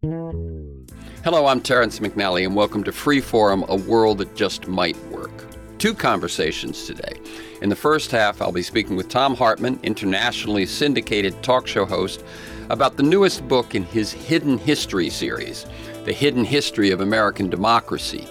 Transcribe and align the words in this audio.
Hello, 0.00 1.46
I'm 1.46 1.60
Terrence 1.60 1.98
McNally, 1.98 2.46
and 2.46 2.54
welcome 2.54 2.84
to 2.84 2.92
Free 2.92 3.20
Forum, 3.20 3.64
a 3.66 3.74
world 3.74 4.18
that 4.18 4.36
just 4.36 4.68
might 4.68 4.96
work. 5.06 5.44
Two 5.78 5.92
conversations 5.92 6.86
today. 6.86 7.20
In 7.62 7.68
the 7.68 7.74
first 7.74 8.12
half, 8.12 8.40
I'll 8.40 8.52
be 8.52 8.62
speaking 8.62 8.94
with 8.94 9.10
Thom 9.10 9.34
Hartmann, 9.34 9.80
internationally 9.82 10.66
syndicated 10.66 11.42
talk 11.42 11.66
show 11.66 11.84
host, 11.84 12.22
about 12.70 12.96
the 12.96 13.02
newest 13.02 13.48
book 13.48 13.74
in 13.74 13.82
his 13.82 14.12
Hidden 14.12 14.58
History 14.58 15.10
series, 15.10 15.66
The 16.04 16.12
Hidden 16.12 16.44
History 16.44 16.92
of 16.92 17.00
American 17.00 17.50
Democracy 17.50 18.24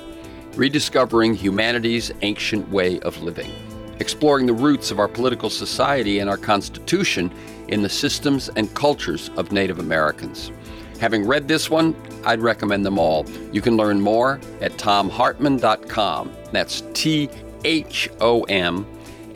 Rediscovering 0.56 1.36
Humanity's 1.36 2.14
Ancient 2.22 2.70
Way 2.70 3.02
of 3.02 3.22
Living, 3.22 3.52
exploring 4.00 4.46
the 4.46 4.54
roots 4.54 4.90
of 4.90 5.00
our 5.00 5.10
political 5.10 5.50
society 5.50 6.20
and 6.20 6.30
our 6.30 6.38
Constitution 6.38 7.30
in 7.68 7.82
the 7.82 7.90
systems 7.90 8.48
and 8.56 8.74
cultures 8.74 9.30
of 9.36 9.52
Native 9.52 9.80
Americans. 9.80 10.54
Having 11.00 11.28
read 11.28 11.48
this 11.48 11.70
one, 11.70 11.96
I'd 12.26 12.42
recommend 12.42 12.86
them 12.86 12.98
all. 12.98 13.26
You 13.52 13.62
can 13.62 13.78
learn 13.78 14.02
more 14.02 14.40
at 14.62 14.74
thomhartmann.com. 14.74 16.32
That's 16.52 16.84
T 16.94 17.30
H 17.64 18.10
O 18.20 18.44
M 18.44 18.86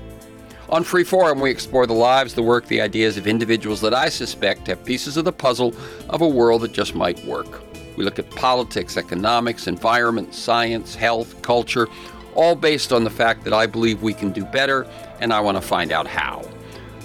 On 0.69 0.83
Free 0.83 1.05
Forum, 1.05 1.39
we 1.39 1.49
explore 1.49 1.87
the 1.87 1.93
lives, 1.93 2.33
the 2.33 2.43
work, 2.43 2.67
the 2.67 2.81
ideas 2.81 3.15
of 3.15 3.25
individuals 3.25 3.79
that 3.79 3.93
I 3.93 4.09
suspect 4.09 4.67
have 4.67 4.83
pieces 4.83 5.15
of 5.15 5.23
the 5.23 5.31
puzzle 5.31 5.73
of 6.09 6.21
a 6.21 6.27
world 6.27 6.61
that 6.63 6.73
just 6.73 6.93
might 6.93 7.23
work. 7.23 7.61
We 7.95 8.03
look 8.03 8.19
at 8.19 8.29
politics, 8.31 8.97
economics, 8.97 9.67
environment, 9.67 10.35
science, 10.35 10.93
health, 10.93 11.41
culture, 11.41 11.87
all 12.35 12.53
based 12.53 12.91
on 12.91 13.05
the 13.05 13.09
fact 13.09 13.45
that 13.45 13.53
I 13.53 13.65
believe 13.65 14.01
we 14.01 14.13
can 14.13 14.33
do 14.33 14.43
better, 14.43 14.85
and 15.21 15.31
I 15.31 15.39
want 15.39 15.55
to 15.55 15.61
find 15.61 15.93
out 15.93 16.05
how. 16.05 16.43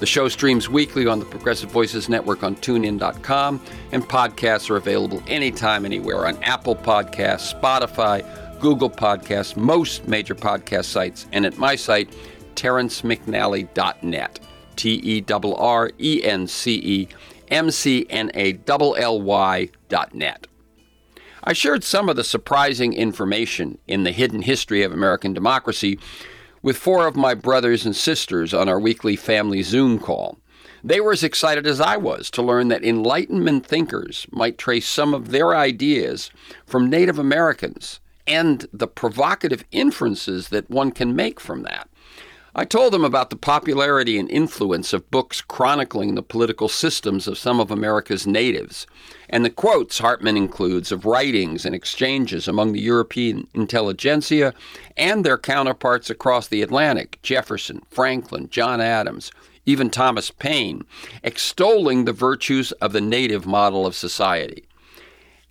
The 0.01 0.07
show 0.07 0.29
streams 0.29 0.69
weekly 0.69 1.07
on 1.07 1.21
the 1.21 1.25
Progressive 1.25 1.71
Voices 1.71 2.09
Network 2.09 2.43
on 2.43 2.57
tunein.com, 2.57 3.65
and 3.93 4.03
podcasts 4.03 4.71
are 4.71 4.77
available 4.77 5.23
anytime, 5.29 5.85
anywhere 5.85 6.27
on 6.27 6.37
Apple 6.43 6.75
Podcasts, 6.75 7.55
Spotify, 7.55 8.27
Google 8.59 8.91
Podcasts, 8.91 9.57
most 9.57 10.09
major 10.09 10.35
podcast 10.35 10.87
sites, 10.87 11.29
and 11.31 11.47
at 11.47 11.59
my 11.59 11.77
site, 11.77 12.13
terrencemcnally.net. 12.55 14.41
T 14.77 15.01
E 15.05 15.25
R 15.31 15.55
R 15.57 15.91
E 15.99 16.23
N 16.25 16.47
C 16.47 16.75
E 16.75 17.09
M 17.49 17.71
C 17.71 18.07
N 18.09 18.31
A 18.35 18.59
L 18.69 18.95
L 18.97 19.21
Y 19.21 19.69
dot 19.89 20.15
net. 20.15 20.47
I 21.45 21.53
shared 21.53 21.83
some 21.83 22.09
of 22.09 22.17
the 22.17 22.25
surprising 22.25 22.93
information 22.93 23.79
in 23.89 24.05
the 24.05 24.13
hidden 24.13 24.43
history 24.43 24.83
of 24.83 24.93
American 24.93 25.35
democracy 25.35 25.99
with 26.63 26.77
four 26.77 27.07
of 27.07 27.17
my 27.17 27.35
brothers 27.35 27.85
and 27.85 27.97
sisters 27.97 28.55
on 28.55 28.69
our 28.69 28.79
weekly 28.79 29.17
family 29.17 29.63
Zoom 29.63 29.99
call. 29.99 30.39
They 30.85 31.01
were 31.01 31.13
as 31.13 31.25
excited 31.25 31.67
as 31.67 31.81
I 31.81 31.97
was 31.97 32.31
to 32.33 32.43
learn 32.43 32.69
that 32.69 32.85
Enlightenment 32.85 33.67
thinkers 33.67 34.27
might 34.31 34.59
trace 34.59 34.89
some 34.89 35.15
of 35.15 35.31
their 35.31 35.55
ideas 35.55 36.31
from 36.65 36.91
Native 36.91 37.19
Americans 37.19 38.01
and 38.27 38.67
the 38.73 38.89
provocative 38.89 39.65
inferences 39.73 40.49
that 40.49 40.71
one 40.71 40.93
can 40.93 41.15
make 41.15 41.41
from 41.41 41.63
that. 41.63 41.89
I 42.55 42.67
told 42.67 42.93
them 42.93 43.03
about 43.03 43.31
the 43.31 43.37
popularity 43.37 44.19
and 44.19 44.31
influence 44.31 44.93
of 44.93 45.11
books 45.11 45.41
chronicling 45.41 46.15
the 46.15 46.23
political 46.23 46.69
systems 46.69 47.27
of 47.27 47.39
some 47.39 47.59
of 47.59 47.71
America's 47.71 48.27
natives, 48.27 48.87
and 49.31 49.43
the 49.43 49.49
quotes 49.49 50.01
Hartmann 50.01 50.37
includes 50.37 50.93
of 50.93 51.07
writings 51.07 51.65
and 51.65 51.75
exchanges 51.75 52.47
among 52.47 52.73
the 52.73 52.81
European 52.81 53.49
intelligentsia 53.55 54.53
and 54.99 55.25
their 55.25 55.39
counterparts 55.39 56.11
across 56.11 56.47
the 56.47 56.61
Atlantic 56.61 57.19
Jefferson, 57.23 57.81
Franklin, 57.89 58.51
John 58.51 58.83
Adams, 58.83 59.33
even 59.65 59.89
Thomas 59.89 60.31
Paine, 60.31 60.85
extolling 61.25 62.05
the 62.05 62.13
virtues 62.13 62.73
of 62.73 62.93
the 62.93 63.01
native 63.01 63.47
model 63.47 63.87
of 63.87 63.95
society. 63.95 64.67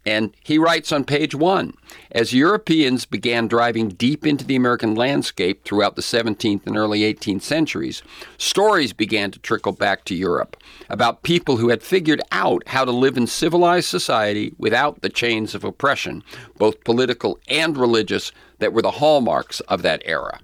And 0.05 0.35
he 0.43 0.57
writes 0.57 0.91
on 0.91 1.03
page 1.03 1.35
one 1.35 1.73
As 2.11 2.33
Europeans 2.33 3.05
began 3.05 3.47
driving 3.47 3.89
deep 3.89 4.25
into 4.25 4.43
the 4.43 4.55
American 4.55 4.95
landscape 4.95 5.63
throughout 5.63 5.95
the 5.95 6.01
17th 6.01 6.65
and 6.65 6.75
early 6.75 7.01
18th 7.01 7.43
centuries, 7.43 8.01
stories 8.37 8.93
began 8.93 9.29
to 9.31 9.39
trickle 9.39 9.73
back 9.73 10.03
to 10.05 10.15
Europe 10.15 10.57
about 10.89 11.21
people 11.21 11.57
who 11.57 11.69
had 11.69 11.83
figured 11.83 12.21
out 12.31 12.67
how 12.67 12.83
to 12.83 12.91
live 12.91 13.15
in 13.15 13.27
civilized 13.27 13.89
society 13.89 14.53
without 14.57 15.01
the 15.01 15.09
chains 15.09 15.53
of 15.53 15.63
oppression, 15.63 16.23
both 16.57 16.83
political 16.83 17.39
and 17.47 17.77
religious, 17.77 18.31
that 18.57 18.73
were 18.73 18.81
the 18.81 18.91
hallmarks 18.91 19.59
of 19.61 19.83
that 19.83 20.01
era. 20.05 20.39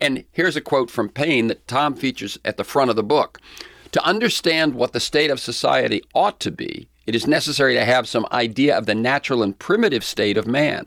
And 0.00 0.24
here's 0.32 0.56
a 0.56 0.60
quote 0.60 0.90
from 0.90 1.08
Paine 1.08 1.48
that 1.48 1.66
Tom 1.68 1.94
features 1.94 2.38
at 2.44 2.56
the 2.56 2.64
front 2.64 2.90
of 2.90 2.96
the 2.96 3.02
book. 3.02 3.40
To 3.92 4.04
understand 4.04 4.74
what 4.74 4.92
the 4.92 4.98
state 4.98 5.30
of 5.30 5.38
society 5.38 6.02
ought 6.14 6.40
to 6.40 6.50
be, 6.50 6.88
it 7.06 7.14
is 7.14 7.26
necessary 7.26 7.74
to 7.74 7.84
have 7.84 8.08
some 8.08 8.26
idea 8.32 8.76
of 8.76 8.86
the 8.86 8.94
natural 8.94 9.42
and 9.42 9.58
primitive 9.58 10.04
state 10.04 10.36
of 10.36 10.46
man, 10.46 10.86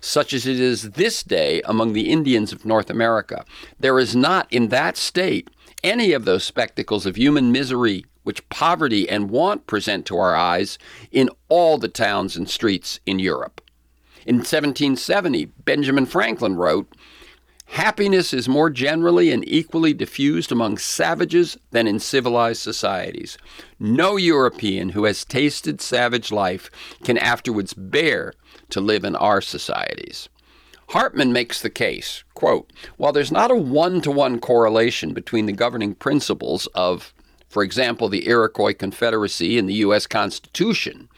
such 0.00 0.32
as 0.32 0.46
it 0.46 0.60
is 0.60 0.90
this 0.90 1.22
day 1.22 1.62
among 1.64 1.92
the 1.92 2.10
Indians 2.10 2.52
of 2.52 2.64
North 2.64 2.90
America. 2.90 3.44
There 3.80 3.98
is 3.98 4.14
not 4.14 4.52
in 4.52 4.68
that 4.68 4.96
state 4.96 5.48
any 5.82 6.12
of 6.12 6.24
those 6.24 6.44
spectacles 6.44 7.06
of 7.06 7.16
human 7.16 7.52
misery 7.52 8.04
which 8.24 8.48
poverty 8.48 9.08
and 9.08 9.30
want 9.30 9.66
present 9.66 10.06
to 10.06 10.16
our 10.16 10.34
eyes 10.34 10.78
in 11.12 11.28
all 11.48 11.78
the 11.78 11.88
towns 11.88 12.36
and 12.36 12.48
streets 12.48 12.98
in 13.06 13.18
Europe. 13.18 13.60
In 14.26 14.36
1770, 14.36 15.44
Benjamin 15.44 16.06
Franklin 16.06 16.56
wrote, 16.56 16.90
Happiness 17.74 18.32
is 18.32 18.48
more 18.48 18.70
generally 18.70 19.32
and 19.32 19.42
equally 19.48 19.92
diffused 19.92 20.52
among 20.52 20.78
savages 20.78 21.58
than 21.72 21.88
in 21.88 21.98
civilized 21.98 22.62
societies. 22.62 23.36
No 23.80 24.16
European 24.16 24.90
who 24.90 25.06
has 25.06 25.24
tasted 25.24 25.80
savage 25.80 26.30
life 26.30 26.70
can 27.02 27.18
afterwards 27.18 27.74
bear 27.74 28.32
to 28.70 28.80
live 28.80 29.02
in 29.02 29.16
our 29.16 29.40
societies. 29.40 30.28
Hartmann 30.90 31.32
makes 31.32 31.60
the 31.60 31.68
case, 31.68 32.22
quote, 32.34 32.72
while 32.96 33.10
there's 33.12 33.32
not 33.32 33.50
a 33.50 33.56
one-to-one 33.56 34.38
correlation 34.38 35.12
between 35.12 35.46
the 35.46 35.52
governing 35.52 35.96
principles 35.96 36.68
of, 36.76 37.12
for 37.48 37.64
example, 37.64 38.08
the 38.08 38.28
Iroquois 38.28 38.74
Confederacy 38.74 39.58
and 39.58 39.68
the 39.68 39.82
U.S. 39.86 40.06
Constitution, 40.06 41.08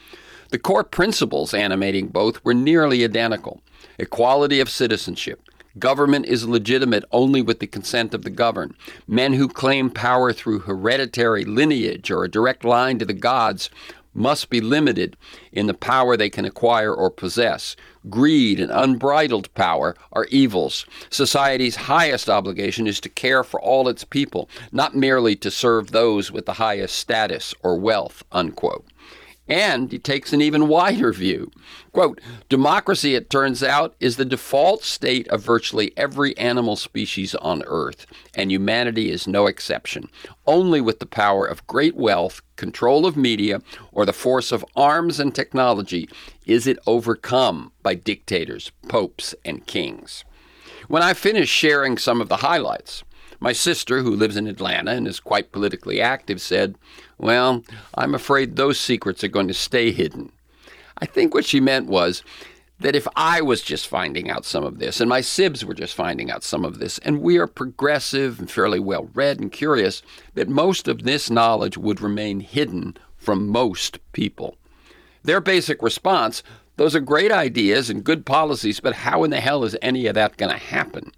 the 0.49 0.59
core 0.59 0.85
principles 0.85 1.53
animating 1.53 2.07
both 2.07 2.43
were 2.43 2.55
nearly 2.55 3.05
identical 3.05 3.61
equality 3.99 4.59
of 4.59 4.71
citizenship, 4.71 5.43
Government 5.79 6.27
is 6.27 6.49
legitimate 6.49 7.05
only 7.13 7.43
with 7.43 7.61
the 7.61 7.67
consent 7.67 8.15
of 8.15 8.23
the 8.23 8.31
governed. 8.31 8.75
Men 9.07 9.35
who 9.35 9.49
claim 9.49 9.91
power 9.91 10.33
through 10.33 10.61
hereditary 10.61 11.45
lineage 11.45 12.11
or 12.11 12.25
a 12.25 12.31
direct 12.31 12.65
line 12.65 12.99
to 12.99 13.05
the 13.05 13.13
gods 13.13 13.69
must 14.15 14.49
be 14.49 14.61
limited 14.61 15.17
in 15.53 15.67
the 15.67 15.75
power 15.75 16.17
they 16.17 16.31
can 16.31 16.47
acquire 16.47 16.95
or 16.95 17.11
possess. 17.11 17.77
Greed 18.09 18.59
and 18.59 18.71
unbridled 18.71 19.53
power 19.55 19.95
are 20.13 20.27
evils. 20.31 20.87
Society's 21.11 21.77
highest 21.77 22.31
obligation 22.31 22.87
is 22.87 23.01
to 23.01 23.11
care 23.11 23.45
for 23.45 23.61
all 23.61 23.89
its 23.89 24.05
people, 24.05 24.49
not 24.73 24.97
merely 24.97 25.37
to 25.37 25.51
serve 25.51 25.91
those 25.91 26.33
with 26.33 26.47
the 26.47 26.55
highest 26.55 26.97
status 26.97 27.55
or 27.63 27.79
wealth. 27.79 28.25
Unquote. 28.33 28.87
And 29.49 29.93
he 29.93 29.99
takes 29.99 30.33
an 30.33 30.41
even 30.41 30.67
wider 30.67 31.13
view. 31.13 31.53
Quote 31.93 32.21
Democracy, 32.49 33.15
it 33.15 33.31
turns 33.31 33.63
out, 33.63 33.95
is 34.01 34.17
the 34.17 34.25
default 34.25 34.83
state 34.83 35.29
of 35.29 35.43
virtually 35.43 35.93
every 35.97 36.37
animal 36.37 36.75
species 36.75 37.35
on 37.37 37.63
Earth, 37.67 38.07
and 38.35 38.51
humanity 38.51 39.11
is 39.11 39.29
no 39.29 39.47
exception. 39.47 40.11
Only 40.47 40.81
with 40.81 40.99
the 40.99 41.07
power 41.07 41.47
of 41.47 41.67
great 41.69 41.95
wealth, 41.95 42.43
control 42.57 43.07
of 43.07 43.17
media, 43.17 43.63
or 43.93 44.05
the 44.05 44.13
force 44.13 44.51
of 44.51 44.65
arms 44.75 45.21
and 45.21 45.33
technology 45.33 46.09
is 46.45 46.67
it 46.67 46.79
overcome 46.87 47.71
by 47.83 47.95
dictators, 47.95 48.73
popes, 48.89 49.35
and 49.45 49.67
kings. 49.67 50.25
When 50.89 51.03
I 51.03 51.15
finish 51.15 51.49
sharing 51.49 51.99
some 51.99 52.21
of 52.21 52.29
the 52.29 52.39
highlights, 52.39 53.05
My 53.41 53.53
sister, 53.53 54.03
who 54.03 54.17
lives 54.17 54.37
in 54.37 54.47
Atlanta 54.47 54.93
and 54.93 55.07
is 55.07 55.21
quite 55.21 55.53
politically 55.53 56.01
active, 56.01 56.41
said, 56.41 56.77
Well, 57.19 57.65
I'm 57.95 58.15
afraid 58.15 58.57
those 58.57 58.79
secrets 58.79 59.25
are 59.25 59.29
going 59.29 59.49
to 59.49 59.55
stay 59.55 59.93
hidden. 59.93 60.33
I 60.99 61.07
think 61.07 61.35
what 61.35 61.45
she 61.45 61.61
meant 61.61 61.87
was 61.87 62.23
that 62.81 62.97
if 62.97 63.09
I 63.17 63.41
was 63.41 63.63
just 63.63 63.89
finding 63.89 64.29
out 64.29 64.45
some 64.45 64.65
of 64.65 64.79
this, 64.79 65.01
and 65.01 65.09
my 65.09 65.23
sibs 65.23 65.65
were 65.65 65.75
just 65.75 65.95
finding 65.95 66.31
out 66.31 66.43
some 66.43 66.65
of 66.65 66.79
this, 66.79 66.99
and 66.99 67.23
we 67.23 67.39
are 67.39 67.47
progressive 67.47 68.39
and 68.39 68.51
fairly 68.51 68.81
well 68.81 69.09
read 69.15 69.41
and 69.41 69.51
curious, 69.51 70.03
that 70.35 70.49
most 70.49 70.87
of 70.89 71.05
this 71.05 71.31
knowledge 71.31 71.79
would 71.79 72.03
remain 72.03 72.41
hidden 72.41 72.97
from 73.17 73.49
most 73.49 73.99
people. 74.13 74.57
Their 75.23 75.41
basic 75.41 75.83
response 75.83 76.43
those 76.77 76.95
are 76.95 77.01
great 77.01 77.33
ideas 77.33 77.89
and 77.89 78.05
good 78.05 78.27
policies, 78.27 78.81
but 78.81 78.95
how 78.95 79.25
in 79.25 79.31
the 79.31 79.41
hell 79.41 79.65
is 79.65 79.77
any 79.81 80.07
of 80.07 80.15
that 80.15 80.37
going 80.37 80.53
to 80.53 80.59
happen? 80.59 81.13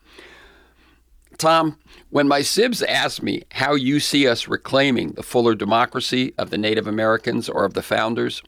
Tom, 1.38 1.79
when 2.11 2.26
my 2.26 2.40
Sibs 2.40 2.85
asked 2.87 3.23
me 3.23 3.44
how 3.52 3.75
you 3.75 4.00
see 4.00 4.26
us 4.26 4.49
reclaiming 4.49 5.12
the 5.12 5.23
fuller 5.23 5.55
democracy 5.55 6.35
of 6.37 6.50
the 6.50 6.58
Native 6.58 6.88
Americans 6.88 7.49
or 7.49 7.64
of 7.64 7.75
the 7.75 7.82
founders, 7.82 8.43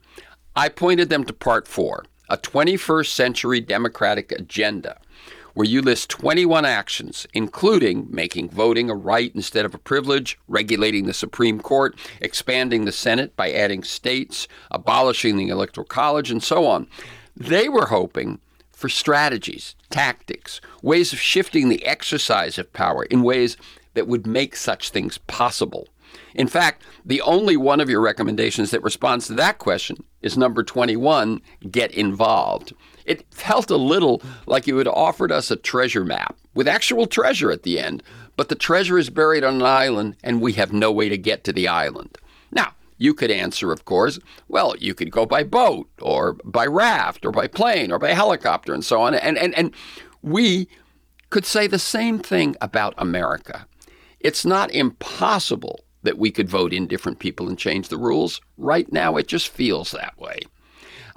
I 0.57 0.67
pointed 0.67 1.09
them 1.09 1.23
to 1.23 1.33
part 1.33 1.69
four, 1.69 2.03
a 2.29 2.37
21st 2.37 3.07
century 3.07 3.61
democratic 3.61 4.33
agenda 4.33 4.99
where 5.53 5.67
you 5.67 5.81
list 5.81 6.09
21 6.09 6.65
actions, 6.65 7.27
including 7.33 8.07
making 8.09 8.49
voting 8.49 8.89
a 8.89 8.95
right 8.95 9.33
instead 9.35 9.65
of 9.65 9.73
a 9.73 9.77
privilege, 9.79 10.37
regulating 10.47 11.05
the 11.05 11.13
Supreme 11.13 11.59
Court, 11.59 11.97
expanding 12.21 12.85
the 12.85 12.91
Senate 12.91 13.35
by 13.35 13.51
adding 13.51 13.83
states, 13.83 14.47
abolishing 14.69 15.37
the 15.37 15.49
Electoral 15.49 15.85
College, 15.85 16.31
and 16.31 16.43
so 16.43 16.65
on. 16.65 16.87
They 17.35 17.67
were 17.67 17.87
hoping 17.87 18.39
for 18.81 18.89
strategies, 18.89 19.75
tactics, 19.89 20.59
ways 20.81 21.13
of 21.13 21.19
shifting 21.19 21.69
the 21.69 21.85
exercise 21.85 22.57
of 22.57 22.73
power 22.73 23.03
in 23.05 23.21
ways 23.21 23.55
that 23.93 24.07
would 24.07 24.25
make 24.25 24.55
such 24.55 24.89
things 24.89 25.19
possible. 25.19 25.87
In 26.33 26.47
fact, 26.47 26.83
the 27.05 27.21
only 27.21 27.55
one 27.55 27.79
of 27.79 27.89
your 27.89 28.01
recommendations 28.01 28.71
that 28.71 28.83
responds 28.83 29.27
to 29.27 29.33
that 29.33 29.59
question 29.59 30.03
is 30.21 30.37
number 30.37 30.63
21 30.63 31.41
get 31.69 31.91
involved. 31.91 32.73
It 33.05 33.25
felt 33.31 33.69
a 33.69 33.77
little 33.77 34.21
like 34.45 34.67
you 34.67 34.77
had 34.77 34.87
offered 34.87 35.31
us 35.31 35.51
a 35.51 35.55
treasure 35.55 36.03
map 36.03 36.35
with 36.53 36.67
actual 36.67 37.05
treasure 37.05 37.51
at 37.51 37.63
the 37.63 37.79
end, 37.79 38.03
but 38.35 38.49
the 38.49 38.55
treasure 38.55 38.97
is 38.97 39.09
buried 39.09 39.43
on 39.43 39.55
an 39.55 39.61
island 39.61 40.15
and 40.23 40.41
we 40.41 40.53
have 40.53 40.73
no 40.73 40.91
way 40.91 41.09
to 41.09 41.17
get 41.17 41.43
to 41.43 41.53
the 41.53 41.67
island. 41.67 42.17
Now, 42.51 42.73
you 43.01 43.15
could 43.15 43.31
answer, 43.31 43.71
of 43.71 43.83
course, 43.85 44.19
well, 44.47 44.75
you 44.77 44.93
could 44.93 45.11
go 45.11 45.25
by 45.25 45.43
boat 45.43 45.89
or 45.99 46.33
by 46.45 46.67
raft 46.67 47.25
or 47.25 47.31
by 47.31 47.47
plane 47.47 47.91
or 47.91 47.97
by 47.97 48.13
helicopter 48.13 48.75
and 48.75 48.85
so 48.85 49.01
on. 49.01 49.15
And, 49.15 49.39
and, 49.39 49.55
and 49.55 49.73
we 50.21 50.67
could 51.31 51.45
say 51.45 51.65
the 51.65 51.79
same 51.79 52.19
thing 52.19 52.55
about 52.61 52.93
America. 52.99 53.65
It's 54.19 54.45
not 54.45 54.69
impossible 54.71 55.79
that 56.03 56.19
we 56.19 56.29
could 56.29 56.47
vote 56.47 56.73
in 56.73 56.85
different 56.85 57.17
people 57.17 57.49
and 57.49 57.57
change 57.57 57.87
the 57.87 57.97
rules. 57.97 58.39
Right 58.57 58.91
now, 58.91 59.17
it 59.17 59.27
just 59.27 59.49
feels 59.49 59.91
that 59.91 60.15
way. 60.19 60.41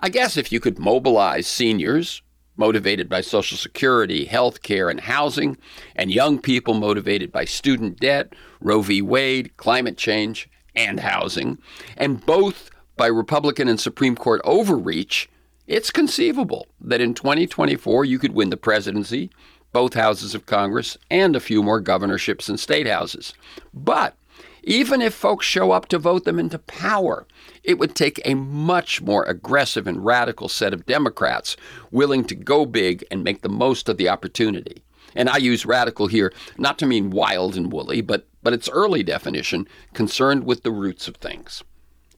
I 0.01 0.09
guess 0.09 0.39
if 0.39 0.51
you 0.51 0.61
could 0.61 0.79
mobilize 0.79 1.47
seniors 1.47 2.23
motivated 2.57 3.11
by 3.11 3.21
Social 3.21 3.59
Security, 3.59 4.25
health 4.25 4.63
care, 4.63 4.89
and 4.89 5.01
housing, 5.01 5.59
and 5.97 6.11
young 6.11 6.39
people 6.39 6.73
motivated 6.73 7.31
by 7.31 7.45
student 7.45 7.99
debt, 8.01 8.33
Roe 8.61 8.81
v. 8.81 9.03
Wade, 9.03 9.55
climate 9.59 9.99
change, 9.99 10.49
and 10.75 11.01
housing, 11.01 11.59
and 11.97 12.25
both 12.25 12.71
by 12.97 13.07
Republican 13.07 13.69
and 13.69 13.81
Supreme 13.81 14.17
Court 14.17 14.41
overreach, 14.45 15.29
it's 15.67 15.91
conceivable 15.91 16.67
that 16.81 17.01
in 17.01 17.15
2024 17.15 18.05
you 18.05 18.19
could 18.19 18.35
win 18.35 18.51
the 18.51 18.57
presidency, 18.57 19.31
both 19.73 19.95
houses 19.95 20.35
of 20.35 20.47
Congress, 20.47 20.97
and 21.11 21.35
a 21.35 21.41
few 21.41 21.63
more 21.63 21.81
governorships 21.81 22.49
and 22.49 22.61
state 22.61 22.87
houses. 22.87 23.35
But 23.73 24.17
even 24.63 25.03
if 25.03 25.13
folks 25.15 25.47
show 25.47 25.73
up 25.73 25.87
to 25.89 25.99
vote 25.99 26.25
them 26.25 26.39
into 26.39 26.59
power, 26.59 27.27
it 27.63 27.79
would 27.79 27.95
take 27.95 28.21
a 28.25 28.35
much 28.35 29.03
more 29.03 29.25
aggressive 29.25 29.87
and 29.87 30.05
radical 30.05 30.49
set 30.49 30.73
of 30.73 30.87
Democrats 30.87 31.57
willing 31.91 32.25
to 32.25 32.35
go 32.35 32.65
big 32.65 33.05
and 33.11 33.25
make 33.25 33.43
the 33.43 33.49
most 33.49 33.89
of 33.89 33.97
the 33.97 34.09
opportunity. 34.09 34.83
And 35.15 35.29
I 35.29 35.37
use 35.37 35.67
radical 35.67 36.07
here 36.07 36.33
not 36.59 36.79
to 36.79 36.87
mean 36.87 37.11
wild 37.11 37.57
and 37.57 37.71
woolly, 37.71 38.01
but, 38.01 38.27
but 38.45 38.53
its 38.53 38.69
early 38.69 39.03
definition 39.03 39.67
concerned 39.93 40.45
with 40.45 40.63
the 40.63 40.71
roots 40.71 41.09
of 41.09 41.17
things. 41.17 41.65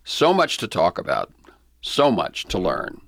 So 0.05 0.35
much 0.35 0.59
to 0.59 0.69
talk 0.69 0.99
about, 0.99 1.33
so 1.81 2.11
much 2.13 2.45
to 2.47 2.59
learn. 2.59 3.01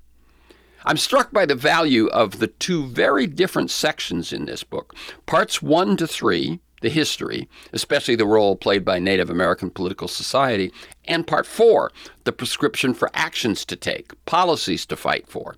I'm 0.85 0.97
struck 0.97 1.33
by 1.33 1.45
the 1.45 1.55
value 1.55 2.07
of 2.07 2.39
the 2.39 2.47
two 2.47 2.87
very 2.87 3.27
different 3.27 3.71
sections 3.71 4.33
in 4.33 4.47
this 4.47 4.65
book. 4.65 4.95
Parts 5.27 5.61
1 5.61 5.99
to 5.99 6.07
3 6.07 6.61
the 6.81 6.89
history, 6.89 7.49
especially 7.73 8.15
the 8.15 8.27
role 8.27 8.57
played 8.57 8.85
by 8.85 8.99
Native 8.99 9.31
American 9.31 9.71
political 9.71 10.09
society, 10.09 10.73
and 11.07 11.27
part 11.27 11.47
four, 11.47 11.91
the 12.25 12.33
prescription 12.33 12.95
for 12.95 13.11
actions 13.15 13.65
to 13.65 13.77
take, 13.77 14.13
policies 14.27 14.87
to 14.87 14.97
fight 14.97 15.27
for. 15.27 15.57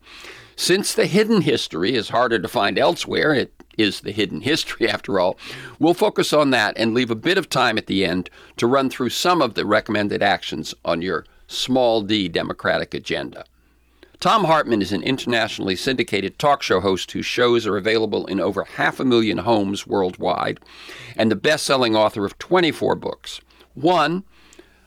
Since 0.57 0.95
the 0.95 1.07
hidden 1.07 1.43
history 1.43 1.95
is 1.95 2.11
harder 2.11 2.39
to 2.39 2.49
find 2.49 2.79
elsewhere, 2.79 3.35
it 3.35 3.53
is 3.81 4.01
the 4.01 4.13
hidden 4.13 4.41
history 4.41 4.89
after 4.97 5.19
all, 5.19 5.39
we'll 5.79 5.95
focus 5.95 6.33
on 6.33 6.51
that 6.51 6.77
and 6.77 6.95
leave 6.95 7.11
a 7.11 7.17
bit 7.17 7.39
of 7.39 7.49
time 7.49 7.79
at 7.79 7.87
the 7.87 8.05
end 8.05 8.31
to 8.57 8.67
run 8.67 8.91
through 8.91 9.11
some 9.11 9.41
of 9.43 9.55
the 9.55 9.67
recommended 9.67 10.23
actions 10.23 10.75
on 10.85 11.03
your 11.03 11.25
small 11.47 12.03
d 12.03 12.29
democratic 12.29 12.95
agenda. 12.95 13.45
Thom 14.21 14.45
Hartmann 14.45 14.83
is 14.83 14.93
an 14.93 15.03
internationally 15.03 15.75
syndicated 15.75 16.39
talk 16.39 16.63
show 16.63 16.81
host 16.81 17.13
whose 17.13 17.25
shows 17.25 17.67
are 17.67 17.79
available 17.79 18.27
in 18.27 18.39
over 18.39 18.65
half 18.65 19.01
a 19.01 19.05
million 19.05 19.39
homes 19.39 19.87
worldwide, 19.87 20.61
and 21.17 21.31
the 21.31 21.37
best 21.37 21.65
selling 21.65 21.97
author 21.97 22.27
of 22.27 22.39
24 22.39 22.97
books. 22.97 23.41
One, 23.73 24.25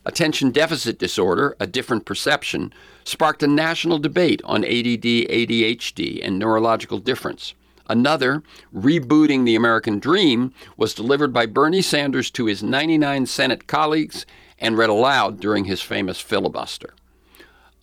Attention 0.05 0.51
Deficit 0.51 0.99
Disorder 0.99 1.55
A 1.59 1.65
Different 1.65 2.05
Perception, 2.05 2.73
sparked 3.05 3.41
a 3.41 3.47
national 3.47 3.97
debate 3.97 4.41
on 4.43 4.63
ADD, 4.63 5.25
ADHD, 5.31 6.23
and 6.23 6.37
neurological 6.37 6.99
difference. 6.99 7.55
Another, 7.87 8.43
Rebooting 8.73 9.45
the 9.45 9.55
American 9.55 9.99
Dream, 9.99 10.53
was 10.77 10.93
delivered 10.93 11.33
by 11.33 11.45
Bernie 11.45 11.81
Sanders 11.81 12.31
to 12.31 12.45
his 12.45 12.63
99 12.63 13.25
Senate 13.25 13.67
colleagues 13.67 14.25
and 14.59 14.77
read 14.77 14.89
aloud 14.89 15.39
during 15.39 15.65
his 15.65 15.81
famous 15.81 16.19
filibuster. 16.19 16.93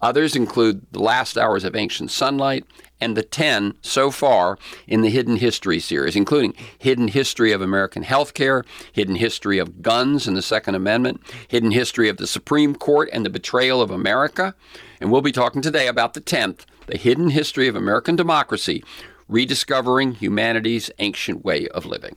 Others 0.03 0.35
include 0.35 0.87
The 0.93 1.03
Last 1.03 1.37
Hours 1.37 1.63
of 1.65 1.77
Ancient 1.77 2.11
Sunlight 2.11 2.65
and 3.03 3.17
the 3.17 3.23
10 3.23 3.75
so 3.83 4.11
far 4.11 4.59
in 4.87 5.03
the 5.03 5.11
Hidden 5.11 5.37
History 5.37 5.79
series, 5.79 6.17
including 6.17 6.55
Hidden 6.79 7.09
History 7.09 7.53
of 7.53 7.61
American 7.61 8.05
Healthcare, 8.05 8.65
Hidden 8.93 9.17
History 9.17 9.59
of 9.59 9.83
Guns 9.83 10.27
and 10.27 10.37
the 10.37 10.43
Second 10.43 10.75
Amendment, 10.75 11.21
Hidden 11.49 11.73
History 11.73 12.09
of 12.09 12.17
the 12.17 12.27
Supreme 12.27 12.75
Court 12.75 13.11
and 13.13 13.27
the 13.27 13.31
Betrayal 13.31 13.83
of 13.83 13.91
America. 13.91 14.55
And 15.01 15.11
we'll 15.11 15.21
be 15.21 15.33
talking 15.33 15.61
today 15.61 15.87
about 15.87 16.15
the 16.15 16.21
10th, 16.21 16.61
The 16.87 16.99
Hidden 16.99 17.31
History 17.31 17.69
of 17.69 17.77
American 17.77 18.17
Democracy, 18.17 18.83
Rediscovering 19.31 20.15
Humanity's 20.15 20.91
Ancient 20.99 21.45
Way 21.45 21.69
of 21.69 21.87
Living. 21.87 22.17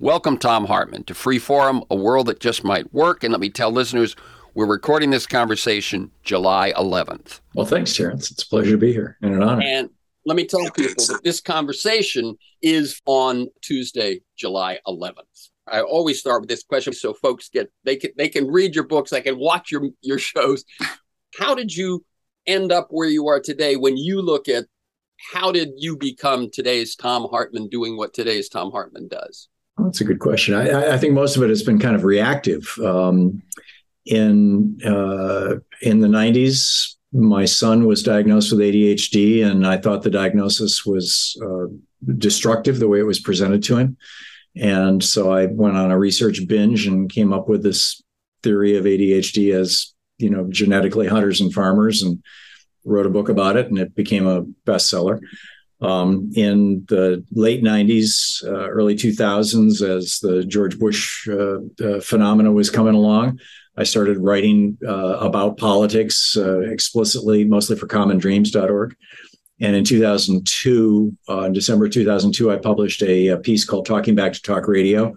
Welcome, 0.00 0.36
Thom 0.36 0.64
Hartmann, 0.66 1.04
to 1.04 1.14
Free 1.14 1.38
Forum, 1.38 1.84
a 1.88 1.94
world 1.94 2.26
that 2.26 2.40
just 2.40 2.64
might 2.64 2.92
work. 2.92 3.22
And 3.22 3.30
let 3.30 3.40
me 3.40 3.48
tell 3.48 3.70
listeners, 3.70 4.16
we're 4.54 4.66
recording 4.66 5.10
this 5.10 5.24
conversation 5.24 6.10
July 6.24 6.72
11th. 6.76 7.38
Well, 7.54 7.64
thanks, 7.64 7.94
Terrence. 7.94 8.32
It's 8.32 8.42
a 8.42 8.48
pleasure 8.48 8.72
to 8.72 8.76
be 8.76 8.92
here 8.92 9.16
and 9.22 9.36
an 9.36 9.42
honor. 9.44 9.62
And 9.64 9.90
let 10.26 10.34
me 10.34 10.46
tell 10.46 10.68
people 10.72 11.04
that 11.06 11.20
this 11.22 11.40
conversation 11.40 12.36
is 12.60 13.00
on 13.06 13.46
Tuesday, 13.62 14.22
July 14.36 14.80
11th. 14.84 15.50
I 15.68 15.82
always 15.82 16.18
start 16.18 16.40
with 16.40 16.50
this 16.50 16.64
question 16.64 16.92
so 16.92 17.14
folks 17.14 17.50
get 17.50 17.70
they 17.84 17.94
can 17.94 18.10
they 18.16 18.28
can 18.28 18.48
read 18.48 18.74
your 18.74 18.84
books, 18.84 19.10
they 19.10 19.20
can 19.20 19.38
watch 19.38 19.70
your 19.70 19.90
your 20.00 20.18
shows. 20.18 20.64
How 21.38 21.54
did 21.54 21.76
you 21.76 22.04
end 22.48 22.72
up 22.72 22.88
where 22.90 23.08
you 23.08 23.28
are 23.28 23.38
today 23.38 23.76
when 23.76 23.96
you 23.96 24.20
look 24.22 24.48
at 24.48 24.64
how 25.32 25.52
did 25.52 25.70
you 25.76 25.96
become 25.96 26.50
today's 26.50 26.94
Thom 26.94 27.28
Hartmann 27.30 27.68
doing 27.68 27.96
what 27.96 28.14
today's 28.14 28.48
Thom 28.48 28.70
Hartmann 28.70 29.08
does? 29.08 29.48
That's 29.78 30.00
a 30.00 30.04
good 30.04 30.18
question. 30.18 30.54
I, 30.54 30.94
I, 30.94 30.98
think 30.98 31.14
most 31.14 31.36
of 31.36 31.42
it 31.42 31.50
has 31.50 31.62
been 31.62 31.78
kind 31.78 31.94
of 31.94 32.02
reactive. 32.02 32.76
Um, 32.84 33.42
in 34.08 34.78
uh, 34.84 35.56
in 35.82 36.00
the 36.00 36.08
90s 36.08 36.94
my 37.12 37.44
son 37.44 37.86
was 37.86 38.02
diagnosed 38.02 38.52
with 38.52 38.60
ADHD 38.60 39.44
and 39.44 39.66
I 39.66 39.78
thought 39.78 40.02
the 40.02 40.10
diagnosis 40.10 40.84
was 40.84 41.40
uh, 41.42 41.66
destructive 42.16 42.78
the 42.78 42.88
way 42.88 42.98
it 43.00 43.06
was 43.06 43.20
presented 43.20 43.62
to 43.64 43.76
him 43.76 43.96
and 44.56 45.02
so 45.04 45.32
I 45.32 45.46
went 45.46 45.76
on 45.76 45.90
a 45.90 45.98
research 45.98 46.46
binge 46.46 46.86
and 46.86 47.10
came 47.10 47.32
up 47.32 47.48
with 47.48 47.62
this 47.62 48.02
theory 48.42 48.76
of 48.76 48.84
ADHD 48.84 49.54
as 49.54 49.94
you 50.18 50.30
know 50.30 50.46
genetically 50.48 51.06
hunters 51.06 51.40
and 51.40 51.52
farmers 51.52 52.02
and 52.02 52.22
wrote 52.88 53.06
a 53.06 53.10
book 53.10 53.28
about 53.28 53.56
it 53.56 53.66
and 53.66 53.78
it 53.78 53.94
became 53.94 54.26
a 54.26 54.42
bestseller 54.64 55.20
um, 55.80 56.30
in 56.34 56.84
the 56.88 57.24
late 57.30 57.62
90s, 57.62 58.44
uh, 58.44 58.68
early 58.68 58.96
2000s, 58.96 59.82
as 59.82 60.18
the 60.18 60.44
George 60.44 60.78
Bush 60.78 61.28
uh, 61.28 61.58
uh, 61.84 62.00
phenomena 62.00 62.50
was 62.50 62.70
coming 62.70 62.94
along, 62.94 63.38
I 63.76 63.84
started 63.84 64.18
writing 64.18 64.76
uh, 64.84 65.18
about 65.18 65.56
politics 65.56 66.36
uh, 66.36 66.60
explicitly, 66.60 67.44
mostly 67.44 67.76
for 67.76 67.86
commondreams.org. 67.86 68.96
And 69.60 69.76
in 69.76 69.84
2002, 69.84 71.16
uh, 71.28 71.40
in 71.42 71.52
December 71.52 71.88
2002, 71.88 72.50
I 72.50 72.56
published 72.56 73.02
a, 73.02 73.28
a, 73.28 73.36
piece 73.36 73.64
called 73.64 73.86
Talking 73.86 74.14
Back 74.14 74.32
to 74.32 74.42
Talk 74.42 74.66
Radio, 74.66 75.14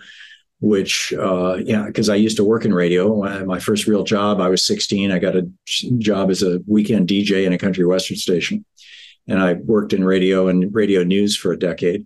which 0.62 1.12
uh, 1.14 1.56
yeah, 1.56 1.86
because 1.88 2.08
I 2.08 2.16
used 2.16 2.38
to 2.38 2.44
work 2.44 2.66
in 2.66 2.74
radio. 2.74 3.12
When 3.12 3.48
my 3.48 3.60
first 3.60 3.88
real 3.88 4.04
job, 4.04 4.40
I 4.40 4.48
was 4.48 4.66
16. 4.66 5.12
I 5.12 5.20
got 5.20 5.36
a 5.36 5.50
job 5.98 6.30
as 6.30 6.44
a 6.44 6.62
weekend 6.68 7.10
DJ 7.10 7.46
in 7.46 7.52
a 7.52 7.58
country 7.58 7.84
western 7.84 8.18
station, 8.18 8.64
and 9.28 9.40
I 9.40 9.54
worked 9.54 9.92
in 9.92 10.06
radio 10.06 10.48
and 10.48 10.74
radio 10.74 11.04
news 11.04 11.36
for 11.36 11.52
a 11.52 11.60
decade. 11.60 12.06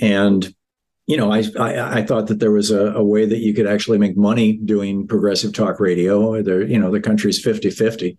And 0.00 0.52
you 1.06 1.18
know, 1.18 1.30
I, 1.30 1.44
I, 1.60 1.98
I 1.98 2.02
thought 2.02 2.28
that 2.28 2.40
there 2.40 2.50
was 2.50 2.70
a, 2.70 2.92
a, 2.92 3.04
way 3.04 3.26
that 3.26 3.40
you 3.40 3.52
could 3.52 3.66
actually 3.66 3.98
make 3.98 4.16
money 4.16 4.54
doing 4.54 5.06
progressive 5.06 5.52
talk 5.52 5.78
radio. 5.78 6.42
There, 6.42 6.62
you 6.62 6.78
know, 6.78 6.90
the 6.90 7.00
country's 7.00 7.42
50 7.42 7.68
50. 7.68 8.16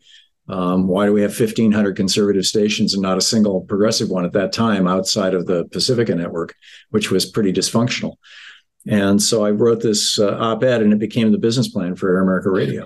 Um, 0.47 0.87
why 0.87 1.07
do 1.07 1.13
we 1.13 1.23
have 1.23 1.37
1,500 1.37 1.95
conservative 1.95 2.45
stations 2.45 2.93
and 2.93 3.01
not 3.01 3.17
a 3.17 3.21
single 3.21 3.61
progressive 3.61 4.09
one 4.09 4.25
at 4.25 4.33
that 4.33 4.53
time 4.53 4.87
outside 4.87 5.33
of 5.33 5.47
the 5.47 5.65
Pacifica 5.71 6.13
network, 6.13 6.53
which 6.91 7.09
was 7.09 7.25
pretty 7.25 7.51
dysfunctional? 7.51 8.17
And 8.87 9.21
so 9.21 9.45
I 9.45 9.51
wrote 9.51 9.81
this 9.81 10.19
uh, 10.19 10.37
op-ed, 10.39 10.81
and 10.81 10.93
it 10.93 10.99
became 10.99 11.31
the 11.31 11.37
business 11.37 11.67
plan 11.67 11.95
for 11.95 12.09
Air 12.09 12.21
America 12.21 12.49
Radio. 12.49 12.85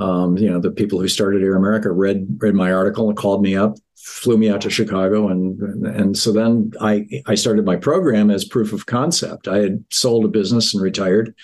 Um, 0.00 0.36
you 0.36 0.50
know, 0.50 0.60
the 0.60 0.70
people 0.70 1.00
who 1.00 1.08
started 1.08 1.42
Air 1.42 1.56
America 1.56 1.90
read 1.90 2.26
read 2.38 2.54
my 2.54 2.72
article 2.72 3.08
and 3.08 3.16
called 3.16 3.42
me 3.42 3.56
up, 3.56 3.76
flew 3.96 4.36
me 4.36 4.48
out 4.48 4.60
to 4.62 4.70
Chicago, 4.70 5.28
and 5.28 5.86
and 5.86 6.16
so 6.16 6.32
then 6.32 6.72
I 6.80 7.06
I 7.26 7.34
started 7.34 7.64
my 7.64 7.76
program 7.76 8.30
as 8.30 8.44
proof 8.44 8.72
of 8.72 8.86
concept. 8.86 9.48
I 9.48 9.58
had 9.58 9.84
sold 9.90 10.24
a 10.24 10.28
business 10.28 10.72
and 10.72 10.82
retired, 10.82 11.34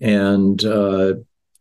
and 0.00 0.62
uh, 0.64 1.14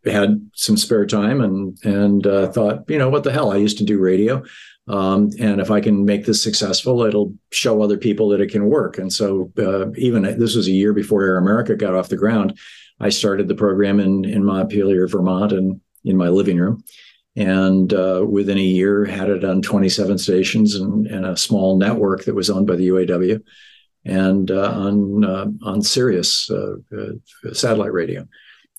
had 0.06 0.50
some 0.54 0.78
spare 0.78 1.06
time 1.06 1.42
and 1.42 1.78
and 1.84 2.28
uh, 2.28 2.52
thought, 2.52 2.90
you 2.90 2.98
know, 2.98 3.10
what 3.10 3.24
the 3.24 3.32
hell? 3.32 3.52
I 3.52 3.58
used 3.58 3.78
to 3.80 3.86
do 3.86 4.00
radio, 4.00 4.44
um, 4.88 5.32
and 5.40 5.60
if 5.60 5.72
I 5.72 5.82
can 5.82 6.06
make 6.06 6.26
this 6.26 6.44
successful, 6.44 7.04
it'll 7.04 7.34
show 7.52 7.82
other 7.82 7.98
people 7.98 8.30
that 8.30 8.42
it 8.42 8.52
can 8.52 8.66
work. 8.66 8.98
And 8.98 9.12
so, 9.12 9.52
uh, 9.58 9.92
even 9.98 10.24
this 10.38 10.56
was 10.56 10.68
a 10.68 10.72
year 10.72 10.94
before 10.94 11.24
Air 11.24 11.38
America 11.38 11.76
got 11.76 11.96
off 11.96 12.10
the 12.10 12.18
ground. 12.18 12.58
I 13.00 13.10
started 13.10 13.48
the 13.48 13.56
program 13.56 14.00
in 14.00 14.26
in 14.26 14.44
Montpelier, 14.44 15.08
Vermont, 15.08 15.52
and 15.52 15.82
in 16.04 16.18
my 16.18 16.30
living 16.30 16.58
room. 16.58 16.84
And 17.36 17.94
uh, 17.94 18.24
within 18.28 18.58
a 18.58 18.62
year, 18.62 19.04
had 19.04 19.30
it 19.30 19.44
on 19.44 19.62
27 19.62 20.18
stations 20.20 20.76
and, 20.76 21.06
and, 21.08 21.26
a 21.26 21.36
small 21.36 21.78
network 21.78 22.24
that 22.24 22.36
was 22.36 22.50
owned 22.50 22.66
by 22.66 22.78
the 22.78 22.88
UAW, 22.88 23.42
and 24.06 24.50
uh, 24.52 24.72
on 24.72 25.26
uh, 25.26 25.48
on 25.64 25.82
Sirius 25.82 26.50
uh, 26.52 26.76
satellite 27.52 27.92
radio 27.92 28.26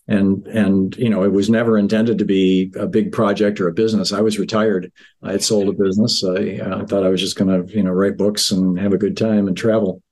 and 0.09 0.47
and 0.47 0.97
you 0.97 1.11
know 1.11 1.25
it 1.25 1.33
was 1.33 1.51
never 1.51 1.77
intended 1.77 2.19
to 2.19 2.25
be 2.25 2.73
a 2.77 2.87
big 2.87 3.13
project 3.13 3.61
or 3.61 3.69
a 3.69 3.73
business. 3.75 4.13
I 4.13 4.21
was 4.21 4.39
retired. 4.39 4.93
I 5.23 5.33
had 5.33 5.43
sold 5.43 5.69
a 5.69 5.73
business. 5.73 6.23
I, 6.23 6.85
thought 6.85 7.05
i 7.05 7.09
was 7.09 7.21
just 7.21 7.37
going 7.37 7.67
to 7.67 7.75
you 7.75 7.83
know 7.83 7.91
write 7.91 8.17
books 8.17 8.51
and 8.51 8.79
have 8.79 8.93
a 8.93 8.99
good 8.99 9.17
time 9.17 9.49
and 9.49 9.57
travel. 9.57 10.03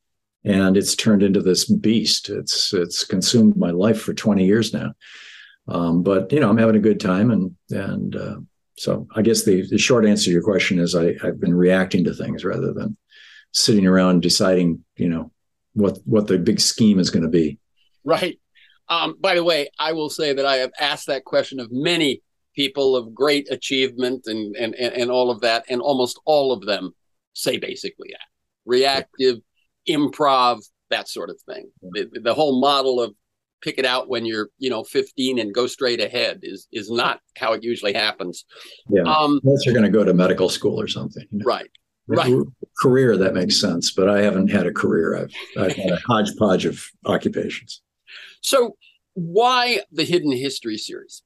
And 0.47 0.77
it's 0.77 0.95
turned 0.95 1.23
into 1.23 1.41
this 1.41 1.65
beast. 1.65 2.29
It's 2.29 2.75
it's 2.75 3.05
consumed 3.05 3.57
my 3.57 3.71
life 3.71 4.01
for 4.01 4.15
20 4.15 4.45
years 4.45 4.75
now. 4.75 4.93
Um, 5.67 6.03
but 6.03 6.31
you 6.31 6.41
know 6.41 6.51
i'm 6.51 6.59
having 6.59 6.77
a 6.77 6.81
good 6.81 7.01
time 7.01 7.31
and 7.31 7.57
and 7.71 8.17
uh, 8.17 8.37
so 8.77 9.07
i 9.17 9.23
guess 9.23 9.45
the, 9.45 9.67
the 9.67 9.79
short 9.79 10.05
answer 10.05 10.27
to 10.27 10.31
your 10.31 10.43
question 10.43 10.79
is 10.79 10.95
I, 10.95 11.15
i've 11.23 11.41
been 11.41 11.55
reacting 11.55 12.05
to 12.05 12.13
things 12.13 12.45
rather 12.45 12.75
than 12.75 12.99
sitting 13.53 13.87
around 13.87 14.21
deciding 14.21 14.85
you 14.97 15.09
know 15.09 15.33
what 15.73 16.01
what 16.05 16.27
the 16.27 16.37
big 16.37 16.61
scheme 16.61 16.99
is 16.99 17.09
going 17.09 17.23
to 17.23 17.31
be. 17.31 17.59
Right 18.05 18.39
um, 18.89 19.17
by 19.21 19.35
the 19.35 19.45
way, 19.45 19.69
I 19.79 19.93
will 19.93 20.11
say 20.11 20.33
that 20.33 20.47
I 20.47 20.57
have 20.57 20.73
asked 20.79 21.07
that 21.07 21.25
question 21.25 21.61
of 21.61 21.71
many 21.71 22.23
people 22.55 22.97
of 22.97 23.15
great 23.15 23.51
achievement 23.51 24.27
and, 24.27 24.55
and, 24.57 24.75
and 24.75 25.11
all 25.11 25.31
of 25.31 25.41
that, 25.41 25.65
and 25.69 25.81
almost 25.81 26.21
all 26.25 26.53
of 26.53 26.67
them 26.67 26.95
say 27.33 27.59
basically 27.59 28.11
that. 28.13 28.27
Reactive, 28.67 29.39
improv, 29.89 30.63
that 30.91 31.09
sort 31.09 31.31
of 31.31 31.41
thing. 31.43 31.71
The, 31.83 32.09
the 32.23 32.35
whole 32.35 32.61
model 32.61 33.01
of 33.01 33.15
pick 33.63 33.79
it 33.79 33.87
out 33.87 34.11
when 34.11 34.27
you're 34.27 34.51
you 34.59 34.69
know 34.69 34.85
15 34.85 35.39
and 35.39 35.55
go 35.55 35.67
straight 35.67 36.01
ahead 36.01 36.41
is 36.43 36.69
is 36.71 36.91
not 36.91 37.21
how 37.37 37.55
it 37.55 37.65
usually 37.65 37.95
happens. 37.95 38.45
Yeah. 38.91 39.03
Um, 39.03 39.41
unless 39.43 39.65
you're 39.65 39.75
going 39.75 39.91
to 39.91 39.99
go 39.99 40.05
to 40.05 40.13
medical 40.15 40.49
school 40.49 40.81
or 40.81 40.87
something 40.87 41.27
you 41.31 41.39
know? 41.39 41.45
right. 41.45 41.71
Right. 42.07 42.35
career 42.83 43.17
that 43.17 43.33
makes 43.33 43.59
sense 43.59 43.91
but 43.91 44.11
i 44.11 44.21
haven't 44.21 44.49
had 44.49 44.67
a 44.67 44.73
career. 44.73 45.17
I've 45.17 45.33
i've 45.57 45.75
had 45.75 45.93
a 45.93 46.01
hodgepodge 46.07 46.67
of 46.67 46.85
occupations 47.07 47.81
so, 48.45 48.77
why 49.15 49.81
the 49.91 50.05
Hidden 50.05 50.33
History 50.33 50.77
series? 50.77 51.23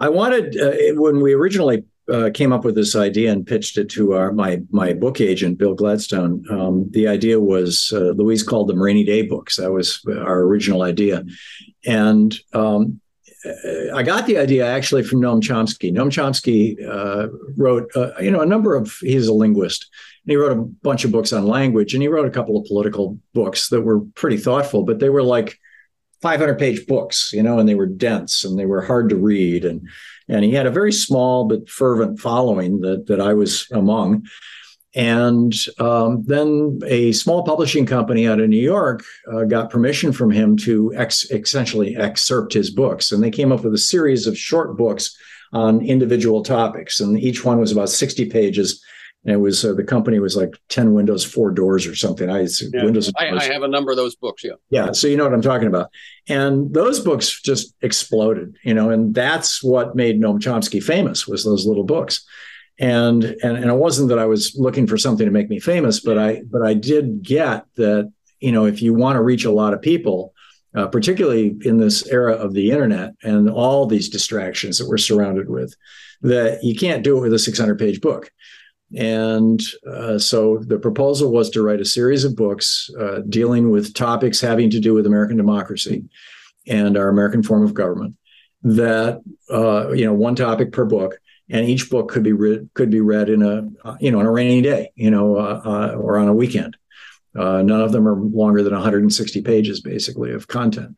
I 0.00 0.08
wanted 0.08 0.58
uh, 0.58 0.94
when 0.94 1.20
we 1.20 1.34
originally 1.34 1.84
uh, 2.10 2.30
came 2.32 2.50
up 2.50 2.64
with 2.64 2.74
this 2.76 2.96
idea 2.96 3.30
and 3.30 3.46
pitched 3.46 3.76
it 3.76 3.90
to 3.90 4.14
our 4.14 4.32
my 4.32 4.62
my 4.70 4.94
book 4.94 5.20
agent 5.20 5.58
Bill 5.58 5.74
Gladstone. 5.74 6.44
Um, 6.50 6.86
the 6.92 7.08
idea 7.08 7.38
was 7.38 7.92
uh, 7.94 8.12
Louise 8.16 8.42
called 8.42 8.68
them 8.68 8.80
rainy 8.80 9.04
day 9.04 9.20
books. 9.20 9.56
That 9.56 9.70
was 9.70 10.00
our 10.08 10.40
original 10.40 10.80
idea, 10.82 11.26
and 11.84 12.34
um, 12.54 13.02
I 13.94 14.02
got 14.02 14.26
the 14.26 14.38
idea 14.38 14.66
actually 14.66 15.02
from 15.02 15.20
Noam 15.20 15.42
Chomsky. 15.42 15.92
Noam 15.92 16.08
Chomsky 16.08 16.76
uh, 16.88 17.28
wrote, 17.58 17.90
uh, 17.94 18.12
you 18.18 18.30
know, 18.30 18.40
a 18.40 18.46
number 18.46 18.76
of. 18.76 18.96
He's 19.00 19.28
a 19.28 19.34
linguist, 19.34 19.90
and 20.24 20.30
he 20.30 20.36
wrote 20.36 20.56
a 20.56 20.62
bunch 20.62 21.04
of 21.04 21.12
books 21.12 21.34
on 21.34 21.46
language, 21.46 21.92
and 21.92 22.02
he 22.02 22.08
wrote 22.08 22.26
a 22.26 22.30
couple 22.30 22.56
of 22.56 22.64
political 22.64 23.18
books 23.34 23.68
that 23.68 23.82
were 23.82 24.00
pretty 24.14 24.38
thoughtful, 24.38 24.84
but 24.84 25.00
they 25.00 25.10
were 25.10 25.22
like 25.22 25.58
500 26.20 26.58
page 26.58 26.86
books, 26.86 27.32
you 27.32 27.42
know, 27.42 27.58
and 27.58 27.68
they 27.68 27.74
were 27.74 27.86
dense 27.86 28.44
and 28.44 28.58
they 28.58 28.66
were 28.66 28.82
hard 28.82 29.08
to 29.10 29.16
read. 29.16 29.64
And, 29.64 29.88
and 30.28 30.44
he 30.44 30.52
had 30.52 30.66
a 30.66 30.70
very 30.70 30.92
small 30.92 31.46
but 31.46 31.68
fervent 31.68 32.18
following 32.18 32.80
that, 32.80 33.06
that 33.06 33.20
I 33.20 33.34
was 33.34 33.66
among. 33.70 34.26
And 34.94 35.54
um, 35.78 36.24
then 36.26 36.80
a 36.86 37.12
small 37.12 37.44
publishing 37.44 37.86
company 37.86 38.26
out 38.26 38.40
of 38.40 38.48
New 38.48 38.56
York 38.56 39.04
uh, 39.32 39.44
got 39.44 39.70
permission 39.70 40.12
from 40.12 40.30
him 40.30 40.56
to 40.58 40.92
ex- 40.96 41.30
essentially 41.30 41.94
excerpt 41.96 42.52
his 42.54 42.70
books. 42.70 43.12
And 43.12 43.22
they 43.22 43.30
came 43.30 43.52
up 43.52 43.62
with 43.62 43.74
a 43.74 43.78
series 43.78 44.26
of 44.26 44.36
short 44.36 44.76
books 44.76 45.16
on 45.52 45.84
individual 45.84 46.42
topics. 46.42 47.00
And 47.00 47.18
each 47.18 47.44
one 47.44 47.60
was 47.60 47.70
about 47.70 47.90
60 47.90 48.26
pages 48.30 48.82
and 49.24 49.34
it 49.34 49.38
was 49.38 49.64
uh, 49.64 49.74
the 49.74 49.84
company 49.84 50.18
was 50.20 50.36
like 50.36 50.54
10 50.68 50.94
windows 50.94 51.24
four 51.24 51.50
doors 51.50 51.86
or 51.86 51.94
something. 51.94 52.30
I 52.30 52.46
yeah. 52.72 52.84
windows 52.84 53.12
I, 53.18 53.30
I, 53.30 53.44
have 53.44 53.62
a 53.62 53.68
number 53.68 53.90
of 53.90 53.96
those 53.96 54.14
books 54.14 54.44
yeah. 54.44 54.52
Yeah 54.70 54.92
so 54.92 55.06
you 55.06 55.16
know 55.16 55.24
what 55.24 55.34
i'm 55.34 55.42
talking 55.42 55.68
about. 55.68 55.90
And 56.28 56.72
those 56.72 57.00
books 57.00 57.40
just 57.40 57.74
exploded 57.82 58.56
you 58.62 58.74
know 58.74 58.90
and 58.90 59.14
that's 59.14 59.62
what 59.62 59.96
made 59.96 60.20
noam 60.20 60.38
chomsky 60.38 60.82
famous 60.82 61.26
was 61.26 61.44
those 61.44 61.66
little 61.66 61.84
books. 61.84 62.24
And 62.78 63.24
and, 63.24 63.56
and 63.56 63.70
it 63.70 63.74
wasn't 63.74 64.08
that 64.10 64.20
i 64.20 64.24
was 64.24 64.54
looking 64.56 64.86
for 64.86 64.96
something 64.96 65.26
to 65.26 65.32
make 65.32 65.50
me 65.50 65.58
famous 65.58 65.98
but 65.98 66.16
i 66.16 66.42
but 66.48 66.62
i 66.62 66.74
did 66.74 67.24
get 67.24 67.66
that 67.74 68.12
you 68.38 68.52
know 68.52 68.66
if 68.66 68.80
you 68.80 68.94
want 68.94 69.16
to 69.16 69.22
reach 69.22 69.44
a 69.44 69.50
lot 69.50 69.74
of 69.74 69.82
people 69.82 70.32
uh, 70.76 70.86
particularly 70.86 71.56
in 71.62 71.78
this 71.78 72.06
era 72.06 72.34
of 72.34 72.54
the 72.54 72.70
internet 72.70 73.14
and 73.24 73.50
all 73.50 73.84
these 73.84 74.08
distractions 74.08 74.78
that 74.78 74.88
we're 74.88 74.96
surrounded 74.96 75.48
with 75.50 75.74
that 76.22 76.62
you 76.62 76.76
can't 76.76 77.02
do 77.02 77.16
it 77.16 77.20
with 77.20 77.32
a 77.32 77.38
600 77.38 77.76
page 77.78 78.00
book 78.00 78.30
and 78.96 79.60
uh, 79.90 80.18
so 80.18 80.58
the 80.58 80.78
proposal 80.78 81.30
was 81.30 81.50
to 81.50 81.62
write 81.62 81.80
a 81.80 81.84
series 81.84 82.24
of 82.24 82.36
books 82.36 82.90
uh, 82.98 83.20
dealing 83.28 83.70
with 83.70 83.94
topics 83.94 84.40
having 84.40 84.70
to 84.70 84.80
do 84.80 84.94
with 84.94 85.06
American 85.06 85.36
democracy 85.36 86.04
and 86.66 86.96
our 86.96 87.08
American 87.08 87.42
form 87.42 87.62
of 87.62 87.74
government. 87.74 88.14
That 88.62 89.22
uh, 89.50 89.92
you 89.92 90.04
know, 90.04 90.14
one 90.14 90.34
topic 90.34 90.72
per 90.72 90.84
book, 90.84 91.18
and 91.50 91.68
each 91.68 91.90
book 91.90 92.08
could 92.08 92.22
be 92.22 92.32
read 92.32 92.68
could 92.74 92.90
be 92.90 93.00
read 93.00 93.28
in 93.28 93.42
a 93.42 93.68
you 94.00 94.10
know 94.10 94.20
on 94.20 94.26
a 94.26 94.32
rainy 94.32 94.62
day, 94.62 94.90
you 94.96 95.10
know, 95.10 95.36
uh, 95.36 95.60
uh, 95.64 95.96
or 95.96 96.18
on 96.18 96.28
a 96.28 96.34
weekend. 96.34 96.76
Uh, 97.38 97.62
none 97.62 97.80
of 97.80 97.92
them 97.92 98.08
are 98.08 98.16
longer 98.16 98.62
than 98.62 98.72
160 98.72 99.42
pages, 99.42 99.80
basically, 99.80 100.32
of 100.32 100.48
content. 100.48 100.96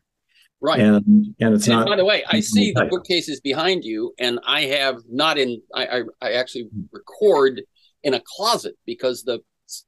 Right. 0.59 0.79
And 0.79 1.35
and 1.39 1.55
it's 1.55 1.67
and 1.67 1.77
not. 1.77 1.87
By 1.87 1.95
the 1.95 2.05
way, 2.05 2.23
I 2.27 2.39
see 2.39 2.71
the 2.71 2.85
bookcases 2.85 3.39
behind 3.41 3.83
you, 3.83 4.13
and 4.17 4.39
I 4.45 4.61
have 4.61 4.97
not 5.09 5.37
in. 5.37 5.61
I 5.73 5.85
I, 5.85 6.01
I 6.21 6.31
actually 6.33 6.69
record 6.91 7.61
in 8.03 8.13
a 8.13 8.21
closet 8.37 8.75
because 8.85 9.23
the 9.23 9.39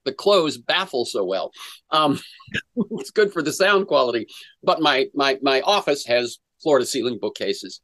the 0.06 0.14
clothes 0.14 0.58
baffle 0.58 1.06
so 1.06 1.24
well. 1.24 1.52
Um, 1.92 2.20
it's 2.92 3.12
good 3.12 3.34
for 3.34 3.42
the 3.42 3.54
sound 3.54 3.88
quality. 3.88 4.28
But 4.64 4.82
my 4.82 5.08
my 5.14 5.38
my 5.42 5.62
office 5.62 6.06
has 6.06 6.40
floor 6.62 6.80
to 6.80 6.86
ceiling 6.86 7.20
bookcases. 7.20 7.82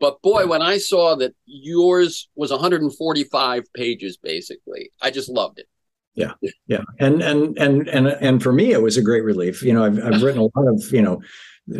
But 0.00 0.20
boy, 0.22 0.46
when 0.46 0.62
I 0.62 0.78
saw 0.78 1.14
that 1.16 1.34
yours 1.46 2.28
was 2.34 2.50
145 2.50 3.72
pages, 3.74 4.16
basically, 4.16 4.90
I 5.00 5.10
just 5.10 5.28
loved 5.28 5.60
it. 5.60 5.66
Yeah, 6.16 6.32
yeah, 6.66 6.82
and 7.00 7.22
and 7.22 7.58
and 7.58 7.88
and 7.88 8.06
and 8.06 8.42
for 8.42 8.52
me, 8.52 8.72
it 8.72 8.82
was 8.82 8.96
a 8.96 9.02
great 9.02 9.24
relief. 9.24 9.62
You 9.62 9.72
know, 9.72 9.84
I've 9.84 9.98
I've 10.02 10.22
written 10.22 10.40
a 10.40 10.58
lot 10.58 10.68
of 10.68 10.92
you 10.92 11.02
know 11.02 11.20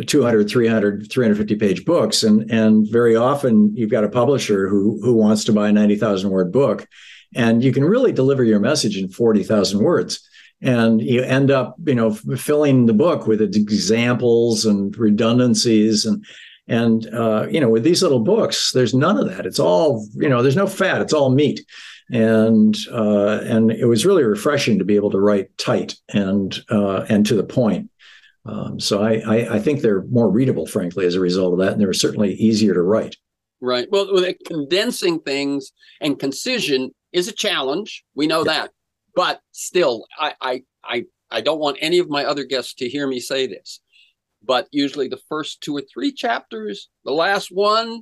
200 0.07 0.49
300 0.49 1.11
350 1.11 1.55
page 1.55 1.85
books 1.85 2.23
and 2.23 2.49
and 2.49 2.87
very 2.89 3.15
often 3.15 3.71
you've 3.75 3.91
got 3.91 4.03
a 4.03 4.09
publisher 4.09 4.67
who 4.67 4.99
who 5.03 5.13
wants 5.13 5.43
to 5.43 5.53
buy 5.53 5.69
a 5.69 5.71
90,000 5.71 6.31
word 6.31 6.51
book 6.51 6.87
and 7.35 7.63
you 7.63 7.71
can 7.71 7.83
really 7.83 8.11
deliver 8.11 8.43
your 8.43 8.59
message 8.59 8.97
in 8.97 9.09
40,000 9.09 9.83
words. 9.83 10.27
And 10.61 11.01
you 11.01 11.21
end 11.21 11.51
up 11.51 11.75
you 11.85 11.93
know 11.93 12.13
filling 12.13 12.85
the 12.85 12.93
book 12.93 13.27
with 13.27 13.41
examples 13.41 14.65
and 14.65 14.97
redundancies 14.97 16.05
and 16.05 16.25
and 16.67 17.13
uh, 17.13 17.45
you 17.51 17.59
know 17.59 17.69
with 17.69 17.83
these 17.83 18.01
little 18.01 18.21
books 18.21 18.71
there's 18.71 18.93
none 18.93 19.17
of 19.17 19.29
that. 19.29 19.45
It's 19.45 19.59
all 19.59 20.07
you 20.15 20.29
know 20.29 20.41
there's 20.41 20.55
no 20.55 20.65
fat. 20.67 21.01
It's 21.01 21.13
all 21.13 21.29
meat. 21.29 21.65
And 22.09 22.75
uh, 22.91 23.41
and 23.43 23.71
it 23.71 23.85
was 23.85 24.05
really 24.05 24.23
refreshing 24.23 24.79
to 24.79 24.85
be 24.85 24.95
able 24.95 25.11
to 25.11 25.19
write 25.19 25.55
tight 25.57 25.95
and 26.13 26.57
uh, 26.69 27.05
and 27.09 27.25
to 27.25 27.35
the 27.35 27.43
point. 27.43 27.89
Um, 28.45 28.79
so 28.79 29.03
I, 29.03 29.13
I, 29.25 29.55
I 29.55 29.59
think 29.59 29.81
they're 29.81 30.03
more 30.03 30.29
readable, 30.29 30.67
frankly, 30.67 31.05
as 31.05 31.15
a 31.15 31.19
result 31.19 31.53
of 31.53 31.59
that, 31.59 31.73
and 31.73 31.81
they're 31.81 31.93
certainly 31.93 32.35
easier 32.35 32.75
to 32.75 32.81
write. 32.81 33.17
Right. 33.59 33.87
Well, 33.89 34.07
condensing 34.45 35.19
things 35.21 35.71
and 35.99 36.19
concision 36.19 36.91
is 37.15 37.27
a 37.27 37.31
challenge. 37.31 38.03
We 38.13 38.27
know 38.27 38.39
yeah. 38.39 38.53
that, 38.53 38.71
but 39.15 39.39
still, 39.51 40.05
I, 40.19 40.33
I 40.41 40.63
I 40.83 41.05
I 41.31 41.41
don't 41.41 41.59
want 41.59 41.77
any 41.79 41.99
of 41.99 42.09
my 42.09 42.25
other 42.25 42.43
guests 42.43 42.73
to 42.75 42.89
hear 42.89 43.07
me 43.07 43.19
say 43.19 43.47
this, 43.47 43.79
but 44.43 44.67
usually 44.71 45.07
the 45.07 45.21
first 45.29 45.61
two 45.61 45.75
or 45.75 45.81
three 45.81 46.11
chapters, 46.11 46.89
the 47.05 47.13
last 47.13 47.49
one, 47.51 48.01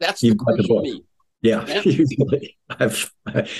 that's 0.00 0.22
You've 0.22 0.38
the 0.38 0.44
crucial 0.44 0.80
meat. 0.80 1.04
Yeah, 1.42 1.64
yeah. 1.66 1.82
usually. 1.84 2.56
I've, 2.70 3.12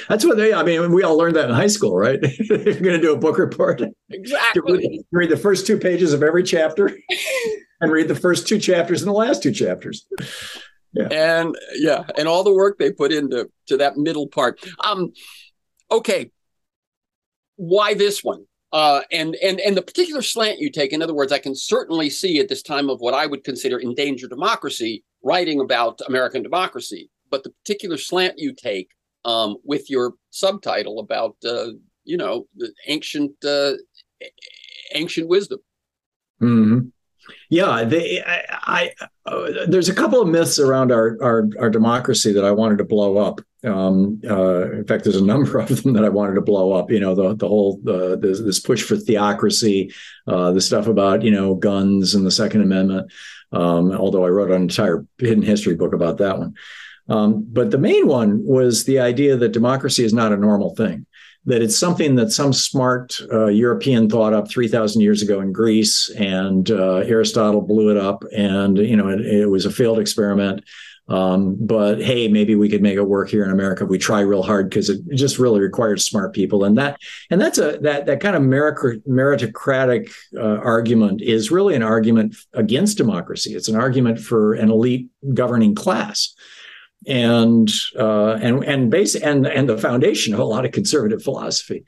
that's 0.08 0.24
what 0.24 0.38
they. 0.38 0.52
I 0.52 0.62
mean, 0.62 0.92
we 0.92 1.02
all 1.02 1.16
learned 1.16 1.36
that 1.36 1.50
in 1.50 1.54
high 1.54 1.66
school, 1.66 1.96
right? 1.96 2.18
if 2.22 2.38
you're 2.48 2.74
going 2.74 2.96
to 2.96 3.00
do 3.00 3.12
a 3.12 3.18
book 3.18 3.38
report, 3.38 3.82
exactly. 4.10 4.78
Read, 4.78 5.04
read, 5.12 5.30
the 5.30 5.36
first 5.36 5.66
two 5.66 5.78
pages 5.78 6.12
of 6.12 6.22
every 6.22 6.42
chapter, 6.42 6.86
and 7.80 7.92
read 7.92 8.08
the 8.08 8.14
first 8.14 8.48
two 8.48 8.58
chapters 8.58 9.02
and 9.02 9.08
the 9.08 9.12
last 9.12 9.42
two 9.42 9.52
chapters. 9.52 10.06
Yeah. 10.96 11.08
And 11.10 11.56
yeah, 11.76 12.04
and 12.18 12.26
all 12.26 12.44
the 12.44 12.54
work 12.54 12.78
they 12.78 12.90
put 12.90 13.12
into 13.12 13.50
to 13.66 13.76
that 13.76 13.96
middle 13.96 14.28
part. 14.28 14.64
Um, 14.82 15.12
okay, 15.90 16.30
why 17.56 17.94
this 17.94 18.24
one? 18.24 18.44
Uh, 18.72 19.02
and 19.12 19.36
and 19.36 19.60
and 19.60 19.76
the 19.76 19.82
particular 19.82 20.22
slant 20.22 20.58
you 20.58 20.70
take. 20.70 20.92
In 20.92 21.02
other 21.02 21.14
words, 21.14 21.32
I 21.32 21.38
can 21.38 21.54
certainly 21.54 22.10
see 22.10 22.40
at 22.40 22.48
this 22.48 22.62
time 22.62 22.90
of 22.90 23.00
what 23.00 23.14
I 23.14 23.26
would 23.26 23.44
consider 23.44 23.78
endangered 23.78 24.30
democracy, 24.30 25.04
writing 25.22 25.60
about 25.60 26.00
American 26.08 26.42
democracy 26.42 27.10
but 27.30 27.42
the 27.42 27.50
particular 27.50 27.96
slant 27.96 28.38
you 28.38 28.52
take 28.52 28.90
um, 29.24 29.56
with 29.64 29.90
your 29.90 30.14
subtitle 30.30 30.98
about 30.98 31.36
uh, 31.44 31.68
you 32.04 32.16
know 32.16 32.46
the 32.56 32.72
ancient 32.86 33.32
uh, 33.44 33.72
ancient 34.94 35.28
wisdom. 35.28 35.58
Mm-hmm. 36.40 36.88
Yeah, 37.48 37.84
they, 37.84 38.22
I, 38.22 38.42
I 38.50 38.90
uh, 39.26 39.66
there's 39.68 39.88
a 39.88 39.94
couple 39.94 40.20
of 40.20 40.28
myths 40.28 40.58
around 40.58 40.92
our, 40.92 41.16
our, 41.22 41.48
our 41.58 41.70
democracy 41.70 42.32
that 42.32 42.44
I 42.44 42.50
wanted 42.50 42.78
to 42.78 42.84
blow 42.84 43.18
up. 43.18 43.40
Um, 43.64 44.20
uh, 44.28 44.72
in 44.72 44.84
fact, 44.84 45.04
there's 45.04 45.16
a 45.16 45.24
number 45.24 45.58
of 45.58 45.82
them 45.82 45.92
that 45.94 46.04
I 46.04 46.08
wanted 46.08 46.34
to 46.34 46.40
blow 46.40 46.72
up. 46.72 46.90
You 46.90 47.00
know, 47.00 47.14
the 47.14 47.34
the 47.34 47.48
whole 47.48 47.80
uh, 47.86 48.16
this, 48.16 48.40
this, 48.40 48.60
push 48.60 48.82
for 48.82 48.96
theocracy, 48.96 49.92
uh, 50.26 50.52
the 50.52 50.60
stuff 50.60 50.86
about 50.86 51.22
you 51.22 51.30
know 51.30 51.54
guns 51.54 52.14
and 52.14 52.26
the 52.26 52.30
Second 52.30 52.62
Amendment. 52.62 53.10
Um, 53.52 53.92
although 53.92 54.24
I 54.24 54.28
wrote 54.28 54.50
an 54.50 54.62
entire 54.62 55.06
hidden 55.18 55.42
history 55.42 55.74
book 55.74 55.94
about 55.94 56.18
that 56.18 56.38
one. 56.38 56.54
Um, 57.08 57.46
but 57.48 57.70
the 57.70 57.78
main 57.78 58.08
one 58.08 58.44
was 58.44 58.84
the 58.84 58.98
idea 58.98 59.36
that 59.36 59.50
democracy 59.50 60.04
is 60.04 60.12
not 60.12 60.32
a 60.32 60.36
normal 60.36 60.74
thing, 60.74 61.05
that 61.46 61.62
it's 61.62 61.76
something 61.76 62.16
that 62.16 62.32
some 62.32 62.52
smart 62.52 63.18
uh, 63.32 63.46
European 63.46 64.10
thought 64.10 64.34
up 64.34 64.50
3,000 64.50 65.00
years 65.00 65.22
ago 65.22 65.40
in 65.40 65.52
Greece, 65.52 66.10
and 66.16 66.70
uh, 66.70 66.96
Aristotle 66.96 67.62
blew 67.62 67.90
it 67.90 67.96
up, 67.96 68.24
and 68.36 68.76
you 68.78 68.96
know 68.96 69.08
it, 69.08 69.20
it 69.20 69.46
was 69.46 69.64
a 69.64 69.70
failed 69.70 69.98
experiment. 69.98 70.64
Um, 71.08 71.56
but 71.60 72.02
hey, 72.02 72.26
maybe 72.26 72.56
we 72.56 72.68
could 72.68 72.82
make 72.82 72.96
it 72.96 73.02
work 73.02 73.28
here 73.28 73.44
in 73.44 73.52
America. 73.52 73.84
If 73.84 73.90
we 73.90 73.98
try 73.98 74.22
real 74.22 74.42
hard 74.42 74.68
because 74.68 74.90
it 74.90 75.00
just 75.14 75.38
really 75.38 75.60
requires 75.60 76.04
smart 76.04 76.34
people, 76.34 76.64
and 76.64 76.76
that 76.78 76.98
and 77.30 77.40
that's 77.40 77.58
a 77.58 77.78
that 77.82 78.06
that 78.06 78.20
kind 78.20 78.34
of 78.34 78.42
meritocratic 78.42 80.12
uh, 80.36 80.40
argument 80.40 81.22
is 81.22 81.52
really 81.52 81.76
an 81.76 81.84
argument 81.84 82.34
against 82.54 82.98
democracy. 82.98 83.54
It's 83.54 83.68
an 83.68 83.76
argument 83.76 84.18
for 84.18 84.54
an 84.54 84.68
elite 84.68 85.08
governing 85.32 85.76
class 85.76 86.34
and 87.06 87.70
uh, 87.98 88.32
and 88.34 88.64
and 88.64 88.90
base 88.90 89.14
and 89.14 89.46
and 89.46 89.68
the 89.68 89.78
foundation 89.78 90.34
of 90.34 90.40
a 90.40 90.44
lot 90.44 90.64
of 90.64 90.72
conservative 90.72 91.22
philosophy. 91.22 91.84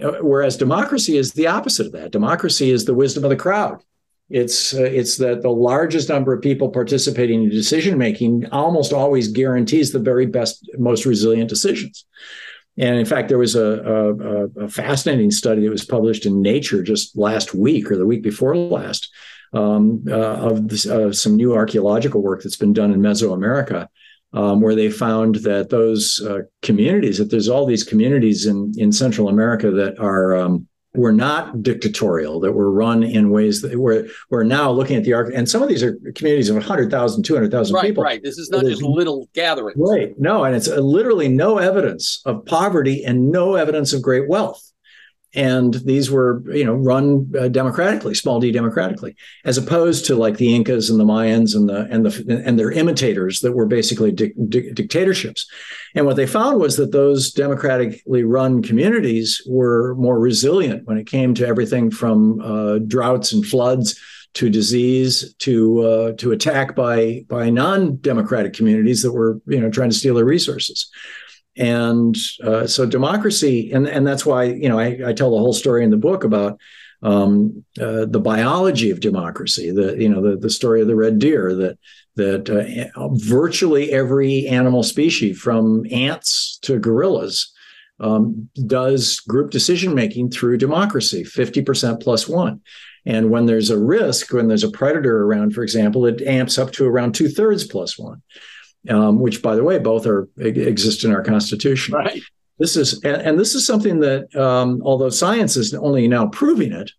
Uh, 0.00 0.12
whereas 0.20 0.56
democracy 0.56 1.16
is 1.16 1.32
the 1.32 1.48
opposite 1.48 1.86
of 1.86 1.92
that. 1.92 2.12
Democracy 2.12 2.70
is 2.70 2.84
the 2.84 2.94
wisdom 2.94 3.24
of 3.24 3.30
the 3.30 3.36
crowd. 3.36 3.82
It's 4.28 4.72
uh, 4.72 4.82
it's 4.82 5.16
that 5.16 5.42
the 5.42 5.50
largest 5.50 6.08
number 6.08 6.32
of 6.32 6.42
people 6.42 6.68
participating 6.68 7.42
in 7.42 7.50
decision 7.50 7.98
making 7.98 8.46
almost 8.50 8.92
always 8.92 9.28
guarantees 9.28 9.92
the 9.92 9.98
very 9.98 10.26
best, 10.26 10.70
most 10.78 11.04
resilient 11.04 11.48
decisions. 11.48 12.04
And 12.78 12.96
in 12.96 13.04
fact, 13.04 13.28
there 13.28 13.38
was 13.38 13.56
a, 13.56 13.66
a, 13.66 14.64
a 14.64 14.68
fascinating 14.68 15.32
study 15.32 15.62
that 15.62 15.70
was 15.70 15.84
published 15.84 16.24
in 16.24 16.40
Nature 16.40 16.82
just 16.82 17.16
last 17.16 17.52
week 17.52 17.90
or 17.90 17.96
the 17.96 18.06
week 18.06 18.22
before 18.22 18.56
last 18.56 19.10
um, 19.52 20.04
uh, 20.08 20.14
of 20.14 20.68
this, 20.68 20.86
uh, 20.86 21.12
some 21.12 21.36
new 21.36 21.52
archaeological 21.52 22.22
work 22.22 22.42
that's 22.42 22.56
been 22.56 22.72
done 22.72 22.92
in 22.92 23.00
Mesoamerica 23.00 23.88
um, 24.32 24.60
where 24.60 24.74
they 24.74 24.90
found 24.90 25.36
that 25.36 25.70
those 25.70 26.24
uh, 26.26 26.40
communities, 26.62 27.18
that 27.18 27.30
there's 27.30 27.48
all 27.48 27.66
these 27.66 27.84
communities 27.84 28.46
in, 28.46 28.72
in 28.76 28.92
Central 28.92 29.28
America 29.28 29.70
that 29.70 29.98
are 29.98 30.36
um, 30.36 30.66
were 30.94 31.12
not 31.12 31.62
dictatorial, 31.62 32.40
that 32.40 32.52
were 32.52 32.70
run 32.70 33.02
in 33.02 33.30
ways 33.30 33.62
that 33.62 33.78
were 33.78 34.06
we're 34.28 34.44
now 34.44 34.70
looking 34.70 34.96
at 34.96 35.04
the 35.04 35.12
arc, 35.12 35.32
and 35.34 35.48
some 35.48 35.62
of 35.62 35.68
these 35.68 35.82
are 35.82 35.96
communities 36.14 36.48
of 36.48 36.56
100,000, 36.56 37.22
200,000 37.22 37.74
right, 37.74 37.84
people. 37.84 38.02
Right, 38.02 38.22
This 38.22 38.38
is 38.38 38.50
not 38.50 38.64
just 38.64 38.82
little 38.82 39.28
gatherings. 39.34 39.76
Right. 39.78 40.14
No, 40.18 40.44
and 40.44 40.54
it's 40.56 40.68
uh, 40.68 40.76
literally 40.80 41.28
no 41.28 41.58
evidence 41.58 42.22
of 42.24 42.44
poverty 42.46 43.04
and 43.04 43.30
no 43.30 43.54
evidence 43.54 43.92
of 43.92 44.02
great 44.02 44.28
wealth 44.28 44.69
and 45.34 45.74
these 45.74 46.10
were 46.10 46.42
you 46.52 46.64
know 46.64 46.74
run 46.74 47.30
uh, 47.38 47.48
democratically 47.48 48.14
small 48.14 48.40
d 48.40 48.50
democratically 48.50 49.14
as 49.44 49.56
opposed 49.56 50.04
to 50.04 50.16
like 50.16 50.38
the 50.38 50.54
incas 50.54 50.90
and 50.90 50.98
the 50.98 51.04
mayans 51.04 51.54
and 51.54 51.68
the 51.68 51.86
and 51.90 52.04
the 52.04 52.42
and 52.44 52.58
their 52.58 52.72
imitators 52.72 53.40
that 53.40 53.52
were 53.52 53.66
basically 53.66 54.10
di- 54.10 54.32
di- 54.48 54.72
dictatorships. 54.72 55.46
And 55.94 56.06
what 56.06 56.16
they 56.16 56.26
found 56.26 56.60
was 56.60 56.76
that 56.76 56.92
those 56.92 57.32
democratically 57.32 58.24
run 58.24 58.62
communities 58.62 59.42
were 59.46 59.94
more 59.96 60.18
resilient 60.18 60.86
when 60.86 60.98
it 60.98 61.06
came 61.06 61.34
to 61.34 61.46
everything 61.46 61.90
from 61.90 62.40
uh, 62.40 62.78
droughts 62.78 63.32
and 63.32 63.46
floods 63.46 63.98
to 64.34 64.48
disease 64.48 65.34
to 65.34 65.82
uh, 65.82 66.12
to 66.12 66.32
attack 66.32 66.76
by 66.76 67.24
by 67.28 67.50
non-democratic 67.50 68.52
communities 68.52 69.02
that 69.02 69.12
were 69.12 69.40
you 69.46 69.60
know 69.60 69.70
trying 69.70 69.90
to 69.90 69.96
steal 69.96 70.14
their 70.14 70.24
resources 70.24 70.90
and 71.60 72.16
uh, 72.42 72.66
so 72.66 72.86
democracy, 72.86 73.70
and 73.72 73.86
and 73.86 74.06
that's 74.06 74.24
why 74.24 74.44
you 74.44 74.68
know 74.68 74.78
I, 74.78 74.98
I 75.06 75.12
tell 75.12 75.30
the 75.30 75.38
whole 75.38 75.52
story 75.52 75.84
in 75.84 75.90
the 75.90 75.96
book 75.96 76.24
about 76.24 76.58
um, 77.02 77.64
uh, 77.78 78.06
the 78.06 78.20
biology 78.20 78.90
of 78.90 79.00
democracy. 79.00 79.70
The 79.70 79.94
you 79.96 80.08
know 80.08 80.22
the 80.22 80.36
the 80.36 80.50
story 80.50 80.80
of 80.80 80.88
the 80.88 80.96
red 80.96 81.18
deer 81.18 81.54
that 81.54 81.78
that 82.16 82.92
uh, 82.96 83.08
virtually 83.12 83.92
every 83.92 84.46
animal 84.48 84.82
species, 84.82 85.38
from 85.38 85.84
ants 85.92 86.58
to 86.62 86.78
gorillas, 86.78 87.52
um, 88.00 88.48
does 88.66 89.20
group 89.20 89.50
decision 89.50 89.94
making 89.94 90.30
through 90.30 90.56
democracy, 90.56 91.24
fifty 91.24 91.60
percent 91.60 92.00
plus 92.00 92.26
one. 92.26 92.62
And 93.04 93.30
when 93.30 93.46
there's 93.46 93.70
a 93.70 93.78
risk, 93.78 94.32
when 94.32 94.48
there's 94.48 94.64
a 94.64 94.70
predator 94.70 95.24
around, 95.24 95.54
for 95.54 95.62
example, 95.62 96.06
it 96.06 96.22
amps 96.22 96.58
up 96.58 96.70
to 96.72 96.86
around 96.86 97.14
two 97.14 97.28
thirds 97.28 97.64
plus 97.66 97.98
one 97.98 98.22
um, 98.88 99.18
which, 99.20 99.42
by 99.42 99.54
the 99.54 99.64
way, 99.64 99.78
both 99.78 100.06
are 100.06 100.28
exist 100.38 101.04
in 101.04 101.12
our 101.12 101.22
Constitution. 101.22 101.94
Right. 101.94 102.22
This 102.58 102.76
is 102.76 103.02
and, 103.04 103.22
and 103.22 103.38
this 103.38 103.54
is 103.54 103.66
something 103.66 104.00
that, 104.00 104.34
um, 104.36 104.82
although 104.84 105.10
science 105.10 105.56
is 105.56 105.74
only 105.74 106.06
now 106.08 106.26
proving 106.26 106.72
it, 106.72 106.90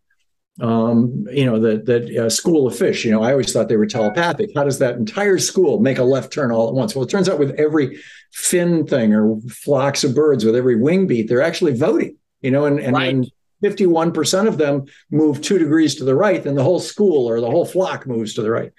um, 0.59 1.25
you 1.31 1.45
know 1.45 1.59
that 1.59 1.85
that 1.85 2.09
uh, 2.15 2.29
school 2.29 2.67
of 2.67 2.75
fish. 2.75 3.05
You 3.05 3.11
know, 3.11 3.23
I 3.23 3.31
always 3.31 3.53
thought 3.53 3.69
they 3.69 3.77
were 3.77 3.85
telepathic. 3.85 4.51
How 4.55 4.63
does 4.63 4.79
that 4.79 4.95
entire 4.95 5.37
school 5.37 5.79
make 5.79 5.97
a 5.97 6.03
left 6.03 6.33
turn 6.33 6.51
all 6.51 6.67
at 6.67 6.73
once? 6.73 6.95
Well, 6.95 7.05
it 7.05 7.09
turns 7.09 7.29
out 7.29 7.39
with 7.39 7.51
every 7.59 7.99
fin 8.31 8.85
thing 8.85 9.13
or 9.13 9.39
flocks 9.49 10.03
of 10.03 10.15
birds, 10.15 10.43
with 10.43 10.55
every 10.55 10.75
wing 10.75 11.07
beat, 11.07 11.29
they're 11.29 11.41
actually 11.41 11.77
voting. 11.77 12.17
You 12.41 12.51
know, 12.51 12.65
and 12.65 12.79
and, 12.79 12.95
right. 12.95 13.13
and 13.13 13.31
51% 13.63 14.47
of 14.47 14.57
them 14.57 14.85
move 15.11 15.41
two 15.41 15.59
degrees 15.59 15.95
to 15.95 16.03
the 16.03 16.15
right, 16.15 16.43
then 16.43 16.55
the 16.55 16.63
whole 16.63 16.79
school 16.79 17.29
or 17.29 17.39
the 17.39 17.49
whole 17.49 17.65
flock 17.65 18.07
moves 18.07 18.33
to 18.33 18.41
the 18.41 18.49
right. 18.49 18.71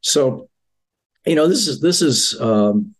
So 0.00 0.48
you 1.26 1.34
know 1.34 1.48
this 1.48 1.66
is 1.66 1.80
this 1.80 2.02
is 2.02 2.38
um, 2.40 2.94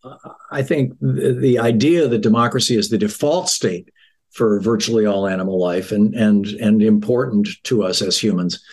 i 0.51 0.63
think 0.63 0.99
the, 1.01 1.37
the, 1.39 1.59
idea 1.59 2.09
that 2.09 2.19
democracy 2.19 2.77
is 2.77 2.89
the 2.89 2.99
default 2.99 3.49
state 3.49 3.91
for 4.31 4.61
virtually 4.61 5.07
all 5.07 5.27
animal 5.27 5.61
life 5.61 5.93
and 5.93 6.15
and 6.15 6.47
and 6.47 6.83
important 6.83 7.49
to 7.65 7.83
us 7.83 8.03
as 8.03 8.19
humans 8.19 8.65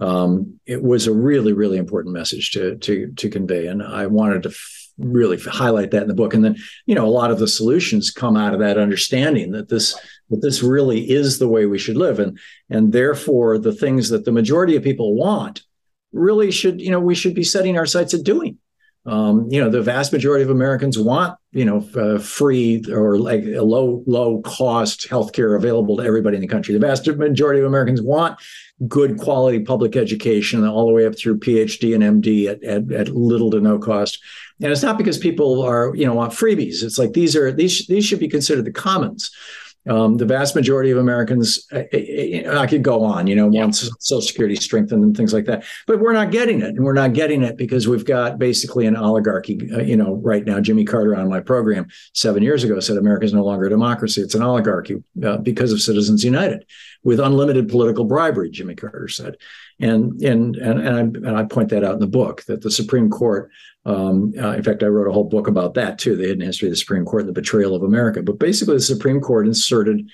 um, 0.00 0.58
it 0.66 0.82
was 0.82 1.06
a 1.06 1.12
really 1.12 1.52
really 1.52 1.76
important 1.76 2.14
message 2.14 2.50
to 2.52 2.76
to 2.78 3.12
to 3.12 3.28
convey. 3.28 3.66
And 3.66 3.82
i 3.82 4.06
wanted 4.06 4.42
to 4.44 4.48
f- 4.48 4.88
really 4.98 5.38
highlight 5.38 5.90
that 5.90 6.02
in 6.02 6.08
the 6.08 6.14
book. 6.14 6.34
And 6.34 6.44
then 6.44 6.56
you 6.86 6.94
know 6.94 7.06
a 7.06 7.08
lot 7.08 7.30
of 7.30 7.38
the 7.38 7.48
solutions 7.48 8.10
come 8.10 8.36
out 8.36 8.54
of 8.54 8.60
that 8.60 8.78
understanding 8.78 9.52
that 9.52 9.68
this 9.68 9.98
that 10.30 10.40
this 10.40 10.62
really 10.62 11.10
is 11.10 11.38
the 11.38 11.48
way 11.48 11.66
we 11.66 11.78
should 11.78 11.96
live. 11.96 12.18
And 12.18 12.38
and 12.70 12.92
therefore 12.92 13.58
the 13.58 13.74
things 13.74 14.08
that 14.08 14.24
the 14.24 14.32
majority 14.32 14.74
of 14.76 14.82
people 14.82 15.14
want 15.14 15.62
really 16.12 16.50
should 16.50 16.80
you 16.80 16.90
know 16.90 17.00
we 17.00 17.14
should 17.14 17.34
be 17.34 17.44
setting 17.44 17.76
our 17.76 17.86
sights 17.86 18.14
at 18.14 18.24
doing 18.24 18.58
um, 19.06 19.46
you 19.50 19.60
know, 19.60 19.70
the 19.70 19.80
vast 19.80 20.12
majority 20.12 20.44
of 20.44 20.50
Americans 20.50 20.98
want, 20.98 21.38
you 21.52 21.64
know, 21.64 21.88
uh, 21.96 22.18
free 22.18 22.84
or 22.92 23.18
like 23.18 23.44
a 23.44 23.62
low, 23.62 24.04
low 24.06 24.42
cost 24.42 25.08
healthcare 25.08 25.56
available 25.56 25.96
to 25.96 26.02
everybody 26.02 26.36
in 26.36 26.42
the 26.42 26.48
country. 26.48 26.74
The 26.74 26.86
vast 26.86 27.06
majority 27.06 27.60
of 27.60 27.66
Americans 27.66 28.02
want 28.02 28.38
good 28.86 29.18
quality 29.18 29.60
public 29.60 29.96
education 29.96 30.66
all 30.66 30.86
the 30.86 30.92
way 30.92 31.06
up 31.06 31.16
through 31.16 31.38
PhD 31.38 31.94
and 31.94 32.22
MD 32.22 32.46
at, 32.46 32.62
at, 32.62 32.92
at 32.92 33.08
little 33.08 33.50
to 33.52 33.60
no 33.60 33.78
cost. 33.78 34.22
And 34.62 34.70
it's 34.70 34.82
not 34.82 34.98
because 34.98 35.16
people 35.16 35.62
are, 35.62 35.94
you 35.94 36.04
know, 36.04 36.14
want 36.14 36.32
freebies. 36.32 36.82
It's 36.82 36.98
like 36.98 37.14
these 37.14 37.34
are 37.34 37.50
these 37.50 37.86
these 37.86 38.04
should 38.04 38.20
be 38.20 38.28
considered 38.28 38.66
the 38.66 38.72
commons. 38.72 39.30
Um, 39.88 40.18
the 40.18 40.26
vast 40.26 40.54
majority 40.54 40.90
of 40.90 40.98
Americans, 40.98 41.66
I, 41.72 42.44
I, 42.46 42.66
could 42.66 42.82
go 42.82 43.02
on, 43.02 43.26
you 43.26 43.34
know, 43.34 43.50
yeah. 43.50 43.70
Social 43.70 44.20
Security 44.20 44.54
strengthened 44.54 45.02
and 45.02 45.16
things 45.16 45.32
like 45.32 45.46
that, 45.46 45.64
but 45.86 46.00
we're 46.00 46.12
not 46.12 46.30
getting 46.30 46.60
it, 46.60 46.68
and 46.76 46.84
we're 46.84 46.92
not 46.92 47.14
getting 47.14 47.42
it 47.42 47.56
because 47.56 47.88
we've 47.88 48.04
got 48.04 48.38
basically 48.38 48.84
an 48.84 48.94
oligarchy. 48.94 49.70
Uh, 49.72 49.80
you 49.80 49.96
know, 49.96 50.16
right 50.16 50.44
now, 50.44 50.60
Jimmy 50.60 50.84
Carter 50.84 51.16
on 51.16 51.30
my 51.30 51.40
program 51.40 51.88
seven 52.12 52.42
years 52.42 52.62
ago 52.62 52.78
said 52.78 52.98
America 52.98 53.24
is 53.24 53.32
no 53.32 53.42
longer 53.42 53.66
a 53.66 53.70
democracy; 53.70 54.20
it's 54.20 54.34
an 54.34 54.42
oligarchy 54.42 55.02
uh, 55.24 55.38
because 55.38 55.72
of 55.72 55.80
Citizens 55.80 56.22
United, 56.22 56.66
with 57.02 57.18
unlimited 57.18 57.70
political 57.70 58.04
bribery. 58.04 58.50
Jimmy 58.50 58.74
Carter 58.74 59.08
said, 59.08 59.38
and 59.78 60.20
and 60.20 60.56
and 60.56 60.78
and 60.78 60.94
I, 60.94 61.00
and 61.00 61.36
I 61.38 61.44
point 61.44 61.70
that 61.70 61.84
out 61.84 61.94
in 61.94 62.00
the 62.00 62.06
book 62.06 62.44
that 62.44 62.60
the 62.60 62.70
Supreme 62.70 63.08
Court 63.08 63.50
um, 63.86 64.34
uh, 64.38 64.52
in 64.52 64.62
fact, 64.62 64.82
I 64.82 64.86
wrote 64.86 65.08
a 65.08 65.12
whole 65.12 65.28
book 65.28 65.48
about 65.48 65.74
that 65.74 65.98
too, 65.98 66.16
the 66.16 66.26
hidden 66.26 66.44
history 66.44 66.68
of 66.68 66.72
the 66.72 66.76
Supreme 66.76 67.04
Court 67.04 67.22
and 67.22 67.28
the 67.28 67.40
betrayal 67.40 67.74
of 67.74 67.82
America. 67.82 68.22
But 68.22 68.38
basically, 68.38 68.74
the 68.74 68.80
Supreme 68.80 69.20
Court 69.20 69.46
inserted 69.46 70.08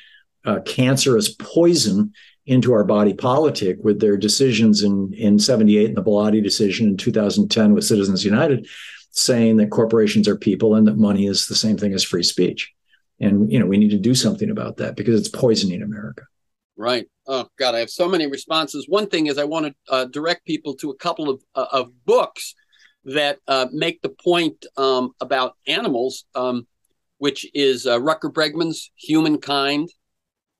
uh, 0.45 0.61
cancerous 0.61 1.35
poison 1.35 2.13
into 2.47 2.73
our 2.73 2.85
body 2.85 3.13
politic 3.13 3.79
with 3.83 4.01
their 4.01 4.17
decisions 4.17 4.83
in 4.83 5.13
in 5.15 5.39
78 5.39 5.89
and 5.89 5.97
the 5.97 6.03
Bellotti 6.03 6.43
decision 6.43 6.89
in 6.89 6.97
2010 6.97 7.75
with 7.75 7.85
Citizens 7.85 8.25
United, 8.25 8.69
saying 9.11 9.57
that 9.57 9.71
corporations 9.71 10.29
are 10.29 10.37
people 10.37 10.77
and 10.77 10.87
that 10.87 10.97
money 10.97 11.27
is 11.27 11.49
the 11.49 11.57
same 11.57 11.77
thing 11.77 11.93
as 11.93 12.05
free 12.05 12.23
speech. 12.23 12.73
And 13.19 13.51
you 13.51 13.59
know, 13.59 13.67
we 13.67 13.79
need 13.79 13.91
to 13.91 13.99
do 13.99 14.15
something 14.15 14.51
about 14.51 14.77
that 14.77 14.95
because 14.95 15.19
it's 15.19 15.29
poisoning 15.29 15.83
America. 15.83 16.23
Right. 16.77 17.09
Oh 17.27 17.49
God, 17.59 17.75
I 17.75 17.81
have 17.81 17.91
so 17.91 18.09
many 18.09 18.29
responses. 18.29 18.87
One 18.89 19.09
thing 19.09 19.27
is 19.27 19.39
I 19.39 19.45
want 19.45 19.67
to 19.67 19.75
uh, 19.93 20.05
direct 20.05 20.47
people 20.47 20.75
to 20.75 20.91
a 20.91 20.97
couple 20.97 21.29
of 21.29 21.43
uh, 21.57 21.67
of 21.73 22.05
books 22.05 22.55
that 23.07 23.39
uh, 23.47 23.67
make 23.73 24.03
the 24.03 24.09
point 24.09 24.67
um, 24.77 25.13
about 25.21 25.57
animals, 25.67 26.25
um, 26.35 26.67
which 27.19 27.47
is 27.55 27.87
uh, 27.87 27.99
Rutger 27.99 28.33
Bregman's 28.33 28.91
Humankind 28.97 29.89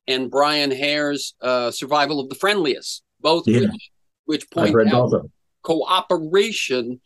and 0.07 0.31
Brian 0.31 0.71
Hare's 0.71 1.35
uh, 1.43 1.73
Survival 1.73 2.21
of 2.21 2.29
the 2.29 2.37
Friendliest, 2.37 3.03
both 3.21 3.47
yeah. 3.47 3.61
which, 3.61 3.91
which 4.27 4.51
point 4.51 4.93
out 4.93 5.13
cooperation 5.63 7.01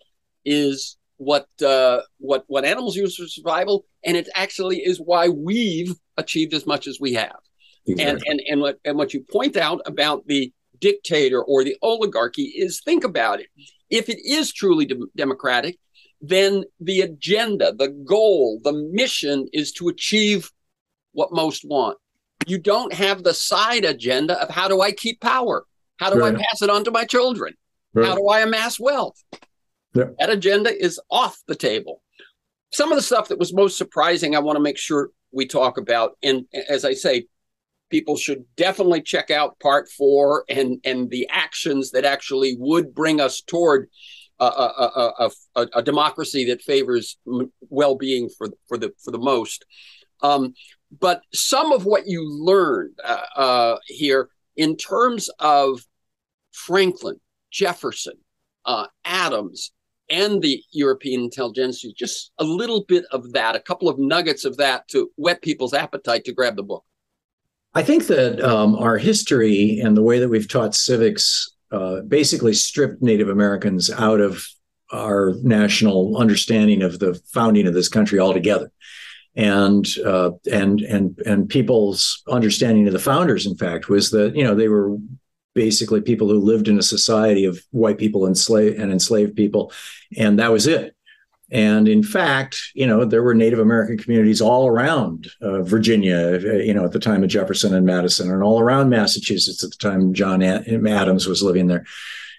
is 0.45 0.99
what 1.17 1.47
uh, 1.65 2.01
what 2.19 2.45
what 2.47 2.67
animals 2.67 2.97
use 2.97 3.17
for 3.17 3.27
survival, 3.27 3.87
and 4.05 4.17
it 4.19 4.29
actually 4.35 4.79
is 4.79 4.99
why 4.99 5.29
we've 5.29 5.95
achieved 6.19 6.53
as 6.53 6.67
much 6.67 6.87
as 6.87 6.99
we 7.01 7.15
have. 7.15 7.39
Exactly. 7.87 8.11
And 8.11 8.23
and 8.27 8.43
and 8.47 8.61
what 8.61 8.79
and 8.85 8.99
what 8.99 9.15
you 9.15 9.25
point 9.33 9.57
out 9.57 9.81
about 9.87 10.27
the 10.27 10.53
dictator 10.79 11.43
or 11.43 11.65
the 11.65 11.77
oligarchy 11.83 12.43
is 12.43 12.83
think 12.85 13.05
about 13.05 13.41
it 13.41 13.49
if 13.91 14.09
it 14.09 14.19
is 14.25 14.53
truly 14.53 14.87
de- 14.87 15.07
democratic, 15.17 15.79
then 16.21 16.65
the 16.81 17.01
agenda, 17.01 17.73
the 17.73 17.89
goal, 17.89 18.61
the 18.63 18.73
mission 18.73 19.49
is 19.53 19.73
to 19.73 19.89
achieve 19.89 20.51
what 21.13 21.33
most 21.33 21.65
want. 21.65 21.99
You 22.47 22.59
don't 22.59 22.93
have 22.93 23.23
the 23.23 23.35
side 23.35 23.85
agenda 23.85 24.41
of 24.41 24.51
how 24.51 24.69
do 24.69 24.81
I 24.81 24.93
keep 24.93 25.21
power? 25.21 25.65
How 25.99 26.11
do 26.11 26.21
right. 26.21 26.35
I 26.35 26.39
pass 26.39 26.63
it 26.63 26.71
on 26.71 26.85
to 26.85 26.91
my 26.91 27.05
children? 27.05 27.55
Right. 27.93 28.07
How 28.07 28.15
do 28.15 28.29
I 28.29 28.41
amass 28.41 28.79
wealth? 28.79 29.23
That 30.19 30.31
agenda 30.31 30.73
is 30.73 31.01
off 31.11 31.39
the 31.47 31.57
table. 31.57 32.03
Some 32.73 32.93
of 32.93 32.97
the 32.97 33.03
stuff 33.03 33.29
that 33.29 33.39
was 33.39 33.53
most 33.53 33.77
surprising, 33.77 34.37
I 34.37 34.39
want 34.39 34.57
to 34.57 34.63
make 34.63 34.79
sure 34.79 35.11
we 35.33 35.47
talk 35.47 35.79
about. 35.79 36.17
And 36.23 36.45
as 36.69 36.85
I 36.85 36.95
say, 36.95 37.27
people 37.91 38.17
should 38.17 38.45
definitely 38.57 39.03
check 39.03 39.31
out 39.31 39.59
part 39.61 39.89
four 39.89 40.45
and 40.49 40.79
and 40.85 41.11
the 41.11 41.29
actions 41.31 41.91
that 41.91 42.05
actually 42.05 42.57
would 42.59 42.95
bring 42.95 43.21
us 43.21 43.43
toward 43.43 43.89
a, 44.39 44.45
a, 44.45 45.31
a, 45.57 45.67
a 45.75 45.83
democracy 45.83 46.47
that 46.47 46.63
favors 46.63 47.19
well-being 47.69 48.29
for 48.37 48.49
for 48.69 48.79
the 48.79 48.93
for 49.05 49.11
the 49.11 49.19
most. 49.19 49.65
Um, 50.23 50.55
but 50.99 51.23
some 51.33 51.73
of 51.73 51.85
what 51.85 52.07
you 52.07 52.29
learned 52.29 52.99
uh, 53.05 53.25
uh, 53.37 53.79
here 53.87 54.29
in 54.57 54.77
terms 54.77 55.31
of 55.39 55.81
Franklin, 56.53 57.21
Jefferson, 57.51 58.15
uh, 58.65 58.87
Adams, 59.05 59.73
and 60.11 60.43
the 60.43 60.63
European 60.73 61.23
intelligentsia, 61.23 61.93
just 61.97 62.33
a 62.39 62.45
little 62.45 62.85
bit 62.89 63.05
of 63.13 63.33
that, 63.33 63.55
a 63.55 63.61
couple 63.61 63.89
of 63.89 63.99
nuggets 63.99 64.45
of 64.45 64.57
that 64.57 64.89
to 64.89 65.11
whet 65.17 65.41
people's 65.43 65.73
appetite 65.73 66.25
to 66.25 66.33
grab 66.33 66.57
the 66.57 66.63
book. 66.63 66.85
I 67.75 67.83
think 67.83 68.07
that 68.09 68.41
um, 68.43 68.75
our 68.75 68.99
history 68.99 69.79
and 69.81 69.97
the 69.97 70.03
way 70.03 70.19
that 70.19 70.29
we've 70.29 70.49
taught 70.49 70.75
civics 70.75 71.53
uh, 71.71 72.01
basically 72.01 72.53
stripped 72.53 73.01
Native 73.01 73.29
Americans 73.29 73.91
out 73.91 74.21
of 74.21 74.45
our 74.93 75.35
national 75.43 76.17
understanding 76.17 76.83
of 76.83 76.99
the 76.99 77.15
founding 77.33 77.69
of 77.69 77.75
this 77.75 77.89
country 77.89 78.19
altogether. 78.19 78.73
And 79.37 79.87
uh, 80.05 80.33
and 80.51 80.81
and 80.81 81.17
and 81.25 81.49
people's 81.49 82.21
understanding 82.27 82.89
of 82.89 82.93
the 82.93 82.99
founders, 82.99 83.47
in 83.47 83.57
fact, 83.57 83.89
was 83.89 84.11
that 84.11 84.35
you 84.35 84.43
know 84.43 84.57
they 84.57 84.67
were 84.67 84.97
basically 85.55 86.01
people 86.01 86.29
who 86.29 86.41
lived 86.41 86.67
in 86.67 86.79
a 86.79 86.83
society 86.83 87.45
of 87.45 87.61
white 87.71 87.99
people 87.99 88.27
and 88.27 88.37
slave 88.37 88.81
and 88.81 88.91
enslaved 88.91 89.37
people, 89.37 89.73
and 90.17 90.41
that 90.41 90.51
was 90.51 90.67
it. 90.67 90.97
And 91.51 91.89
in 91.89 92.03
fact, 92.03 92.61
you 92.75 92.87
know, 92.87 93.05
there 93.05 93.23
were 93.23 93.35
Native 93.35 93.59
American 93.59 93.99
communities 93.99 94.41
all 94.41 94.67
around 94.69 95.31
uh, 95.43 95.63
Virginia, 95.63 96.41
uh, 96.43 96.57
you 96.59 96.73
know, 96.73 96.85
at 96.85 96.93
the 96.93 97.01
time 97.01 97.23
of 97.23 97.31
Jefferson 97.31 97.75
and 97.75 97.85
Madison, 97.85 98.31
and 98.31 98.43
all 98.43 98.61
around 98.61 98.89
Massachusetts 98.89 99.63
at 99.65 99.71
the 99.71 99.77
time 99.77 100.15
John 100.15 100.43
Adams 100.43 101.27
was 101.27 101.43
living 101.43 101.67
there, 101.67 101.85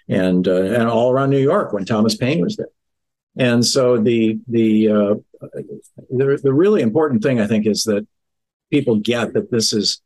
and 0.08 0.46
uh, 0.48 0.62
and 0.62 0.88
all 0.88 1.10
around 1.10 1.30
New 1.30 1.38
York 1.38 1.72
when 1.72 1.84
Thomas 1.84 2.16
Paine 2.16 2.40
was 2.40 2.56
there. 2.56 2.68
And 3.36 3.64
so 3.64 3.98
the 3.98 4.38
the, 4.48 4.88
uh, 4.88 5.14
the 6.10 6.40
the 6.42 6.52
really 6.52 6.82
important 6.82 7.22
thing 7.22 7.40
I 7.40 7.46
think 7.46 7.66
is 7.66 7.84
that 7.84 8.06
people 8.70 8.96
get 8.96 9.32
that 9.34 9.50
this 9.50 9.72
is 9.72 10.01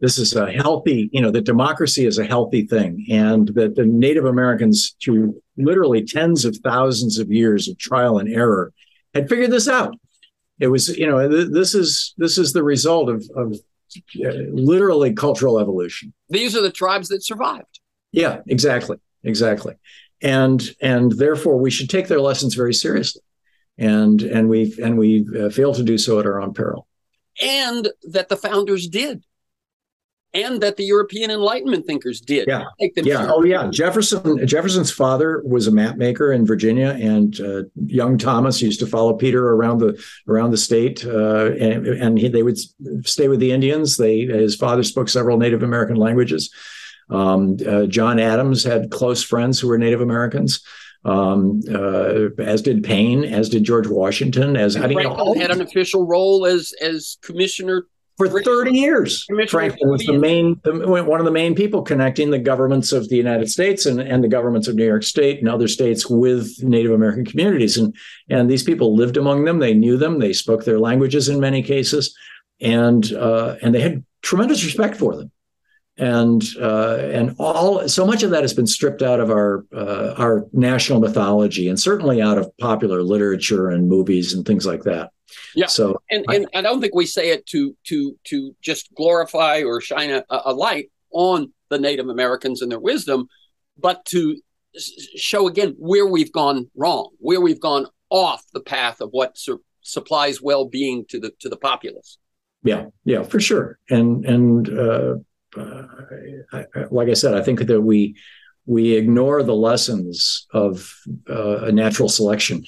this 0.00 0.18
is 0.18 0.34
a 0.36 0.50
healthy, 0.52 1.10
you 1.12 1.20
know, 1.20 1.30
that 1.30 1.44
democracy 1.44 2.06
is 2.06 2.18
a 2.18 2.24
healthy 2.24 2.66
thing, 2.66 3.04
and 3.10 3.48
that 3.48 3.74
the 3.74 3.84
Native 3.84 4.24
Americans, 4.24 4.94
through 5.02 5.40
literally 5.56 6.04
tens 6.04 6.44
of 6.44 6.56
thousands 6.58 7.18
of 7.18 7.32
years 7.32 7.68
of 7.68 7.78
trial 7.78 8.18
and 8.18 8.32
error, 8.32 8.72
had 9.14 9.28
figured 9.28 9.50
this 9.50 9.68
out. 9.68 9.96
It 10.60 10.68
was, 10.68 10.96
you 10.96 11.06
know, 11.06 11.28
th- 11.28 11.48
this 11.50 11.74
is 11.74 12.14
this 12.16 12.38
is 12.38 12.52
the 12.52 12.62
result 12.62 13.08
of, 13.08 13.28
of 13.34 13.54
uh, 14.24 14.30
literally 14.52 15.12
cultural 15.14 15.58
evolution. 15.58 16.12
These 16.28 16.56
are 16.56 16.62
the 16.62 16.70
tribes 16.70 17.08
that 17.08 17.24
survived. 17.24 17.80
Yeah, 18.12 18.40
exactly, 18.46 18.98
exactly, 19.24 19.74
and 20.22 20.62
and 20.80 21.10
therefore 21.12 21.58
we 21.58 21.70
should 21.70 21.90
take 21.90 22.06
their 22.06 22.20
lessons 22.20 22.54
very 22.54 22.74
seriously, 22.74 23.22
and 23.78 24.22
and 24.22 24.48
we 24.48 24.74
and 24.80 24.96
we 24.96 25.26
uh, 25.38 25.50
fail 25.50 25.74
to 25.74 25.82
do 25.82 25.98
so 25.98 26.20
at 26.20 26.26
our 26.26 26.40
own 26.40 26.54
peril. 26.54 26.86
And 27.40 27.88
that 28.10 28.28
the 28.28 28.36
founders 28.36 28.88
did 28.88 29.22
and 30.34 30.60
that 30.60 30.76
the 30.76 30.84
European 30.84 31.30
Enlightenment 31.30 31.86
thinkers 31.86 32.20
did. 32.20 32.46
Yeah, 32.48 32.64
yeah. 32.96 33.26
Oh, 33.30 33.44
yeah. 33.44 33.68
Jefferson 33.70 34.46
Jefferson's 34.46 34.90
father 34.90 35.42
was 35.44 35.66
a 35.66 35.72
map 35.72 35.96
maker 35.96 36.32
in 36.32 36.44
Virginia, 36.44 36.90
and 37.00 37.40
uh, 37.40 37.62
young 37.86 38.18
Thomas 38.18 38.60
used 38.60 38.80
to 38.80 38.86
follow 38.86 39.14
Peter 39.14 39.52
around 39.52 39.78
the 39.78 40.02
around 40.28 40.50
the 40.50 40.56
state, 40.58 41.04
uh, 41.04 41.52
and, 41.52 41.86
and 41.86 42.18
he, 42.18 42.28
they 42.28 42.42
would 42.42 42.58
stay 43.06 43.28
with 43.28 43.40
the 43.40 43.52
Indians. 43.52 43.96
They 43.96 44.26
his 44.26 44.54
father 44.54 44.82
spoke 44.82 45.08
several 45.08 45.38
Native 45.38 45.62
American 45.62 45.96
languages. 45.96 46.52
Um, 47.10 47.56
uh, 47.66 47.86
John 47.86 48.18
Adams 48.18 48.62
had 48.64 48.90
close 48.90 49.22
friends 49.22 49.58
who 49.58 49.68
were 49.68 49.78
Native 49.78 50.02
Americans. 50.02 50.62
Um, 51.04 51.62
uh, 51.72 52.28
as 52.38 52.60
did 52.60 52.82
Paine, 52.82 53.24
as 53.24 53.48
did 53.48 53.64
George 53.64 53.86
Washington, 53.86 54.56
as 54.56 54.76
I 54.76 54.88
mean, 54.88 54.98
had 55.38 55.50
an 55.50 55.62
official 55.62 56.06
role 56.06 56.44
as 56.44 56.74
as 56.82 57.16
commissioner 57.22 57.86
for 58.18 58.28
30 58.42 58.72
years. 58.72 59.24
Franklin 59.48 59.90
was 59.90 60.04
the 60.04 60.18
main, 60.18 60.60
the, 60.64 60.72
one 60.86 61.20
of 61.20 61.24
the 61.24 61.30
main 61.30 61.54
people 61.54 61.82
connecting 61.82 62.30
the 62.30 62.38
governments 62.38 62.90
of 62.90 63.08
the 63.08 63.16
United 63.16 63.48
States 63.48 63.86
and, 63.86 64.00
and 64.00 64.22
the 64.22 64.28
governments 64.28 64.66
of 64.66 64.74
New 64.74 64.84
York 64.84 65.04
State 65.04 65.38
and 65.38 65.48
other 65.48 65.68
states 65.68 66.10
with 66.10 66.62
Native 66.62 66.90
American 66.90 67.24
communities. 67.24 67.76
And, 67.76 67.94
and 68.28 68.50
these 68.50 68.64
people 68.64 68.96
lived 68.96 69.16
among 69.16 69.44
them. 69.44 69.60
They 69.60 69.72
knew 69.72 69.96
them. 69.96 70.18
They 70.18 70.32
spoke 70.32 70.64
their 70.64 70.80
languages 70.80 71.28
in 71.28 71.38
many 71.38 71.62
cases. 71.62 72.14
And, 72.60 73.10
uh, 73.12 73.54
and 73.62 73.72
they 73.72 73.80
had 73.80 74.04
tremendous 74.22 74.64
respect 74.64 74.96
for 74.96 75.16
them. 75.16 75.30
And 75.96 76.44
uh, 76.60 76.96
and 77.12 77.34
all 77.40 77.88
so 77.88 78.06
much 78.06 78.22
of 78.22 78.30
that 78.30 78.42
has 78.42 78.54
been 78.54 78.68
stripped 78.68 79.02
out 79.02 79.18
of 79.18 79.32
our 79.32 79.66
uh, 79.74 80.14
our 80.16 80.46
national 80.52 81.00
mythology 81.00 81.68
and 81.68 81.78
certainly 81.78 82.22
out 82.22 82.38
of 82.38 82.56
popular 82.58 83.02
literature 83.02 83.68
and 83.68 83.88
movies 83.88 84.32
and 84.32 84.46
things 84.46 84.64
like 84.64 84.84
that. 84.84 85.10
Yeah. 85.54 85.66
So 85.66 86.00
and 86.10 86.24
I, 86.28 86.36
and 86.36 86.48
I 86.54 86.62
don't 86.62 86.80
think 86.80 86.94
we 86.94 87.06
say 87.06 87.30
it 87.30 87.46
to 87.46 87.76
to 87.84 88.16
to 88.24 88.56
just 88.60 88.94
glorify 88.94 89.62
or 89.62 89.80
shine 89.80 90.10
a, 90.10 90.24
a 90.30 90.52
light 90.52 90.90
on 91.10 91.52
the 91.70 91.78
Native 91.78 92.08
Americans 92.08 92.62
and 92.62 92.70
their 92.70 92.80
wisdom, 92.80 93.28
but 93.76 94.04
to 94.06 94.40
show 95.16 95.48
again 95.48 95.74
where 95.78 96.06
we've 96.06 96.32
gone 96.32 96.70
wrong, 96.74 97.10
where 97.18 97.40
we've 97.40 97.60
gone 97.60 97.86
off 98.10 98.44
the 98.52 98.60
path 98.60 99.00
of 99.00 99.10
what 99.10 99.36
su- 99.36 99.62
supplies 99.82 100.40
well-being 100.40 101.04
to 101.06 101.20
the 101.20 101.32
to 101.40 101.48
the 101.48 101.56
populace. 101.56 102.18
Yeah, 102.62 102.86
yeah, 103.04 103.22
for 103.22 103.40
sure. 103.40 103.78
And 103.90 104.24
and 104.24 104.68
uh, 104.68 105.14
uh, 105.56 105.82
I, 106.52 106.64
like 106.90 107.08
I 107.08 107.14
said, 107.14 107.34
I 107.34 107.42
think 107.42 107.60
that 107.60 107.80
we 107.80 108.16
we 108.66 108.94
ignore 108.96 109.42
the 109.42 109.54
lessons 109.54 110.46
of 110.52 110.94
uh, 111.28 111.66
a 111.66 111.72
natural 111.72 112.08
selection 112.08 112.64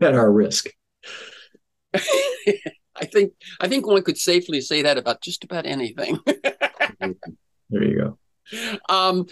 at 0.00 0.14
our 0.14 0.30
risk. 0.30 0.68
I 3.00 3.04
think 3.04 3.32
I 3.60 3.68
think 3.68 3.86
one 3.86 4.02
could 4.02 4.18
safely 4.18 4.60
say 4.60 4.82
that 4.82 4.98
about 4.98 5.22
just 5.22 5.44
about 5.44 5.66
anything. 5.66 6.18
there 7.00 7.14
you 7.70 7.96
go. 7.96 8.18
Um, 8.88 9.26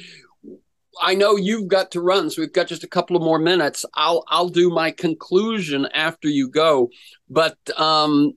I 1.01 1.15
know 1.15 1.37
you've 1.37 1.69
got 1.69 1.91
to 1.93 2.01
run, 2.01 2.31
so 2.31 2.43
we've 2.43 2.53
got 2.53 2.69
just 2.69 2.85
a 2.85 2.89
couple 2.89 3.17
of 3.17 3.23
more 3.23 3.39
minutes. 3.39 3.85
I'll 3.95 4.25
I'll 4.29 4.49
do 4.49 4.71
my 4.71 4.91
conclusion 4.91 5.87
after 5.93 6.29
you 6.29 6.49
go, 6.49 6.91
but 7.29 7.59
um, 7.79 8.33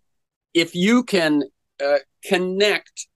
if 0.53 0.75
you 0.75 1.03
can 1.03 1.43
uh, 1.83 1.99
connect 2.25 3.07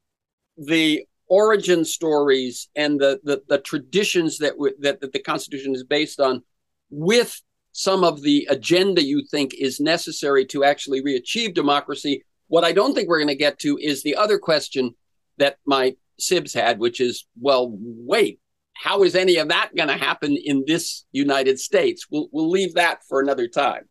the 0.58 1.06
origin 1.28 1.84
stories 1.84 2.70
and 2.76 3.00
the 3.00 3.20
the, 3.24 3.42
the 3.50 3.58
traditions 3.60 4.38
that, 4.38 4.52
w- 4.54 4.76
that 4.80 5.02
that 5.02 5.13
the 5.13 5.20
Constitution 5.20 5.74
is 5.76 5.84
based 5.84 6.20
on 6.20 6.44
with 6.89 7.42
some 7.74 8.04
of 8.04 8.22
the 8.22 8.48
agenda 8.50 9.04
you 9.04 9.24
think 9.30 9.54
is 9.56 9.80
necessary 9.80 10.46
to 10.46 10.64
actually 10.64 11.02
re-achieve 11.02 11.54
democracy. 11.54 12.24
What 12.48 12.64
I 12.64 12.72
don't 12.72 12.94
think 12.94 13.10
we're 13.10 13.20
going 13.20 13.28
to 13.28 13.36
get 13.36 13.60
to 13.60 13.78
is 13.78 14.04
the 14.04 14.16
other 14.16 14.38
question 14.40 14.96
that 15.38 15.58
my 15.66 15.96
Sibs 16.22 16.54
had, 16.54 16.80
which 16.80 17.02
is, 17.02 17.26
well, 17.42 17.76
wait, 17.80 18.40
how 18.76 19.04
is 19.04 19.16
any 19.16 19.38
of 19.38 19.50
that 19.50 19.72
going 19.76 19.90
to 19.90 19.98
happen 19.98 20.38
in 20.38 20.64
this 20.68 21.06
United 21.12 21.60
States? 21.60 22.08
We'll 22.10 22.30
we'll 22.32 22.50
leave 22.50 22.76
that 22.76 23.00
for 23.10 23.20
another 23.20 23.48
time. 23.48 23.90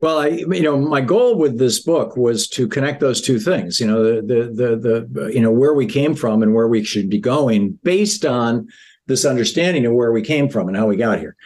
Well, 0.00 0.18
I, 0.18 0.28
you 0.28 0.62
know, 0.62 0.78
my 0.78 1.00
goal 1.00 1.36
with 1.36 1.58
this 1.58 1.82
book 1.82 2.16
was 2.16 2.48
to 2.50 2.68
connect 2.68 3.00
those 3.00 3.20
two 3.20 3.38
things. 3.40 3.80
You 3.80 3.86
know, 3.86 4.04
the, 4.04 4.22
the 4.22 4.76
the 4.76 5.08
the 5.10 5.34
you 5.34 5.40
know 5.40 5.50
where 5.50 5.74
we 5.74 5.86
came 5.86 6.14
from 6.14 6.42
and 6.42 6.54
where 6.54 6.68
we 6.68 6.84
should 6.84 7.08
be 7.08 7.18
going, 7.18 7.78
based 7.82 8.24
on 8.24 8.68
this 9.06 9.24
understanding 9.24 9.86
of 9.86 9.92
where 9.92 10.12
we 10.12 10.22
came 10.22 10.48
from 10.48 10.68
and 10.68 10.76
how 10.76 10.86
we 10.86 10.96
got 10.96 11.18
here. 11.18 11.36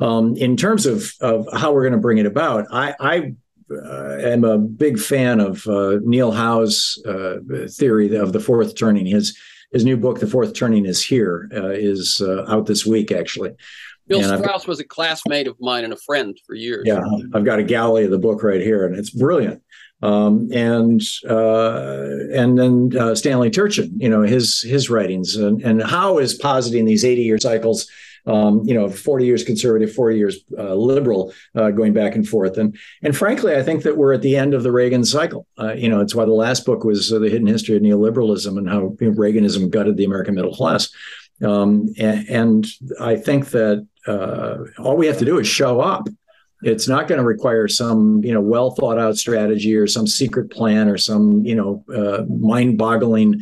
Um, 0.00 0.36
in 0.36 0.56
terms 0.56 0.86
of 0.86 1.12
of 1.20 1.48
how 1.52 1.72
we're 1.72 1.82
going 1.82 1.92
to 1.92 1.98
bring 1.98 2.18
it 2.18 2.26
about, 2.26 2.66
I, 2.70 2.94
I 3.00 3.34
uh, 3.70 4.18
am 4.20 4.44
a 4.44 4.58
big 4.58 4.98
fan 4.98 5.40
of 5.40 5.66
uh, 5.66 5.98
Neil 6.02 6.30
Howe's 6.30 7.02
uh, 7.06 7.38
theory 7.68 8.14
of 8.16 8.32
the 8.32 8.40
fourth 8.40 8.76
turning. 8.76 9.06
His 9.06 9.36
his 9.72 9.84
new 9.84 9.96
book, 9.96 10.18
The 10.18 10.26
Fourth 10.26 10.54
Turning, 10.54 10.86
is 10.86 11.04
here. 11.04 11.50
Uh, 11.54 11.68
is 11.68 12.22
uh, 12.24 12.44
out 12.48 12.66
this 12.66 12.86
week 12.86 13.12
actually. 13.12 13.52
Bill 14.06 14.24
and 14.24 14.42
Strauss 14.42 14.62
I've, 14.62 14.68
was 14.68 14.80
a 14.80 14.84
classmate 14.84 15.46
of 15.46 15.56
mine 15.60 15.84
and 15.84 15.92
a 15.92 15.96
friend 15.96 16.38
for 16.46 16.54
years. 16.54 16.84
Yeah, 16.86 17.02
I've 17.34 17.44
got 17.44 17.58
a 17.58 17.62
galley 17.62 18.04
of 18.04 18.10
the 18.10 18.18
book 18.18 18.42
right 18.42 18.60
here, 18.60 18.86
and 18.86 18.96
it's 18.96 19.10
brilliant. 19.10 19.62
Um, 20.00 20.48
and 20.52 21.02
uh, 21.28 22.06
and 22.32 22.58
then 22.58 22.96
uh, 22.96 23.14
Stanley 23.14 23.50
Turchin, 23.50 23.92
you 23.98 24.08
know 24.08 24.22
his 24.22 24.62
his 24.62 24.88
writings 24.88 25.36
and 25.36 25.60
and 25.62 25.82
Howe 25.82 26.18
is 26.18 26.34
positing 26.34 26.84
these 26.84 27.04
eighty 27.04 27.22
year 27.22 27.38
cycles. 27.38 27.88
Um, 28.28 28.62
you 28.64 28.74
know, 28.74 28.90
40 28.90 29.24
years 29.24 29.42
conservative, 29.42 29.92
40 29.94 30.18
years 30.18 30.44
uh, 30.58 30.74
liberal, 30.74 31.32
uh, 31.54 31.70
going 31.70 31.94
back 31.94 32.14
and 32.14 32.28
forth. 32.28 32.58
And 32.58 32.76
and 33.02 33.16
frankly, 33.16 33.56
I 33.56 33.62
think 33.62 33.84
that 33.84 33.96
we're 33.96 34.12
at 34.12 34.22
the 34.22 34.36
end 34.36 34.52
of 34.52 34.62
the 34.62 34.70
Reagan 34.70 35.04
cycle. 35.04 35.46
Uh, 35.58 35.72
you 35.72 35.88
know, 35.88 36.00
it's 36.00 36.14
why 36.14 36.26
the 36.26 36.32
last 36.32 36.66
book 36.66 36.84
was 36.84 37.10
uh, 37.10 37.18
the 37.18 37.30
hidden 37.30 37.46
history 37.46 37.76
of 37.76 37.82
neoliberalism 37.82 38.58
and 38.58 38.68
how 38.68 38.94
you 39.00 39.10
know, 39.10 39.16
Reaganism 39.16 39.70
gutted 39.70 39.96
the 39.96 40.04
American 40.04 40.34
middle 40.34 40.54
class. 40.54 40.90
Um, 41.42 41.88
and, 41.98 42.28
and, 42.28 42.66
I 43.00 43.16
think 43.16 43.50
that 43.50 43.86
uh, 44.06 44.56
all 44.78 44.96
we 44.96 45.06
have 45.06 45.18
to 45.18 45.24
do 45.24 45.38
is 45.38 45.46
show 45.46 45.80
up. 45.80 46.08
It's 46.62 46.88
not 46.88 47.06
going 47.06 47.20
to 47.20 47.24
require 47.24 47.68
some, 47.68 48.24
you 48.24 48.34
know, 48.34 48.40
well 48.40 48.72
thought 48.72 48.98
out 48.98 49.16
strategy 49.16 49.76
or 49.76 49.86
some 49.86 50.06
secret 50.06 50.50
plan 50.50 50.88
or 50.88 50.98
some, 50.98 51.44
you 51.44 51.54
know, 51.54 51.84
uh, 51.94 52.24
mind 52.24 52.76
boggling 52.76 53.40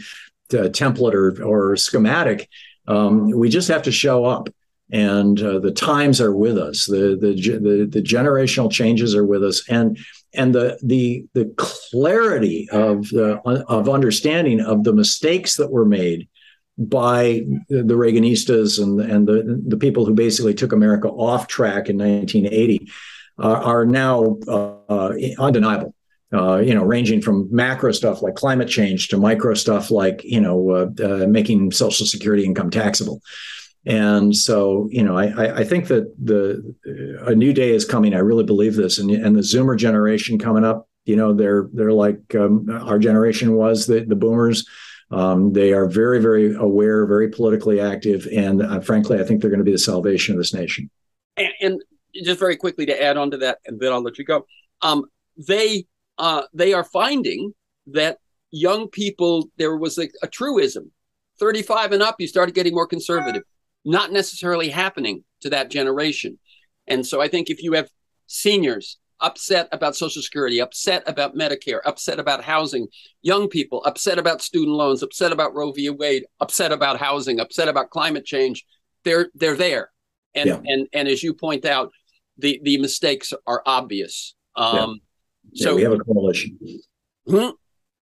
template 0.50 1.14
or, 1.14 1.42
or 1.42 1.76
schematic. 1.76 2.48
Um, 2.86 3.30
we 3.30 3.48
just 3.48 3.68
have 3.68 3.82
to 3.84 3.92
show 3.92 4.26
up. 4.26 4.48
And 4.92 5.42
uh, 5.42 5.58
the 5.58 5.72
times 5.72 6.20
are 6.20 6.34
with 6.34 6.56
us. 6.56 6.86
The, 6.86 7.18
the 7.20 7.34
the 7.34 7.86
the 7.86 8.02
generational 8.02 8.70
changes 8.70 9.16
are 9.16 9.26
with 9.26 9.42
us, 9.42 9.68
and 9.68 9.98
and 10.32 10.54
the 10.54 10.78
the 10.80 11.26
the 11.32 11.52
clarity 11.56 12.68
of 12.70 13.08
the 13.08 13.40
of 13.44 13.88
understanding 13.88 14.60
of 14.60 14.84
the 14.84 14.92
mistakes 14.92 15.56
that 15.56 15.72
were 15.72 15.84
made 15.84 16.28
by 16.78 17.42
the 17.68 17.96
Reaganistas 17.96 18.80
and 18.80 19.00
and 19.00 19.26
the 19.26 19.62
the 19.66 19.76
people 19.76 20.04
who 20.04 20.14
basically 20.14 20.54
took 20.54 20.72
America 20.72 21.08
off 21.08 21.48
track 21.48 21.88
in 21.88 21.98
1980 21.98 22.88
uh, 23.38 23.48
are 23.48 23.84
now 23.84 24.38
uh, 24.48 25.12
undeniable. 25.38 25.94
Uh, 26.32 26.56
you 26.56 26.74
know, 26.74 26.82
ranging 26.82 27.22
from 27.22 27.48
macro 27.52 27.92
stuff 27.92 28.20
like 28.20 28.34
climate 28.34 28.68
change 28.68 29.08
to 29.08 29.16
micro 29.16 29.54
stuff 29.54 29.92
like 29.92 30.22
you 30.24 30.40
know 30.40 30.70
uh, 30.70 31.04
uh, 31.04 31.26
making 31.26 31.70
Social 31.70 32.04
Security 32.04 32.44
income 32.44 32.68
taxable. 32.68 33.22
And 33.86 34.36
so, 34.36 34.88
you 34.90 35.02
know, 35.02 35.16
I, 35.16 35.58
I 35.58 35.64
think 35.64 35.86
that 35.88 36.12
the 36.22 36.74
a 37.26 37.34
new 37.34 37.52
day 37.52 37.70
is 37.70 37.84
coming. 37.84 38.14
I 38.14 38.18
really 38.18 38.44
believe 38.44 38.74
this, 38.74 38.98
and 38.98 39.10
and 39.10 39.36
the 39.36 39.42
Zoomer 39.42 39.76
generation 39.76 40.38
coming 40.38 40.64
up. 40.64 40.88
You 41.04 41.14
know, 41.14 41.32
they're 41.32 41.68
they're 41.72 41.92
like 41.92 42.34
um, 42.34 42.68
our 42.68 42.98
generation 42.98 43.54
was 43.54 43.86
the 43.86 44.04
the 44.04 44.16
Boomers 44.16 44.66
um, 45.10 45.52
they 45.52 45.72
are 45.72 45.86
very, 45.86 46.20
very 46.20 46.54
aware, 46.54 47.06
very 47.06 47.28
politically 47.28 47.80
active, 47.80 48.26
and 48.34 48.62
uh, 48.62 48.80
frankly, 48.80 49.20
I 49.20 49.24
think 49.24 49.40
they're 49.40 49.50
going 49.50 49.60
to 49.60 49.64
be 49.64 49.72
the 49.72 49.78
salvation 49.78 50.34
of 50.34 50.38
this 50.38 50.52
nation. 50.52 50.90
And, 51.36 51.52
and, 51.60 51.82
just 52.24 52.40
very 52.40 52.56
quickly 52.56 52.86
to 52.86 53.02
add 53.02 53.18
on 53.18 53.30
to 53.30 53.36
that, 53.36 53.58
and 53.66 53.78
then 53.78 53.92
I'll 53.92 54.02
let 54.02 54.16
you 54.16 54.24
go. 54.24 54.46
Um, 54.80 55.04
they 55.36 55.84
uh, 56.16 56.44
they 56.54 56.72
are 56.72 56.82
finding 56.82 57.52
that 57.88 58.20
young 58.50 58.88
people 58.88 59.50
there 59.58 59.76
was 59.76 59.98
a, 59.98 60.08
a 60.22 60.28
truism: 60.28 60.90
thirty-five 61.38 61.92
and 61.92 62.02
up, 62.02 62.16
you 62.18 62.26
started 62.26 62.54
getting 62.54 62.72
more 62.72 62.86
conservative. 62.86 63.42
Not 63.86 64.12
necessarily 64.12 64.68
happening 64.68 65.24
to 65.40 65.50
that 65.50 65.70
generation, 65.70 66.38
and 66.86 67.06
so 67.06 67.22
I 67.22 67.28
think 67.28 67.48
if 67.48 67.62
you 67.62 67.72
have 67.72 67.88
seniors 68.26 68.98
upset 69.20 69.68
about 69.72 69.96
Social 69.96 70.22
Security, 70.22 70.60
upset 70.60 71.02
about 71.06 71.34
Medicare, 71.34 71.80
upset 71.84 72.18
about 72.18 72.44
housing, 72.44 72.88
young 73.22 73.48
people 73.48 73.82
upset 73.84 74.18
about 74.18 74.42
student 74.42 74.76
loans, 74.76 75.02
upset 75.02 75.32
about 75.32 75.54
Roe 75.54 75.72
v. 75.72 75.90
Wade, 75.90 76.24
upset 76.40 76.72
about 76.72 76.98
housing, 76.98 77.40
upset 77.40 77.68
about 77.68 77.90
climate 77.90 78.24
change. 78.24 78.64
They're 79.04 79.28
they're 79.34 79.56
there, 79.56 79.90
and 80.34 80.48
yeah. 80.48 80.60
and 80.64 80.88
and 80.92 81.08
as 81.08 81.22
you 81.22 81.32
point 81.32 81.64
out, 81.64 81.92
the 82.38 82.60
the 82.62 82.78
mistakes 82.78 83.32
are 83.46 83.62
obvious. 83.64 84.34
Um, 84.56 85.00
yeah. 85.52 85.64
So 85.64 85.76
we 85.76 85.82
have 85.82 85.92
a 85.92 85.98
coalition. 85.98 86.58
Hmm? 87.28 87.50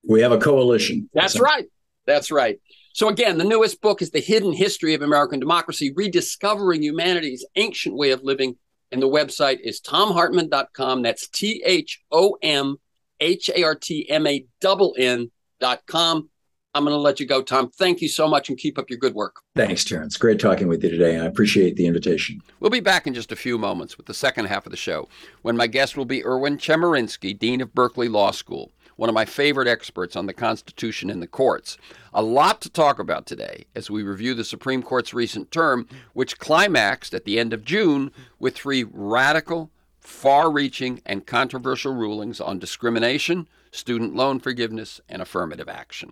We 0.08 0.22
have 0.22 0.32
a 0.32 0.38
coalition. 0.38 1.10
That's 1.14 1.34
so. 1.34 1.42
right. 1.42 1.66
That's 2.06 2.32
right. 2.32 2.60
So 2.94 3.08
again, 3.08 3.38
the 3.38 3.44
newest 3.44 3.82
book 3.82 4.02
is 4.02 4.12
The 4.12 4.20
Hidden 4.20 4.54
History 4.54 4.94
of 4.94 5.02
American 5.02 5.40
Democracy: 5.40 5.92
Rediscovering 5.96 6.84
Humanity's 6.84 7.46
Ancient 7.56 7.96
Way 7.96 8.12
of 8.12 8.24
Living 8.24 8.58
and 8.92 9.02
the 9.02 9.08
website 9.08 9.60
is 9.62 9.82
thomhartmann.com. 9.82 11.02
That's 11.02 11.28
T 11.28 11.62
H 11.66 12.02
O 12.12 12.38
M 12.42 12.78
H 13.20 13.50
A 13.56 13.64
R 13.64 13.76
T 13.76 14.10
M 14.10 14.26
A 14.28 14.46
double 14.62 14.96
N.com. 14.98 16.30
I'm 16.76 16.84
going 16.84 16.96
to 16.96 17.02
let 17.02 17.20
you 17.20 17.26
go, 17.26 17.42
Tom. 17.42 17.72
Thank 17.72 18.00
you 18.00 18.08
so 18.08 18.28
much 18.28 18.48
and 18.48 18.58
keep 18.58 18.78
up 18.78 18.92
your 18.92 19.00
good 19.00 19.16
work. 19.16 19.38
Thanks, 19.56 19.84
Terrence. 19.84 20.18
Great 20.18 20.40
talking 20.40 20.68
with 20.68 20.84
you 20.84 20.92
today. 20.92 21.20
I 21.20 21.26
appreciate 21.26 21.76
the 21.76 21.88
invitation. 21.88 22.42
We'll 22.60 22.70
be 22.70 22.80
back 22.80 23.08
in 23.08 23.16
just 23.16 23.32
a 23.32 23.36
few 23.36 23.58
moments 23.58 23.98
with 23.98 24.06
the 24.06 24.14
second 24.14 24.46
half 24.46 24.68
of 24.68 24.72
the 24.72 24.78
show 24.78 25.10
when 25.42 25.58
my 25.58 25.66
guest 25.66 25.98
will 25.98 26.06
be 26.06 26.24
Erwin 26.24 26.58
Chemerinsky, 26.58 27.38
Dean 27.38 27.62
of 27.62 27.74
Berkeley 27.74 28.08
Law 28.08 28.30
School 28.30 28.72
one 29.00 29.08
of 29.08 29.16
my 29.16 29.24
favorite 29.24 29.68
experts 29.68 30.18
on 30.18 30.26
the 30.26 30.34
Constitution 30.34 31.10
and 31.10 31.22
the 31.22 31.28
courts. 31.28 31.78
A 32.14 32.22
lot 32.22 32.60
to 32.62 32.70
talk 32.70 33.00
about 33.00 33.26
today 33.26 33.66
as 33.74 33.90
we 33.90 34.04
review 34.04 34.34
the 34.34 34.44
Supreme 34.44 34.84
Court's 34.84 35.14
recent 35.14 35.52
term, 35.52 35.88
which 36.12 36.38
climaxed 36.38 37.14
at 37.14 37.24
the 37.24 37.40
end 37.40 37.54
of 37.54 37.64
June 37.64 38.12
with 38.40 38.56
three 38.56 38.84
radical, 38.92 39.72
far 40.00 40.52
reaching, 40.52 41.02
and 41.06 41.26
controversial 41.26 41.96
rulings 41.96 42.42
on 42.42 42.60
discrimination, 42.60 43.48
student 43.72 44.16
loan 44.16 44.42
forgiveness, 44.42 45.00
and 45.08 45.22
affirmative 45.22 45.70
action. 45.70 46.12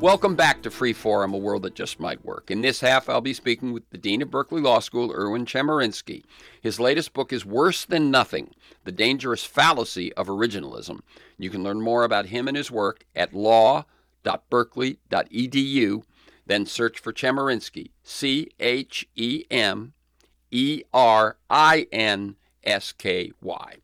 Welcome 0.00 0.36
back 0.36 0.62
to 0.62 0.70
Free 0.70 0.92
Forum, 0.92 1.34
a 1.34 1.38
world 1.38 1.64
that 1.64 1.74
just 1.74 1.98
might 1.98 2.24
work. 2.24 2.52
In 2.52 2.60
this 2.60 2.82
half, 2.82 3.08
I'll 3.08 3.20
be 3.20 3.34
speaking 3.34 3.72
with 3.72 3.90
the 3.90 3.98
Dean 3.98 4.22
of 4.22 4.30
Berkeley 4.30 4.60
Law 4.60 4.78
School, 4.78 5.12
Erwin 5.12 5.44
Chemerinsky. 5.44 6.22
His 6.60 6.78
latest 6.78 7.12
book 7.12 7.32
is 7.32 7.44
Worse 7.44 7.84
Than 7.84 8.08
Nothing 8.08 8.54
The 8.84 8.92
Dangerous 8.92 9.42
Fallacy 9.42 10.12
of 10.12 10.28
Originalism. 10.28 11.00
You 11.36 11.50
can 11.50 11.64
learn 11.64 11.80
more 11.80 12.04
about 12.04 12.26
him 12.26 12.46
and 12.46 12.56
his 12.56 12.70
work 12.70 13.06
at 13.16 13.34
law.berkeley.edu. 13.34 16.02
Then 16.46 16.64
search 16.64 17.00
for 17.00 17.12
Chemerinsky, 17.12 17.90
C 18.04 18.50
H 18.60 19.08
E 19.16 19.46
M 19.50 19.94
E 20.52 20.84
R 20.94 21.38
I 21.50 21.88
N 21.90 22.36
S 22.62 22.92
K 22.92 23.32
Y. 23.42 23.74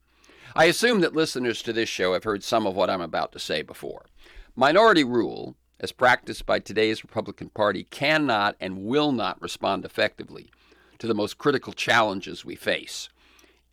I 0.55 0.67
assume 0.67 1.01
that 1.01 1.17
listeners 1.17 1.61
to 1.63 1.73
this 1.73 1.89
show 1.89 2.13
have 2.13 2.23
heard 2.23 2.45
some 2.45 2.69
of 2.69 2.77
what 2.77 2.89
I'm 2.89 3.01
about 3.01 3.33
to 3.33 3.41
say 3.41 3.63
before. 3.63 4.07
Minority 4.55 5.03
rule 5.03 5.57
as 5.81 5.93
practiced 5.93 6.47
by 6.47 6.59
today's 6.59 7.03
Republican 7.03 7.49
Party, 7.51 7.85
cannot 7.85 8.57
and 8.61 8.85
will 8.85 9.13
not 9.13 9.41
respond 9.41 9.85
effectively 9.85 10.51
to 10.99 11.07
the 11.07 11.15
most 11.15 11.39
critical 11.39 11.73
challenges 11.73 12.45
we 12.45 12.55
face 12.55 13.09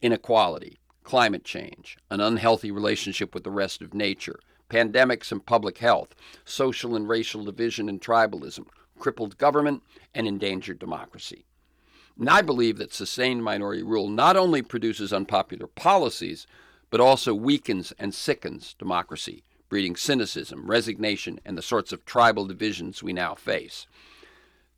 inequality, 0.01 0.79
climate 1.03 1.43
change, 1.43 1.97
an 2.09 2.19
unhealthy 2.19 2.71
relationship 2.71 3.33
with 3.33 3.43
the 3.43 3.51
rest 3.51 3.81
of 3.81 3.93
nature, 3.93 4.39
pandemics 4.69 5.31
and 5.31 5.45
public 5.45 5.77
health, 5.77 6.15
social 6.43 6.95
and 6.95 7.07
racial 7.07 7.43
division 7.43 7.87
and 7.87 8.01
tribalism, 8.01 8.65
crippled 8.97 9.37
government, 9.37 9.83
and 10.15 10.27
endangered 10.27 10.79
democracy. 10.79 11.45
And 12.19 12.29
I 12.29 12.41
believe 12.41 12.77
that 12.77 12.93
sustained 12.93 13.43
minority 13.43 13.83
rule 13.83 14.07
not 14.07 14.35
only 14.35 14.61
produces 14.61 15.13
unpopular 15.13 15.67
policies, 15.67 16.47
but 16.89 16.99
also 16.99 17.33
weakens 17.33 17.93
and 17.97 18.13
sickens 18.13 18.75
democracy, 18.77 19.43
breeding 19.71 19.95
cynicism, 19.95 20.69
resignation, 20.69 21.39
and 21.45 21.57
the 21.57 21.61
sorts 21.61 21.93
of 21.93 22.03
tribal 22.03 22.45
divisions 22.45 23.01
we 23.01 23.13
now 23.13 23.33
face. 23.33 23.87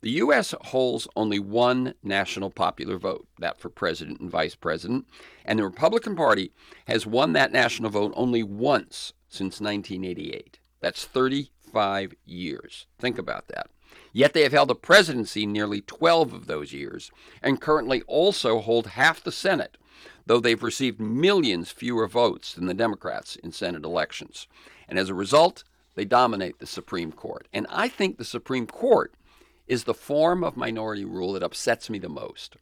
The 0.02 0.10
U.S. 0.10 0.54
holds 0.66 1.08
only 1.16 1.40
one 1.40 1.94
national 2.04 2.50
popular 2.50 2.96
vote, 2.96 3.26
that 3.40 3.58
for 3.58 3.68
president 3.68 4.20
and 4.20 4.30
vice 4.30 4.54
president, 4.54 5.08
and 5.44 5.58
the 5.58 5.64
Republican 5.64 6.14
Party 6.14 6.52
has 6.86 7.08
won 7.08 7.32
that 7.32 7.50
national 7.50 7.90
vote 7.90 8.12
only 8.14 8.44
once 8.44 9.12
since 9.28 9.60
1988. 9.60 10.60
That's 10.80 11.04
35 11.06 12.14
years. 12.24 12.86
Think 13.00 13.18
about 13.18 13.48
that. 13.48 13.70
Yet 14.12 14.32
they 14.32 14.42
have 14.42 14.52
held 14.52 14.68
the 14.68 14.76
presidency 14.76 15.44
nearly 15.44 15.80
12 15.80 16.32
of 16.32 16.46
those 16.46 16.72
years 16.72 17.10
and 17.42 17.60
currently 17.60 18.02
also 18.02 18.60
hold 18.60 18.86
half 18.86 19.24
the 19.24 19.32
Senate, 19.32 19.76
though 20.26 20.38
they've 20.38 20.62
received 20.62 21.00
millions 21.00 21.72
fewer 21.72 22.06
votes 22.06 22.54
than 22.54 22.66
the 22.66 22.74
Democrats 22.74 23.34
in 23.34 23.50
Senate 23.50 23.84
elections. 23.84 24.46
And 24.88 24.98
as 24.98 25.08
a 25.08 25.14
result, 25.14 25.64
they 25.94 26.04
dominate 26.04 26.58
the 26.58 26.66
Supreme 26.66 27.12
Court. 27.12 27.46
And 27.52 27.66
I 27.70 27.88
think 27.88 28.18
the 28.18 28.24
Supreme 28.24 28.66
Court 28.66 29.14
is 29.66 29.84
the 29.84 29.94
form 29.94 30.44
of 30.44 30.56
minority 30.56 31.04
rule 31.04 31.32
that 31.32 31.42
upsets 31.42 31.88
me 31.88 31.98
the 31.98 32.08
most. 32.08 32.56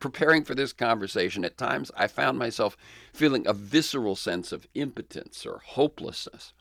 preparing 0.00 0.44
for 0.44 0.54
this 0.54 0.72
conversation, 0.72 1.44
at 1.44 1.58
times 1.58 1.90
I 1.96 2.06
found 2.06 2.38
myself 2.38 2.76
feeling 3.12 3.46
a 3.46 3.52
visceral 3.52 4.16
sense 4.16 4.52
of 4.52 4.66
impotence 4.74 5.46
or 5.46 5.60
hopelessness. 5.64 6.52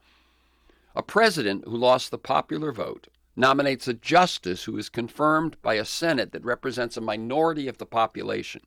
A 0.95 1.03
president 1.03 1.65
who 1.65 1.77
lost 1.77 2.11
the 2.11 2.17
popular 2.17 2.71
vote 2.71 3.07
nominates 3.35 3.87
a 3.87 3.93
justice 3.93 4.65
who 4.65 4.77
is 4.77 4.89
confirmed 4.89 5.55
by 5.61 5.75
a 5.75 5.85
Senate 5.85 6.31
that 6.33 6.43
represents 6.43 6.97
a 6.97 7.01
minority 7.01 7.67
of 7.67 7.77
the 7.77 7.85
population. 7.85 8.61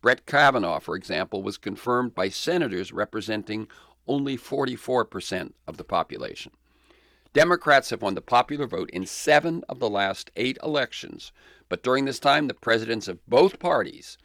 Brett 0.00 0.26
Kavanaugh, 0.26 0.80
for 0.80 0.94
example, 0.94 1.42
was 1.42 1.56
confirmed 1.56 2.14
by 2.14 2.28
senators 2.28 2.92
representing 2.92 3.68
only 4.08 4.36
44% 4.36 5.52
of 5.66 5.76
the 5.76 5.84
population. 5.84 6.52
Democrats 7.32 7.90
have 7.90 8.02
won 8.02 8.14
the 8.14 8.20
popular 8.20 8.66
vote 8.66 8.90
in 8.90 9.06
seven 9.06 9.62
of 9.68 9.78
the 9.78 9.90
last 9.90 10.30
eight 10.34 10.58
elections, 10.62 11.30
but 11.68 11.82
during 11.82 12.04
this 12.04 12.18
time, 12.18 12.48
the 12.48 12.54
presidents 12.54 13.06
of 13.06 13.24
both 13.26 13.58
parties 13.58 14.16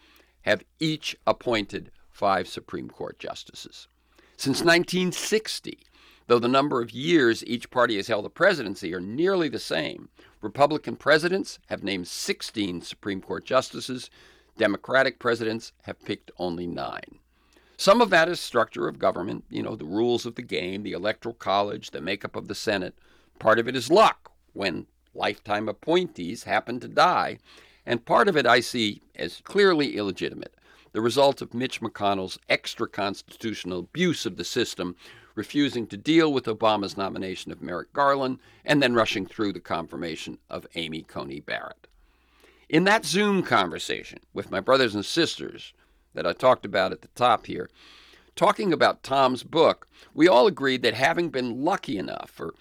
have 0.43 0.63
each 0.80 1.15
appointed 1.28 1.91
five 2.10 2.48
Supreme 2.48 2.89
Court 2.89 3.19
justices. 3.19 3.88
Since 4.38 4.62
1960, 4.62 5.80
Though 6.28 6.39
the 6.39 6.48
number 6.48 6.82
of 6.82 6.91
years 6.91 7.43
each 7.46 7.69
party 7.69 7.98
has 7.98 8.08
held 8.08 8.26
the 8.26 8.30
presidency 8.30 8.93
are 8.93 9.02
nearly 9.02 9.50
the 9.50 9.60
same, 9.60 10.10
Republican 10.41 10.96
presidents 10.96 11.60
have 11.67 11.84
named 11.84 12.08
16 12.08 12.82
Supreme 12.82 13.22
Court 13.22 13.46
justices, 13.46 14.10
Democratic 14.58 15.19
presidents 15.19 15.74
have 15.84 16.04
picked 16.04 16.32
only 16.38 16.67
nine. 16.67 17.19
Some 17.77 18.01
of 18.01 18.09
that 18.12 18.29
is 18.29 18.39
structure 18.39 18.88
of 18.88 18.99
government, 18.99 19.45
you 19.49 19.63
know, 19.63 19.75
the 19.75 19.86
rules 19.86 20.25
of 20.25 20.36
the 20.36 20.41
game, 20.41 20.83
the 20.83 20.93
electoral 20.93 21.36
college, 21.36 21.91
the 21.91 22.01
makeup 22.01 22.36
of 22.36 22.47
the 22.47 22.55
Senate. 22.55 22.95
Part 23.39 23.59
of 23.59 23.67
it 23.67 23.75
is 23.75 23.89
luck 23.89 24.31
when 24.53 24.88
lifetime 25.13 25.67
appointees 25.67 26.43
happen 26.43 26.79
to 26.79 26.88
die. 26.88 27.39
And 27.86 28.05
part 28.05 28.27
of 28.27 28.38
it 28.38 28.45
I 28.45 28.59
see 28.59 29.01
as 29.15 29.41
clearly 29.43 29.97
illegitimate, 29.97 30.55
the 30.93 31.01
result 31.01 31.41
of 31.41 31.53
Mitch 31.53 31.81
McConnell's 31.81 32.39
extra 32.47 32.88
constitutional 32.88 33.79
abuse 33.79 34.25
of 34.25 34.38
the 34.38 34.45
system 34.45 34.95
refusing 35.36 35.88
to 35.88 35.97
deal 35.97 36.31
with 36.31 36.45
Obama's 36.45 36.97
nomination 36.97 37.51
of 37.51 37.62
Merrick 37.62 37.91
Garland, 37.93 38.39
and 38.63 38.81
then 38.81 38.93
rushing 38.93 39.25
through 39.25 39.53
the 39.53 39.59
confirmation 39.59 40.38
of 40.49 40.67
Amy 40.75 41.01
Coney 41.01 41.39
Barrett. 41.39 41.88
In 42.69 42.83
that 42.86 43.05
Zoom 43.05 43.43
conversation 43.43 44.19
with 44.33 44.51
my 44.51 44.59
brothers 44.59 44.95
and 44.95 45.05
sisters 45.05 45.73
that 46.13 46.28
I 46.28 46.34
talked 46.34 46.65
about 46.65 46.91
at 46.91 47.02
the 47.02 47.08
top 47.10 47.45
here, 47.45 47.69
talking 48.36 48.73
about 48.73 49.04
Thom's 49.04 49.43
book, 49.43 49.88
we 50.13 50.28
all 50.28 50.47
agreed 50.47 50.82
that 50.82 50.93
having 50.93 51.30
been 51.30 51.63
lucky 51.63 51.97
enough, 51.97 52.39
or 52.39 52.54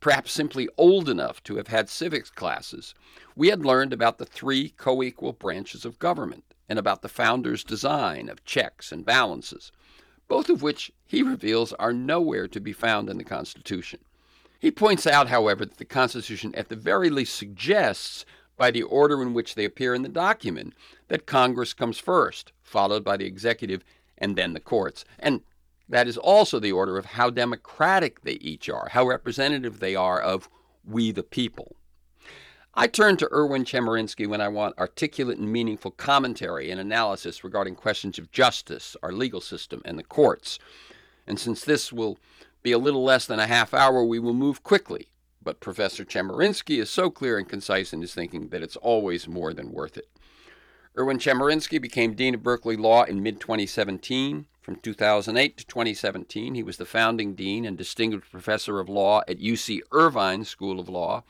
perhaps 0.00 0.32
simply 0.32 0.68
old 0.76 1.08
enough 1.08 1.42
to 1.44 1.56
have 1.56 1.68
had 1.68 1.88
civics 1.88 2.30
classes, 2.30 2.94
we 3.36 3.48
had 3.48 3.64
learned 3.64 3.92
about 3.92 4.18
the 4.18 4.26
three 4.26 4.70
co 4.70 5.02
equal 5.02 5.32
branches 5.32 5.84
of 5.84 5.98
government 5.98 6.44
and 6.68 6.78
about 6.78 7.02
the 7.02 7.08
founder's 7.08 7.64
design 7.64 8.28
of 8.28 8.44
checks 8.44 8.92
and 8.92 9.04
balances 9.04 9.72
both 10.28 10.48
of 10.48 10.62
which 10.62 10.92
he 11.06 11.22
reveals 11.22 11.72
are 11.74 11.92
nowhere 11.92 12.48
to 12.48 12.60
be 12.60 12.72
found 12.72 13.10
in 13.10 13.18
the 13.18 13.24
Constitution. 13.24 14.00
He 14.58 14.70
points 14.70 15.06
out, 15.06 15.28
however, 15.28 15.64
that 15.64 15.76
the 15.76 15.84
Constitution 15.84 16.54
at 16.54 16.68
the 16.68 16.76
very 16.76 17.10
least 17.10 17.34
suggests, 17.34 18.24
by 18.56 18.70
the 18.70 18.82
order 18.82 19.20
in 19.22 19.34
which 19.34 19.54
they 19.54 19.64
appear 19.64 19.94
in 19.94 20.02
the 20.02 20.08
document, 20.08 20.74
that 21.08 21.26
Congress 21.26 21.72
comes 21.72 21.98
first, 21.98 22.52
followed 22.62 23.04
by 23.04 23.16
the 23.16 23.26
executive, 23.26 23.84
and 24.18 24.36
then 24.36 24.52
the 24.52 24.60
courts. 24.60 25.04
And 25.18 25.42
that 25.88 26.08
is 26.08 26.16
also 26.16 26.58
the 26.58 26.72
order 26.72 26.96
of 26.96 27.04
how 27.04 27.30
democratic 27.30 28.22
they 28.22 28.34
each 28.34 28.68
are, 28.68 28.88
how 28.90 29.06
representative 29.06 29.80
they 29.80 29.94
are 29.94 30.20
of 30.20 30.48
we 30.84 31.10
the 31.10 31.22
people. 31.22 31.76
I 32.76 32.88
turn 32.88 33.16
to 33.18 33.28
Erwin 33.32 33.64
Chemerinsky 33.64 34.26
when 34.26 34.40
I 34.40 34.48
want 34.48 34.78
articulate 34.78 35.38
and 35.38 35.52
meaningful 35.52 35.92
commentary 35.92 36.70
and 36.70 36.80
analysis 36.80 37.44
regarding 37.44 37.76
questions 37.76 38.18
of 38.18 38.32
justice, 38.32 38.96
our 39.02 39.12
legal 39.12 39.40
system, 39.40 39.80
and 39.84 39.96
the 39.96 40.02
courts. 40.02 40.58
And 41.26 41.38
since 41.38 41.64
this 41.64 41.92
will 41.92 42.18
be 42.62 42.72
a 42.72 42.78
little 42.78 43.04
less 43.04 43.26
than 43.26 43.38
a 43.38 43.46
half 43.46 43.74
hour, 43.74 44.04
we 44.04 44.18
will 44.18 44.34
move 44.34 44.64
quickly. 44.64 45.08
But 45.44 45.60
Professor 45.60 46.04
Chemerinsky 46.04 46.80
is 46.80 46.90
so 46.90 47.10
clear 47.10 47.38
and 47.38 47.48
concise 47.48 47.92
in 47.92 48.00
his 48.00 48.14
thinking 48.14 48.48
that 48.48 48.62
it's 48.62 48.76
always 48.76 49.28
more 49.28 49.52
than 49.52 49.72
worth 49.72 49.96
it. 49.96 50.08
Erwin 50.96 51.18
Chemerinsky 51.18 51.80
became 51.80 52.14
Dean 52.14 52.34
of 52.34 52.42
Berkeley 52.42 52.76
Law 52.76 53.04
in 53.04 53.22
mid 53.22 53.40
2017. 53.40 54.46
From 54.62 54.76
2008 54.76 55.58
to 55.58 55.66
2017, 55.66 56.54
he 56.54 56.62
was 56.62 56.78
the 56.78 56.86
founding 56.86 57.34
dean 57.34 57.66
and 57.66 57.76
distinguished 57.76 58.32
professor 58.32 58.80
of 58.80 58.88
law 58.88 59.20
at 59.28 59.38
UC 59.38 59.80
Irvine 59.92 60.44
School 60.44 60.80
of 60.80 60.88
Law, 60.88 61.22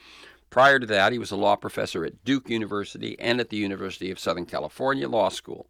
Prior 0.55 0.79
to 0.79 0.87
that, 0.87 1.11
he 1.11 1.19
was 1.19 1.33
a 1.33 1.37
law 1.37 1.57
professor 1.57 2.05
at 2.05 2.25
Duke 2.25 2.49
University 2.49 3.19
and 3.19 3.41
at 3.41 3.49
the 3.49 3.57
University 3.57 4.13
of 4.13 4.21
Southern 4.21 4.47
California 4.47 5.09
Law 5.09 5.29
School. 5.29 5.67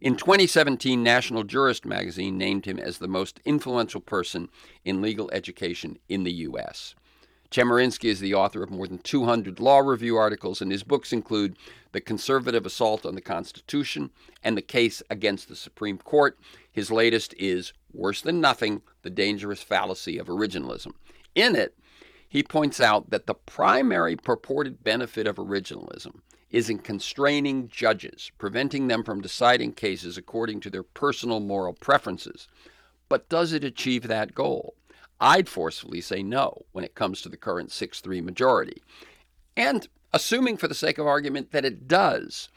In 0.00 0.16
2017, 0.16 1.04
National 1.04 1.44
Jurist 1.44 1.86
magazine 1.86 2.36
named 2.36 2.64
him 2.64 2.80
as 2.80 2.98
the 2.98 3.06
most 3.06 3.38
influential 3.44 4.00
person 4.00 4.48
in 4.84 5.00
legal 5.00 5.30
education 5.30 6.00
in 6.08 6.24
the 6.24 6.32
U.S. 6.32 6.96
Chemerinsky 7.50 8.10
is 8.10 8.20
the 8.20 8.34
author 8.34 8.62
of 8.62 8.70
more 8.70 8.86
than 8.86 8.98
200 8.98 9.58
law 9.58 9.78
review 9.78 10.16
articles, 10.16 10.60
and 10.60 10.70
his 10.70 10.82
books 10.82 11.12
include 11.12 11.56
The 11.92 12.00
Conservative 12.00 12.66
Assault 12.66 13.06
on 13.06 13.14
the 13.14 13.22
Constitution 13.22 14.10
and 14.44 14.56
The 14.56 14.62
Case 14.62 15.02
Against 15.08 15.48
the 15.48 15.56
Supreme 15.56 15.96
Court. 15.96 16.38
His 16.70 16.90
latest 16.90 17.34
is 17.38 17.72
Worse 17.92 18.20
Than 18.20 18.40
Nothing 18.40 18.82
The 19.02 19.10
Dangerous 19.10 19.62
Fallacy 19.62 20.18
of 20.18 20.26
Originalism. 20.26 20.92
In 21.34 21.56
it, 21.56 21.74
he 22.28 22.42
points 22.42 22.80
out 22.80 23.08
that 23.08 23.26
the 23.26 23.34
primary 23.34 24.14
purported 24.14 24.84
benefit 24.84 25.26
of 25.26 25.36
originalism 25.36 26.20
is 26.50 26.68
in 26.68 26.78
constraining 26.78 27.68
judges, 27.68 28.30
preventing 28.36 28.88
them 28.88 29.02
from 29.02 29.22
deciding 29.22 29.72
cases 29.72 30.18
according 30.18 30.60
to 30.60 30.70
their 30.70 30.82
personal 30.82 31.40
moral 31.40 31.72
preferences. 31.72 32.46
But 33.08 33.30
does 33.30 33.54
it 33.54 33.64
achieve 33.64 34.06
that 34.08 34.34
goal? 34.34 34.74
I'd 35.20 35.48
forcefully 35.48 36.00
say 36.00 36.22
no 36.22 36.64
when 36.72 36.84
it 36.84 36.94
comes 36.94 37.20
to 37.22 37.28
the 37.28 37.36
current 37.36 37.72
6 37.72 38.00
3 38.00 38.20
majority. 38.20 38.82
And 39.56 39.88
assuming, 40.12 40.56
for 40.56 40.68
the 40.68 40.74
sake 40.74 40.98
of 40.98 41.06
argument, 41.06 41.50
that 41.52 41.64
it 41.64 41.88
does, 41.88 42.48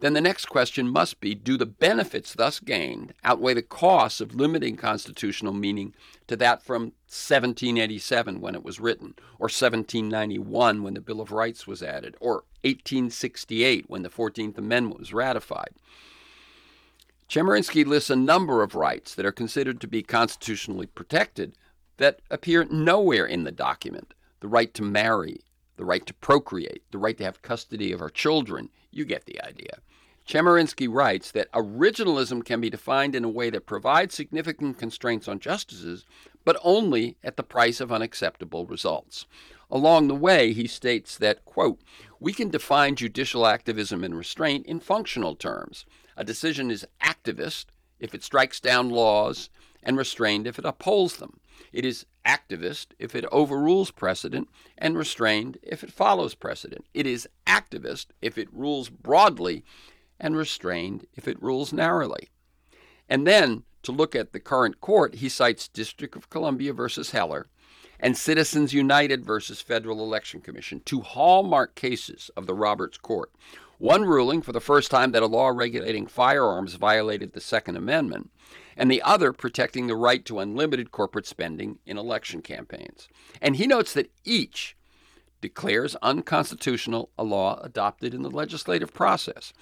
then 0.00 0.14
the 0.14 0.20
next 0.20 0.46
question 0.46 0.88
must 0.88 1.20
be 1.20 1.32
do 1.32 1.56
the 1.56 1.64
benefits 1.64 2.34
thus 2.34 2.58
gained 2.58 3.14
outweigh 3.22 3.54
the 3.54 3.62
costs 3.62 4.20
of 4.20 4.34
limiting 4.34 4.76
constitutional 4.76 5.52
meaning 5.52 5.94
to 6.26 6.36
that 6.36 6.60
from 6.62 6.92
1787 7.06 8.40
when 8.40 8.56
it 8.56 8.64
was 8.64 8.80
written, 8.80 9.14
or 9.38 9.44
1791 9.44 10.82
when 10.82 10.94
the 10.94 11.00
Bill 11.00 11.20
of 11.20 11.30
Rights 11.30 11.68
was 11.68 11.84
added, 11.84 12.16
or 12.20 12.44
1868 12.64 13.84
when 13.88 14.02
the 14.02 14.10
14th 14.10 14.58
Amendment 14.58 14.98
was 14.98 15.14
ratified? 15.14 15.70
Chemerinsky 17.28 17.86
lists 17.86 18.10
a 18.10 18.16
number 18.16 18.62
of 18.62 18.74
rights 18.74 19.14
that 19.14 19.24
are 19.24 19.32
considered 19.32 19.80
to 19.80 19.86
be 19.86 20.02
constitutionally 20.02 20.86
protected 20.86 21.56
that 22.02 22.20
appear 22.30 22.64
nowhere 22.64 23.24
in 23.24 23.44
the 23.44 23.52
document 23.52 24.12
the 24.40 24.48
right 24.48 24.74
to 24.74 24.82
marry, 24.82 25.40
the 25.76 25.84
right 25.84 26.04
to 26.04 26.14
procreate, 26.14 26.82
the 26.90 26.98
right 26.98 27.16
to 27.16 27.22
have 27.22 27.42
custody 27.42 27.92
of 27.92 28.00
our 28.00 28.10
children. 28.10 28.68
You 28.90 29.04
get 29.04 29.24
the 29.24 29.40
idea. 29.40 29.78
Chemerinsky 30.26 30.88
writes 30.92 31.30
that 31.30 31.50
originalism 31.52 32.44
can 32.44 32.60
be 32.60 32.70
defined 32.70 33.14
in 33.14 33.22
a 33.22 33.28
way 33.28 33.50
that 33.50 33.66
provides 33.66 34.16
significant 34.16 34.78
constraints 34.78 35.28
on 35.28 35.38
justices, 35.38 36.04
but 36.44 36.58
only 36.64 37.16
at 37.22 37.36
the 37.36 37.44
price 37.44 37.80
of 37.80 37.92
unacceptable 37.92 38.66
results. 38.66 39.26
Along 39.70 40.08
the 40.08 40.14
way, 40.14 40.52
he 40.52 40.66
states 40.66 41.16
that, 41.18 41.44
quote, 41.44 41.80
we 42.18 42.32
can 42.32 42.50
define 42.50 42.96
judicial 42.96 43.46
activism 43.46 44.02
and 44.02 44.16
restraint 44.16 44.66
in 44.66 44.80
functional 44.80 45.36
terms. 45.36 45.86
A 46.16 46.24
decision 46.24 46.68
is 46.68 46.86
activist 47.00 47.66
if 48.00 48.12
it 48.12 48.24
strikes 48.24 48.58
down 48.58 48.90
laws 48.90 49.50
and 49.82 49.96
restrained 49.96 50.46
if 50.46 50.58
it 50.58 50.64
upholds 50.64 51.16
them. 51.16 51.40
It 51.72 51.84
is 51.84 52.06
activist 52.26 52.88
if 52.98 53.14
it 53.14 53.24
overrules 53.32 53.90
precedent 53.90 54.48
and 54.78 54.96
restrained 54.96 55.58
if 55.62 55.82
it 55.82 55.92
follows 55.92 56.34
precedent. 56.34 56.86
It 56.94 57.06
is 57.06 57.28
activist 57.46 58.06
if 58.20 58.38
it 58.38 58.52
rules 58.52 58.88
broadly 58.88 59.64
and 60.20 60.36
restrained 60.36 61.06
if 61.14 61.26
it 61.26 61.42
rules 61.42 61.72
narrowly. 61.72 62.30
And 63.08 63.26
then 63.26 63.64
to 63.82 63.92
look 63.92 64.14
at 64.14 64.32
the 64.32 64.40
current 64.40 64.80
court, 64.80 65.16
he 65.16 65.28
cites 65.28 65.68
District 65.68 66.14
of 66.14 66.30
Columbia 66.30 66.72
versus 66.72 67.10
Heller 67.10 67.48
and 67.98 68.16
Citizens 68.16 68.72
United 68.72 69.24
versus 69.24 69.60
Federal 69.60 70.00
Election 70.00 70.40
Commission, 70.40 70.80
two 70.84 71.00
hallmark 71.00 71.74
cases 71.74 72.30
of 72.36 72.46
the 72.46 72.54
Roberts 72.54 72.98
Court. 72.98 73.30
One 73.78 74.04
ruling 74.04 74.42
for 74.42 74.52
the 74.52 74.60
first 74.60 74.90
time 74.90 75.12
that 75.12 75.22
a 75.22 75.26
law 75.26 75.48
regulating 75.48 76.06
firearms 76.06 76.74
violated 76.74 77.32
the 77.32 77.40
Second 77.40 77.76
Amendment, 77.76 78.30
and 78.76 78.90
the 78.90 79.02
other 79.02 79.32
protecting 79.32 79.86
the 79.86 79.96
right 79.96 80.24
to 80.24 80.38
unlimited 80.38 80.90
corporate 80.90 81.26
spending 81.26 81.78
in 81.86 81.98
election 81.98 82.42
campaigns. 82.42 83.08
And 83.40 83.56
he 83.56 83.66
notes 83.66 83.92
that 83.94 84.10
each 84.24 84.76
declares 85.40 85.96
unconstitutional 86.02 87.10
a 87.18 87.24
law 87.24 87.60
adopted 87.62 88.14
in 88.14 88.22
the 88.22 88.30
legislative 88.30 88.94
process. 88.94 89.52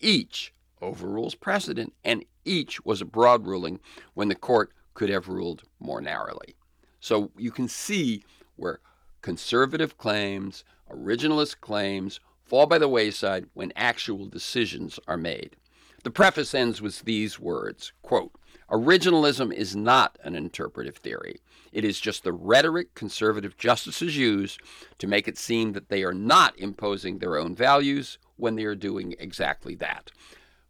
Each 0.00 0.52
overrules 0.80 1.34
precedent, 1.34 1.92
and 2.04 2.24
each 2.44 2.84
was 2.84 3.00
a 3.00 3.06
broad 3.06 3.46
ruling 3.46 3.80
when 4.14 4.28
the 4.28 4.34
court 4.34 4.72
could 4.94 5.08
have 5.10 5.28
ruled 5.28 5.62
more 5.80 6.00
narrowly. 6.00 6.54
So 7.00 7.30
you 7.36 7.50
can 7.50 7.68
see 7.68 8.24
where 8.56 8.80
conservative 9.20 9.98
claims, 9.98 10.64
originalist 10.90 11.60
claims 11.60 12.20
fall 12.44 12.66
by 12.66 12.78
the 12.78 12.88
wayside 12.88 13.46
when 13.54 13.72
actual 13.74 14.26
decisions 14.26 15.00
are 15.08 15.16
made. 15.16 15.56
The 16.04 16.10
preface 16.10 16.54
ends 16.54 16.82
with 16.82 17.00
these 17.00 17.40
words 17.40 17.92
quote, 18.02 18.32
Originalism 18.70 19.52
is 19.52 19.76
not 19.76 20.18
an 20.24 20.34
interpretive 20.34 20.96
theory. 20.96 21.40
It 21.72 21.84
is 21.84 22.00
just 22.00 22.24
the 22.24 22.32
rhetoric 22.32 22.94
conservative 22.94 23.58
justices 23.58 24.16
use 24.16 24.58
to 24.98 25.06
make 25.06 25.28
it 25.28 25.36
seem 25.36 25.72
that 25.72 25.88
they 25.88 26.02
are 26.02 26.14
not 26.14 26.58
imposing 26.58 27.18
their 27.18 27.36
own 27.36 27.54
values 27.54 28.18
when 28.36 28.56
they 28.56 28.64
are 28.64 28.74
doing 28.74 29.14
exactly 29.18 29.74
that. 29.76 30.10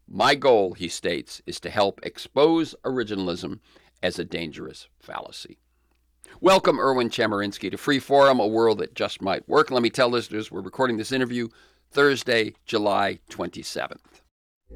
My 0.08 0.34
goal, 0.34 0.74
he 0.74 0.88
states, 0.88 1.40
is 1.46 1.60
to 1.60 1.70
help 1.70 2.00
expose 2.02 2.74
originalism 2.84 3.60
as 4.02 4.18
a 4.18 4.24
dangerous 4.24 4.88
fallacy. 4.98 5.58
Welcome, 6.40 6.80
Erwin 6.80 7.10
Chemerinsky, 7.10 7.70
to 7.70 7.78
Free 7.78 8.00
Forum, 8.00 8.40
a 8.40 8.46
world 8.46 8.78
that 8.78 8.94
just 8.94 9.22
might 9.22 9.48
work. 9.48 9.70
Let 9.70 9.82
me 9.82 9.90
tell 9.90 10.08
listeners 10.08 10.50
we're 10.50 10.60
recording 10.62 10.96
this 10.96 11.12
interview 11.12 11.48
Thursday, 11.90 12.54
July 12.66 13.20
27th. 13.30 14.13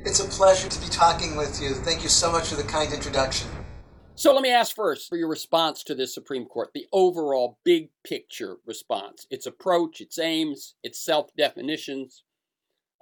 It's 0.05 0.21
a 0.21 0.29
pleasure 0.29 0.69
to 0.69 0.81
be 0.81 0.87
talking 0.87 1.37
with 1.37 1.61
you. 1.61 1.75
Thank 1.75 2.03
you 2.03 2.09
so 2.09 2.31
much 2.31 2.49
for 2.49 2.55
the 2.55 2.63
kind 2.63 2.93
introduction. 2.93 3.49
So 4.15 4.33
let 4.33 4.43
me 4.43 4.51
ask 4.51 4.75
first 4.75 5.09
for 5.09 5.17
your 5.17 5.29
response 5.29 5.83
to 5.85 5.95
this 5.95 6.15
Supreme 6.15 6.47
Court, 6.47 6.71
the 6.73 6.87
overall 6.93 7.59
big 7.65 7.91
picture 8.05 8.57
response, 8.67 9.27
its 9.31 9.47
approach, 9.47 10.01
its 10.01 10.19
aims, 10.19 10.75
its 10.83 10.99
self 10.99 11.35
definitions, 11.37 12.23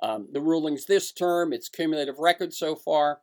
um, 0.03 0.28
the 0.32 0.40
rulings 0.40 0.86
this 0.86 1.12
term, 1.12 1.53
its 1.53 1.68
cumulative 1.68 2.18
record 2.18 2.53
so 2.53 2.74
far. 2.74 3.20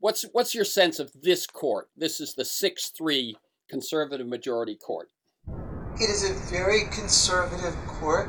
What's 0.00 0.24
what's 0.32 0.54
your 0.54 0.64
sense 0.64 0.98
of 0.98 1.12
this 1.20 1.46
court? 1.46 1.90
This 1.96 2.20
is 2.20 2.34
the 2.34 2.44
six 2.44 2.88
three 2.88 3.36
conservative 3.68 4.26
majority 4.26 4.76
court. 4.76 5.08
It 6.00 6.10
is 6.10 6.28
a 6.28 6.34
very 6.50 6.84
conservative 6.92 7.74
court. 7.86 8.28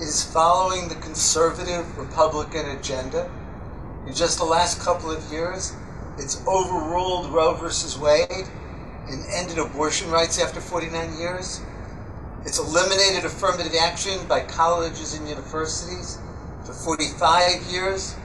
Is 0.00 0.24
following 0.24 0.88
the 0.88 0.96
conservative 0.96 1.96
Republican 1.96 2.68
agenda. 2.70 3.30
In 4.08 4.12
just 4.12 4.38
the 4.38 4.44
last 4.44 4.80
couple 4.80 5.08
of 5.08 5.22
years, 5.30 5.72
it's 6.18 6.44
overruled 6.48 7.32
Roe 7.32 7.54
versus 7.54 7.96
Wade 7.96 8.48
and 9.08 9.24
ended 9.30 9.58
abortion 9.58 10.10
rights 10.10 10.42
after 10.42 10.60
49 10.60 11.16
years. 11.16 11.60
It's 12.44 12.58
eliminated 12.58 13.24
affirmative 13.24 13.72
action 13.80 14.18
by 14.26 14.40
colleges 14.40 15.14
and 15.14 15.28
universities 15.28 16.18
for 16.64 16.72
45 16.72 17.62
years. 17.70 18.16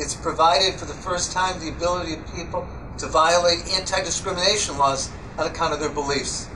It's 0.00 0.14
provided 0.14 0.74
for 0.74 0.86
the 0.86 0.94
first 0.94 1.30
time 1.30 1.60
the 1.60 1.68
ability 1.68 2.14
of 2.14 2.34
people 2.34 2.66
to 2.98 3.06
violate 3.06 3.60
anti 3.72 4.02
discrimination 4.02 4.78
laws 4.78 5.12
on 5.38 5.46
account 5.46 5.74
of 5.74 5.78
their 5.78 5.90
beliefs. 5.90 6.48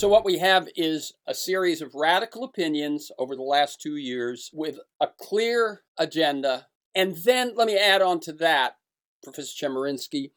So, 0.00 0.08
what 0.08 0.24
we 0.24 0.38
have 0.38 0.66
is 0.76 1.12
a 1.26 1.34
series 1.34 1.82
of 1.82 1.94
radical 1.94 2.42
opinions 2.42 3.12
over 3.18 3.36
the 3.36 3.42
last 3.42 3.82
two 3.82 3.96
years 3.96 4.48
with 4.50 4.78
a 4.98 5.06
clear 5.06 5.82
agenda. 5.98 6.68
And 6.94 7.18
then 7.18 7.52
let 7.54 7.66
me 7.66 7.76
add 7.76 8.00
on 8.00 8.18
to 8.20 8.32
that, 8.32 8.76
Professor 9.22 9.66
Chemerinsky, 9.66 10.30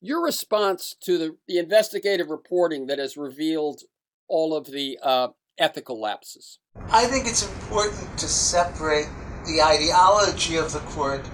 your 0.00 0.24
response 0.24 0.96
to 1.02 1.18
the, 1.18 1.36
the 1.46 1.58
investigative 1.58 2.30
reporting 2.30 2.86
that 2.86 2.98
has 2.98 3.18
revealed 3.18 3.82
all 4.26 4.56
of 4.56 4.68
the 4.68 4.98
uh, 5.02 5.28
ethical 5.58 6.00
lapses. 6.00 6.58
I 6.88 7.04
think 7.04 7.26
it's 7.26 7.46
important 7.46 8.18
to 8.20 8.26
separate 8.26 9.10
the 9.44 9.60
ideology 9.60 10.56
of 10.56 10.72
the 10.72 10.78
court 10.78 11.28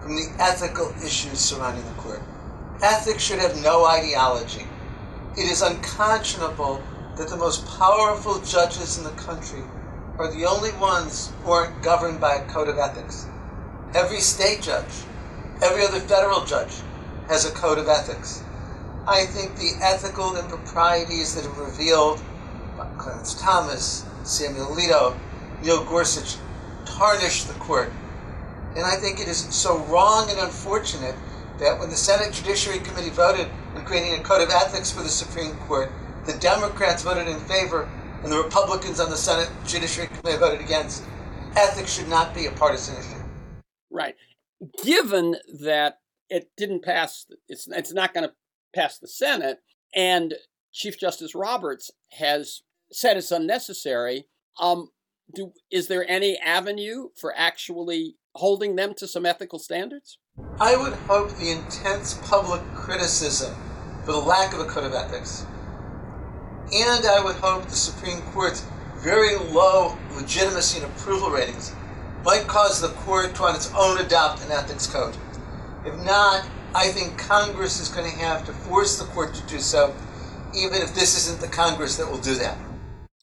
from 0.00 0.14
the 0.14 0.32
ethical 0.38 0.94
issues 1.04 1.40
surrounding 1.40 1.84
the 1.84 2.00
court. 2.00 2.22
Ethics 2.80 3.24
should 3.24 3.40
have 3.40 3.60
no 3.60 3.86
ideology. 3.86 4.68
It 5.36 5.50
is 5.50 5.62
unconscionable 5.62 6.80
that 7.16 7.28
the 7.28 7.36
most 7.36 7.66
powerful 7.78 8.40
judges 8.40 8.98
in 8.98 9.04
the 9.04 9.10
country 9.10 9.62
are 10.18 10.32
the 10.32 10.44
only 10.46 10.72
ones 10.72 11.30
who 11.42 11.50
aren't 11.50 11.82
governed 11.82 12.20
by 12.20 12.34
a 12.34 12.44
code 12.46 12.68
of 12.68 12.78
ethics. 12.78 13.26
Every 13.94 14.20
state 14.20 14.62
judge, 14.62 15.04
every 15.62 15.84
other 15.84 16.00
federal 16.00 16.44
judge 16.44 16.82
has 17.28 17.44
a 17.44 17.50
code 17.50 17.78
of 17.78 17.88
ethics. 17.88 18.42
I 19.06 19.26
think 19.26 19.56
the 19.56 19.72
ethical 19.82 20.36
improprieties 20.36 21.34
that 21.34 21.46
are 21.46 21.64
revealed 21.64 22.20
by 22.76 22.86
Clarence 22.98 23.40
Thomas, 23.40 24.04
Samuel 24.24 24.66
Alito, 24.66 25.16
Neil 25.62 25.84
Gorsuch 25.84 26.36
tarnish 26.84 27.44
the 27.44 27.54
court. 27.54 27.92
And 28.76 28.84
I 28.84 28.96
think 28.96 29.20
it 29.20 29.28
is 29.28 29.38
so 29.54 29.78
wrong 29.84 30.30
and 30.30 30.38
unfortunate 30.38 31.14
that 31.60 31.78
when 31.78 31.90
the 31.90 31.96
Senate 31.96 32.32
Judiciary 32.32 32.80
Committee 32.80 33.10
voted 33.10 33.48
on 33.76 33.84
creating 33.84 34.14
a 34.14 34.22
code 34.22 34.42
of 34.42 34.50
ethics 34.50 34.90
for 34.90 35.02
the 35.02 35.08
Supreme 35.08 35.54
Court, 35.68 35.90
the 36.26 36.38
Democrats 36.38 37.02
voted 37.02 37.28
in 37.28 37.38
favor 37.40 37.88
and 38.22 38.32
the 38.32 38.42
Republicans 38.42 39.00
on 39.00 39.10
the 39.10 39.16
Senate 39.16 39.50
Judiciary 39.66 40.08
Committee 40.08 40.38
voted 40.38 40.60
against. 40.60 41.04
Ethics 41.56 41.94
should 41.94 42.08
not 42.08 42.34
be 42.34 42.46
a 42.46 42.50
partisan 42.52 42.96
issue. 42.96 43.22
Right. 43.90 44.16
Given 44.82 45.36
that 45.60 45.98
it 46.28 46.50
didn't 46.56 46.82
pass, 46.82 47.26
it's, 47.48 47.68
it's 47.68 47.92
not 47.92 48.14
going 48.14 48.26
to 48.26 48.34
pass 48.74 48.98
the 48.98 49.06
Senate, 49.06 49.58
and 49.94 50.34
Chief 50.72 50.98
Justice 50.98 51.34
Roberts 51.34 51.90
has 52.18 52.62
said 52.90 53.16
it's 53.16 53.30
unnecessary. 53.30 54.26
Um, 54.58 54.88
do 55.32 55.52
is 55.70 55.88
there 55.88 56.08
any 56.08 56.36
avenue 56.38 57.08
for 57.16 57.32
actually 57.36 58.16
holding 58.34 58.76
them 58.76 58.94
to 58.94 59.06
some 59.06 59.24
ethical 59.24 59.58
standards? 59.58 60.18
I 60.60 60.76
would 60.76 60.92
hope 60.92 61.30
the 61.36 61.50
intense 61.50 62.14
public 62.28 62.62
criticism 62.74 63.54
for 64.04 64.12
the 64.12 64.18
lack 64.18 64.52
of 64.52 64.60
a 64.60 64.64
code 64.64 64.84
of 64.84 64.92
ethics, 64.92 65.46
and 66.72 67.06
I 67.06 67.22
would 67.22 67.36
hope 67.36 67.64
the 67.66 67.76
Supreme 67.76 68.20
Court's 68.32 68.66
very 68.98 69.36
low 69.36 69.96
legitimacy 70.16 70.82
and 70.82 70.90
approval 70.92 71.30
ratings 71.30 71.74
might 72.24 72.46
cause 72.46 72.80
the 72.80 72.88
court 72.88 73.34
to 73.34 73.42
on 73.42 73.54
its 73.54 73.70
own 73.74 73.98
adopt 73.98 74.42
an 74.44 74.50
ethics 74.50 74.86
code. 74.86 75.16
If 75.84 75.94
not, 76.04 76.46
I 76.74 76.88
think 76.88 77.18
Congress 77.18 77.80
is 77.80 77.88
going 77.88 78.10
to 78.10 78.18
have 78.18 78.46
to 78.46 78.52
force 78.52 78.98
the 78.98 79.04
court 79.06 79.34
to 79.34 79.46
do 79.46 79.58
so, 79.58 79.94
even 80.54 80.80
if 80.80 80.94
this 80.94 81.16
isn't 81.18 81.40
the 81.40 81.54
Congress 81.54 81.96
that 81.98 82.10
will 82.10 82.18
do 82.18 82.34
that. 82.36 82.56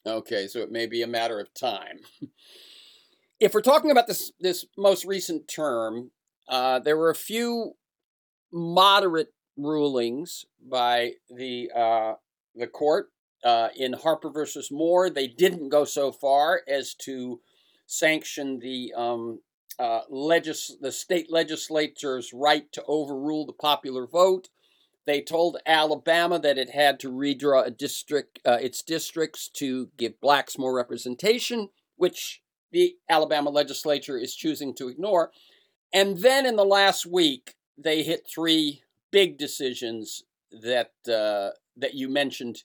Okay, 0.05 0.47
so 0.47 0.59
it 0.59 0.71
may 0.71 0.85
be 0.85 1.01
a 1.01 1.07
matter 1.07 1.39
of 1.39 1.53
time. 1.53 1.99
if 3.39 3.53
we're 3.53 3.61
talking 3.61 3.91
about 3.91 4.07
this 4.07 4.31
this 4.39 4.65
most 4.77 5.03
recent 5.05 5.47
term, 5.47 6.11
uh, 6.47 6.79
there 6.79 6.97
were 6.97 7.09
a 7.09 7.15
few 7.15 7.73
moderate 8.51 9.33
rulings 9.57 10.45
by 10.63 11.13
the 11.29 11.71
uh, 11.75 12.13
the 12.55 12.67
court 12.67 13.09
uh, 13.43 13.69
in 13.75 13.93
Harper 13.93 14.29
versus 14.29 14.69
Moore. 14.71 15.09
They 15.09 15.27
didn't 15.27 15.69
go 15.69 15.85
so 15.85 16.11
far 16.11 16.61
as 16.67 16.93
to 17.05 17.41
sanction 17.85 18.59
the 18.59 18.93
um, 18.95 19.39
uh, 19.79 20.01
legis- 20.09 20.77
the 20.79 20.91
state 20.91 21.31
legislature's 21.31 22.31
right 22.33 22.71
to 22.71 22.83
overrule 22.87 23.45
the 23.45 23.53
popular 23.53 24.07
vote. 24.07 24.49
They 25.05 25.21
told 25.21 25.57
Alabama 25.65 26.37
that 26.39 26.57
it 26.57 26.69
had 26.69 26.99
to 26.99 27.11
redraw 27.11 27.65
a 27.65 27.71
district, 27.71 28.39
uh, 28.45 28.59
its 28.61 28.83
districts 28.83 29.49
to 29.55 29.89
give 29.97 30.21
blacks 30.21 30.57
more 30.57 30.75
representation, 30.75 31.69
which 31.95 32.41
the 32.71 32.97
Alabama 33.09 33.49
legislature 33.49 34.17
is 34.17 34.35
choosing 34.35 34.75
to 34.75 34.87
ignore. 34.87 35.31
And 35.91 36.19
then 36.19 36.45
in 36.45 36.55
the 36.55 36.65
last 36.65 37.05
week, 37.05 37.55
they 37.77 38.03
hit 38.03 38.27
three 38.33 38.83
big 39.11 39.37
decisions 39.37 40.23
that 40.51 40.91
uh, 41.09 41.51
that 41.77 41.95
you 41.95 42.09
mentioned 42.09 42.63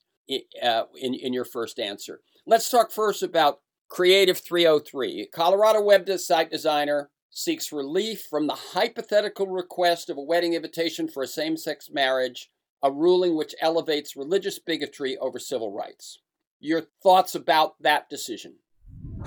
uh, 0.62 0.84
in, 1.00 1.14
in 1.14 1.32
your 1.32 1.44
first 1.44 1.78
answer. 1.78 2.20
Let's 2.46 2.70
talk 2.70 2.90
first 2.90 3.22
about 3.22 3.60
Creative 3.88 4.38
303. 4.38 5.28
Colorado 5.32 5.80
web 5.80 6.08
site 6.18 6.50
designer 6.50 7.10
seeks 7.30 7.70
relief 7.70 8.26
from 8.28 8.46
the 8.46 8.54
hypothetical 8.72 9.46
request 9.46 10.10
of 10.10 10.16
a 10.16 10.22
wedding 10.22 10.54
invitation 10.54 11.06
for 11.06 11.22
a 11.22 11.28
same 11.28 11.56
sex 11.56 11.90
marriage, 11.92 12.50
a 12.82 12.90
ruling 12.90 13.36
which 13.36 13.54
elevates 13.60 14.16
religious 14.16 14.58
bigotry 14.58 15.16
over 15.18 15.38
civil 15.38 15.72
rights. 15.72 16.20
Your 16.60 16.82
thoughts 17.02 17.34
about 17.34 17.80
that 17.82 18.08
decision? 18.08 18.54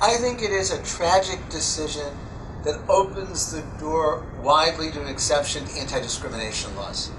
I 0.01 0.15
think 0.15 0.41
it 0.41 0.51
is 0.51 0.71
a 0.71 0.83
tragic 0.83 1.39
decision 1.49 2.07
that 2.63 2.81
opens 2.89 3.51
the 3.51 3.61
door 3.79 4.25
widely 4.43 4.91
to 4.91 5.01
an 5.01 5.07
exception 5.07 5.65
to 5.65 5.79
anti 5.79 6.01
discrimination 6.01 6.75
laws. 6.75 7.11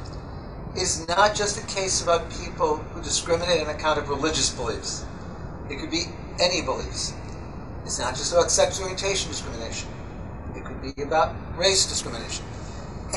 Is 0.77 1.07
not 1.09 1.35
just 1.35 1.59
a 1.59 1.66
case 1.66 2.01
about 2.01 2.31
people 2.31 2.77
who 2.77 3.03
discriminate 3.03 3.61
on 3.61 3.75
account 3.75 3.99
of 3.99 4.09
religious 4.09 4.51
beliefs, 4.51 5.05
it 5.68 5.81
could 5.81 5.91
be 5.91 6.05
any 6.41 6.62
beliefs. 6.62 7.12
It's 7.85 7.99
not 7.99 8.14
just 8.14 8.33
about 8.33 8.53
sex 8.53 8.81
orientation 8.81 9.29
discrimination, 9.31 9.89
it 10.55 10.64
could 10.64 10.81
be 10.81 11.03
about 11.03 11.35
race 11.57 11.87
discrimination. 11.87 12.45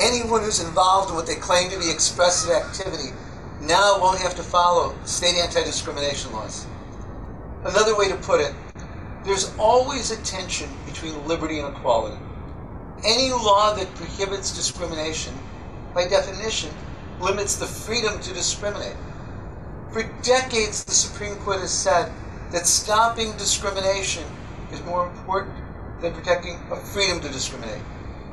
Anyone 0.00 0.42
who's 0.42 0.58
involved 0.58 1.10
in 1.10 1.16
what 1.16 1.28
they 1.28 1.36
claim 1.36 1.70
to 1.70 1.78
be 1.78 1.88
expressive 1.88 2.50
activity 2.50 3.10
now 3.60 4.00
won't 4.00 4.18
have 4.18 4.34
to 4.34 4.42
follow 4.42 4.92
state 5.04 5.36
anti 5.36 5.62
discrimination 5.62 6.32
laws. 6.32 6.66
Another 7.64 7.96
way 7.96 8.08
to 8.08 8.16
put 8.16 8.40
it, 8.40 8.52
there's 9.24 9.54
always 9.58 10.10
a 10.10 10.20
tension 10.24 10.68
between 10.86 11.26
liberty 11.28 11.60
and 11.60 11.74
equality. 11.74 12.20
Any 13.06 13.30
law 13.30 13.74
that 13.74 13.94
prohibits 13.94 14.54
discrimination, 14.54 15.34
by 15.94 16.08
definition, 16.08 16.70
limits 17.20 17.56
the 17.56 17.66
freedom 17.66 18.20
to 18.20 18.34
discriminate. 18.34 18.96
For 19.92 20.02
decades, 20.22 20.84
the 20.84 20.92
Supreme 20.92 21.36
Court 21.36 21.60
has 21.60 21.72
said 21.72 22.10
that 22.52 22.66
stopping 22.66 23.32
discrimination 23.36 24.24
is 24.72 24.82
more 24.84 25.06
important 25.06 25.54
than 26.00 26.12
protecting 26.12 26.58
a 26.70 26.76
freedom 26.76 27.20
to 27.20 27.28
discriminate. 27.28 27.82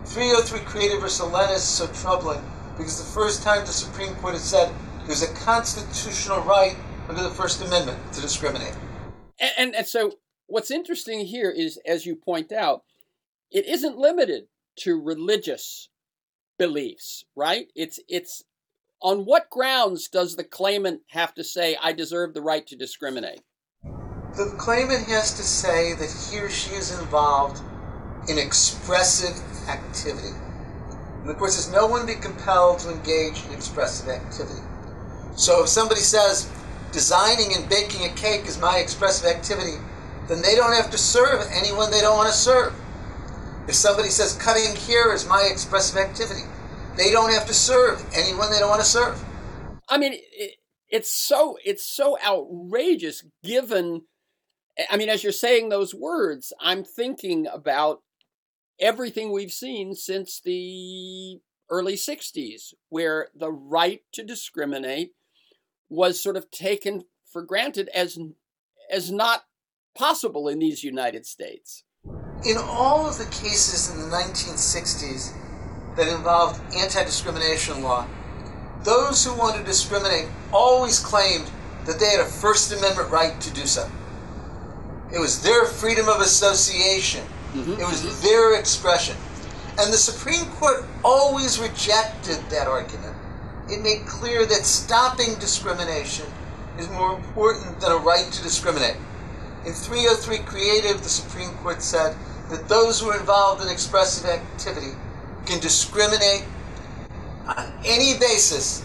303 0.05 0.59
Creative 0.61 0.99
versus 0.99 1.25
Elenis 1.25 1.57
is 1.57 1.63
so 1.63 1.87
troubling 1.87 2.41
because 2.77 2.97
the 2.97 3.13
first 3.13 3.43
time 3.43 3.61
the 3.61 3.71
Supreme 3.71 4.15
Court 4.15 4.33
has 4.33 4.43
said 4.43 4.73
there's 5.05 5.21
a 5.21 5.33
constitutional 5.35 6.41
right 6.41 6.75
under 7.07 7.23
the 7.23 7.29
First 7.29 7.61
Amendment 7.61 7.99
to 8.13 8.21
discriminate. 8.21 8.75
And, 9.39 9.51
and, 9.57 9.75
and 9.75 9.87
so 9.87 10.13
what's 10.47 10.71
interesting 10.71 11.25
here 11.25 11.51
is, 11.51 11.79
as 11.85 12.05
you 12.05 12.15
point 12.15 12.51
out, 12.51 12.83
it 13.51 13.65
isn't 13.65 13.97
limited 13.97 14.45
to 14.77 14.99
religious 14.99 15.89
beliefs, 16.57 17.25
right? 17.35 17.67
It's 17.75 17.99
it's 18.07 18.43
on 19.01 19.25
what 19.25 19.49
grounds 19.49 20.07
does 20.07 20.35
the 20.35 20.43
claimant 20.43 21.01
have 21.07 21.33
to 21.35 21.43
say 21.43 21.75
I 21.81 21.91
deserve 21.91 22.33
the 22.33 22.41
right 22.41 22.65
to 22.67 22.75
discriminate? 22.75 23.41
The 23.83 24.53
claimant 24.57 25.07
has 25.07 25.33
to 25.33 25.43
say 25.43 25.93
that 25.93 26.09
he 26.09 26.39
or 26.39 26.49
she 26.49 26.73
is 26.75 26.97
involved 26.99 27.61
in 28.29 28.37
expressive 28.37 29.35
activity. 29.67 30.35
And 31.21 31.29
of 31.29 31.37
course, 31.37 31.55
there's 31.55 31.71
no 31.71 31.87
one 31.87 32.05
be 32.05 32.15
compelled 32.15 32.79
to 32.79 32.91
engage 32.91 33.43
in 33.45 33.53
expressive 33.53 34.09
activity. 34.09 34.61
So 35.35 35.63
if 35.63 35.69
somebody 35.69 36.01
says, 36.01 36.49
designing 36.91 37.55
and 37.55 37.67
baking 37.69 38.05
a 38.05 38.09
cake 38.15 38.45
is 38.45 38.59
my 38.59 38.77
expressive 38.77 39.27
activity, 39.27 39.77
then 40.27 40.41
they 40.41 40.55
don't 40.55 40.73
have 40.73 40.91
to 40.91 40.97
serve 40.97 41.47
anyone 41.51 41.91
they 41.91 42.01
don't 42.01 42.17
want 42.17 42.29
to 42.29 42.37
serve. 42.37 42.73
If 43.67 43.75
somebody 43.75 44.09
says 44.09 44.33
cutting 44.33 44.75
hair 44.75 45.13
is 45.13 45.27
my 45.27 45.47
expressive 45.51 45.97
activity, 45.97 46.43
they 47.01 47.11
don't 47.11 47.33
have 47.33 47.47
to 47.47 47.53
serve 47.53 48.03
anyone 48.13 48.51
they 48.51 48.59
don't 48.59 48.69
want 48.69 48.81
to 48.81 48.87
serve. 48.87 49.19
I 49.89 49.97
mean, 49.97 50.13
it, 50.13 50.57
it's 50.89 51.11
so 51.11 51.57
it's 51.65 51.85
so 51.85 52.17
outrageous 52.23 53.23
given 53.43 54.03
I 54.89 54.97
mean 54.97 55.09
as 55.09 55.23
you're 55.23 55.31
saying 55.31 55.69
those 55.69 55.95
words, 55.95 56.53
I'm 56.59 56.83
thinking 56.83 57.47
about 57.51 58.01
everything 58.79 59.31
we've 59.31 59.51
seen 59.51 59.95
since 59.95 60.41
the 60.43 61.39
early 61.69 61.93
60s 61.93 62.73
where 62.89 63.29
the 63.35 63.51
right 63.51 64.01
to 64.11 64.23
discriminate 64.23 65.13
was 65.89 66.21
sort 66.21 66.37
of 66.37 66.51
taken 66.51 67.05
for 67.25 67.41
granted 67.41 67.89
as 67.95 68.19
as 68.91 69.11
not 69.11 69.45
possible 69.95 70.47
in 70.47 70.59
these 70.59 70.83
United 70.83 71.25
States. 71.25 71.83
In 72.45 72.57
all 72.57 73.07
of 73.07 73.17
the 73.17 73.25
cases 73.25 73.91
in 73.91 74.01
the 74.01 74.15
1960s 74.15 75.33
that 75.95 76.07
involved 76.07 76.61
anti 76.75 77.03
discrimination 77.03 77.83
law, 77.83 78.07
those 78.83 79.23
who 79.25 79.33
wanted 79.37 79.59
to 79.59 79.65
discriminate 79.65 80.27
always 80.51 80.99
claimed 80.99 81.49
that 81.85 81.99
they 81.99 82.09
had 82.09 82.19
a 82.19 82.25
First 82.25 82.71
Amendment 82.71 83.09
right 83.09 83.39
to 83.41 83.53
do 83.53 83.65
so. 83.65 83.89
It 85.13 85.19
was 85.19 85.41
their 85.41 85.65
freedom 85.65 86.07
of 86.07 86.21
association, 86.21 87.25
mm-hmm. 87.53 87.73
it 87.73 87.85
was 87.85 88.21
their 88.21 88.57
expression. 88.57 89.15
And 89.79 89.91
the 89.91 89.97
Supreme 89.97 90.45
Court 90.51 90.85
always 91.03 91.59
rejected 91.59 92.37
that 92.49 92.67
argument. 92.67 93.15
It 93.69 93.81
made 93.81 94.05
clear 94.05 94.45
that 94.45 94.65
stopping 94.65 95.35
discrimination 95.35 96.25
is 96.77 96.89
more 96.89 97.15
important 97.15 97.79
than 97.79 97.91
a 97.91 97.97
right 97.97 98.31
to 98.31 98.43
discriminate. 98.43 98.97
In 99.65 99.73
303 99.73 100.39
Creative, 100.39 101.01
the 101.01 101.09
Supreme 101.09 101.51
Court 101.57 101.81
said 101.81 102.15
that 102.49 102.67
those 102.67 102.99
who 102.99 103.09
are 103.09 103.19
involved 103.19 103.61
in 103.61 103.69
expressive 103.69 104.29
activity 104.29 104.91
can 105.45 105.59
discriminate 105.59 106.43
on 107.47 107.73
any 107.85 108.17
basis, 108.19 108.83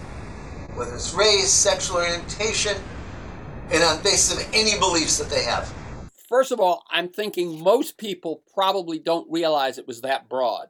whether 0.74 0.94
it's 0.94 1.14
race, 1.14 1.50
sexual 1.50 1.98
orientation, 1.98 2.76
and 3.70 3.82
on 3.82 4.02
basis 4.02 4.40
of 4.40 4.54
any 4.54 4.78
beliefs 4.78 5.18
that 5.18 5.30
they 5.30 5.42
have. 5.44 5.72
First 6.28 6.50
of 6.50 6.60
all, 6.60 6.84
I'm 6.90 7.08
thinking 7.08 7.62
most 7.62 7.98
people 7.98 8.42
probably 8.52 8.98
don't 8.98 9.30
realize 9.30 9.78
it 9.78 9.86
was 9.86 10.00
that 10.00 10.28
broad. 10.28 10.68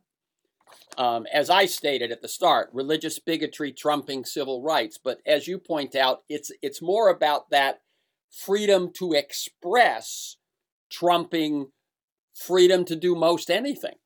Um, 0.99 1.27
as 1.33 1.51
I 1.51 1.67
stated 1.67 2.11
at 2.11 2.23
the 2.23 2.29
start, 2.29 2.71
religious 2.73 3.19
bigotry 3.19 3.73
trumping 3.73 4.25
civil 4.25 4.63
rights. 4.63 4.99
But 5.03 5.21
as 5.27 5.47
you 5.47 5.59
point 5.59 5.95
out, 5.95 6.23
it's 6.29 6.51
it's 6.63 6.81
more 6.81 7.09
about 7.11 7.51
that 7.51 7.81
freedom 8.31 8.91
to 8.95 9.13
express 9.13 10.37
trumping 10.91 11.69
freedom 12.35 12.85
to 12.87 12.97
do 12.97 13.15
most 13.15 13.51
anything. 13.51 13.97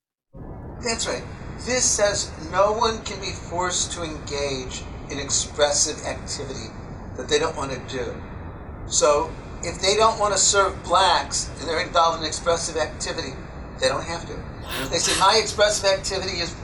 That's 0.82 1.06
right. 1.06 1.22
This 1.66 1.84
says 1.84 2.30
no 2.50 2.72
one 2.72 3.02
can 3.02 3.20
be 3.20 3.32
forced 3.32 3.92
to 3.92 4.02
engage 4.02 4.82
in 5.10 5.18
expressive 5.18 6.04
activity 6.06 6.72
that 7.16 7.28
they 7.28 7.38
don't 7.38 7.56
want 7.56 7.72
to 7.72 7.94
do. 7.94 8.14
So 8.86 9.30
if 9.62 9.80
they 9.80 9.94
don't 9.94 10.18
want 10.18 10.32
to 10.32 10.38
serve 10.38 10.82
blacks 10.84 11.50
and 11.60 11.68
they're 11.68 11.84
involved 11.84 12.22
in 12.22 12.26
expressive 12.26 12.76
activity, 12.76 13.34
they 13.78 13.88
don't 13.88 14.04
have 14.04 14.26
to. 14.26 14.32
If 14.82 14.90
they 14.90 14.98
say 14.98 15.18
my 15.20 15.38
expressive 15.40 15.84
activity 15.84 16.38
is 16.38 16.54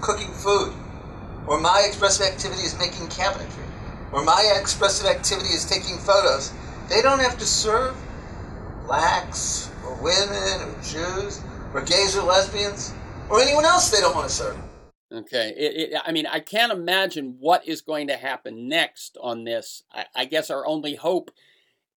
cooking 0.00 0.32
food, 0.32 0.72
or 1.46 1.58
my 1.60 1.84
expressive 1.86 2.26
activity 2.26 2.62
is 2.62 2.78
making 2.78 3.08
cabinetry, 3.08 3.66
or 4.12 4.22
my 4.22 4.54
expressive 4.60 5.06
activity 5.06 5.48
is 5.48 5.64
taking 5.64 5.98
photos, 5.98 6.52
they 6.88 7.02
don't 7.02 7.20
have 7.20 7.38
to 7.38 7.44
serve 7.44 7.96
blacks 8.86 9.70
or 9.84 9.94
women 10.02 10.62
or 10.62 10.82
Jews 10.82 11.42
or 11.74 11.82
gays 11.82 12.16
or 12.16 12.22
lesbians 12.22 12.94
or 13.30 13.40
anyone 13.40 13.64
else 13.64 13.90
they 13.90 14.00
don't 14.00 14.14
want 14.14 14.28
to 14.28 14.34
serve. 14.34 14.56
Okay. 15.12 15.54
It, 15.56 15.92
it, 15.92 16.02
I 16.04 16.12
mean, 16.12 16.26
I 16.26 16.40
can't 16.40 16.72
imagine 16.72 17.36
what 17.38 17.66
is 17.66 17.80
going 17.80 18.08
to 18.08 18.16
happen 18.16 18.68
next 18.68 19.16
on 19.22 19.44
this. 19.44 19.82
I, 19.92 20.06
I 20.14 20.24
guess 20.26 20.50
our 20.50 20.66
only 20.66 20.96
hope 20.96 21.30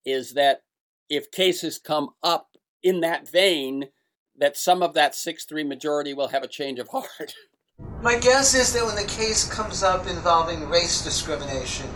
is 0.05 0.33
that 0.33 0.63
if 1.09 1.31
cases 1.31 1.77
come 1.77 2.09
up 2.23 2.55
in 2.81 3.01
that 3.01 3.29
vein, 3.29 3.89
that 4.37 4.57
some 4.57 4.81
of 4.81 4.93
that 4.93 5.13
6 5.13 5.45
3 5.45 5.63
majority 5.63 6.13
will 6.13 6.29
have 6.29 6.43
a 6.43 6.47
change 6.47 6.79
of 6.79 6.87
heart. 6.87 7.35
My 8.01 8.17
guess 8.17 8.53
is 8.53 8.73
that 8.73 8.85
when 8.85 8.95
the 8.95 9.03
case 9.03 9.51
comes 9.51 9.83
up 9.83 10.07
involving 10.07 10.69
race 10.69 11.03
discrimination, 11.03 11.87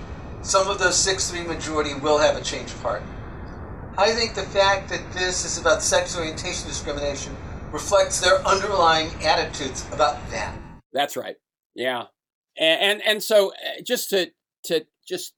some 0.42 0.68
of 0.68 0.80
those 0.80 0.98
6 0.98 1.32
3 1.32 1.44
majority 1.44 1.94
will 1.94 2.18
have 2.18 2.36
a 2.36 2.42
change 2.42 2.72
of 2.72 2.82
heart. 2.82 3.04
I 3.98 4.12
think 4.12 4.36
the 4.36 4.44
fact 4.44 4.90
that 4.90 5.14
this 5.14 5.46
is 5.46 5.58
about 5.58 5.82
sexual 5.82 6.22
orientation 6.22 6.68
discrimination 6.68 7.36
reflects 7.76 8.22
their 8.22 8.40
underlying 8.48 9.10
attitudes 9.22 9.86
about 9.92 10.18
that. 10.30 10.58
That's 10.94 11.18
right. 11.18 11.36
Yeah. 11.76 12.06
And 12.58 12.82
and, 12.82 13.02
and 13.06 13.24
so 13.24 13.50
uh, 13.52 13.82
just 13.84 14.10
to 14.12 14.32
to 14.64 14.86
just 15.06 15.34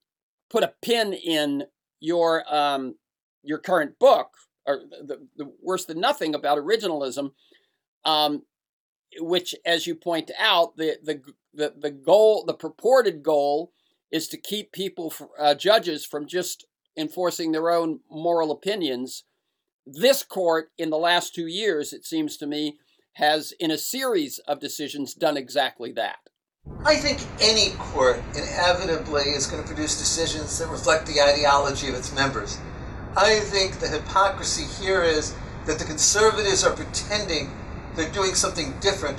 put 0.47 0.63
a 0.63 0.73
pin 0.83 1.13
in 1.13 1.63
your 1.99 2.43
um 2.53 2.93
your 3.41 3.57
current 3.57 3.97
book 3.99 4.35
or 4.67 4.81
the, 5.07 5.27
the 5.35 5.51
worse 5.63 5.85
than 5.85 5.99
nothing 5.99 6.35
about 6.35 6.59
originalism 6.59 7.31
um 8.05 8.43
which 9.19 9.55
as 9.65 9.87
you 9.87 9.95
point 9.95 10.29
out 10.37 10.77
the 10.77 10.97
the 11.03 11.21
the, 11.55 11.73
the 11.75 11.89
goal 11.89 12.43
the 12.45 12.53
purported 12.53 13.23
goal 13.23 13.71
is 14.11 14.27
to 14.27 14.37
keep 14.37 14.71
people 14.71 15.11
uh, 15.39 15.55
judges 15.55 16.05
from 16.05 16.27
just 16.27 16.67
enforcing 16.95 17.51
their 17.51 17.71
own 17.71 17.99
moral 18.11 18.51
opinions 18.51 19.23
this 19.87 20.23
court, 20.23 20.69
in 20.77 20.89
the 20.89 20.97
last 20.97 21.33
two 21.33 21.47
years, 21.47 21.93
it 21.93 22.05
seems 22.05 22.37
to 22.37 22.47
me, 22.47 22.77
has, 23.13 23.53
in 23.59 23.71
a 23.71 23.77
series 23.77 24.39
of 24.39 24.59
decisions, 24.59 25.13
done 25.13 25.37
exactly 25.37 25.91
that. 25.93 26.17
I 26.85 26.97
think 26.97 27.21
any 27.41 27.71
court 27.77 28.21
inevitably 28.35 29.23
is 29.23 29.47
going 29.47 29.63
to 29.63 29.67
produce 29.67 29.97
decisions 29.97 30.59
that 30.59 30.67
reflect 30.67 31.07
the 31.07 31.21
ideology 31.21 31.87
of 31.87 31.95
its 31.95 32.13
members. 32.13 32.57
I 33.15 33.39
think 33.39 33.79
the 33.79 33.87
hypocrisy 33.87 34.65
here 34.83 35.03
is 35.03 35.33
that 35.65 35.79
the 35.79 35.85
conservatives 35.85 36.63
are 36.63 36.75
pretending 36.75 37.51
they're 37.95 38.11
doing 38.11 38.35
something 38.35 38.73
different 38.79 39.17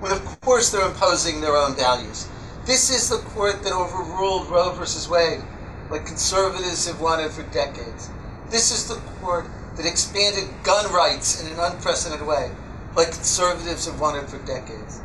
when, 0.00 0.12
of 0.12 0.40
course, 0.40 0.70
they're 0.70 0.86
imposing 0.86 1.40
their 1.40 1.56
own 1.56 1.74
values. 1.76 2.28
This 2.66 2.90
is 2.90 3.08
the 3.08 3.24
court 3.30 3.62
that 3.62 3.72
overruled 3.72 4.50
Roe 4.50 4.72
v. 4.72 5.10
Wade, 5.10 5.42
like 5.90 6.04
conservatives 6.04 6.86
have 6.86 7.00
wanted 7.00 7.30
for 7.30 7.42
decades. 7.44 8.10
This 8.50 8.70
is 8.70 8.86
the 8.88 9.00
court 9.20 9.46
that 9.78 9.86
expanded 9.86 10.44
gun 10.64 10.92
rights 10.92 11.42
in 11.42 11.52
an 11.52 11.58
unprecedented 11.58 12.26
way, 12.26 12.50
like 12.94 13.12
conservatives 13.12 13.86
have 13.86 13.98
wanted 14.00 14.28
for 14.28 14.38
decades. 14.44 15.00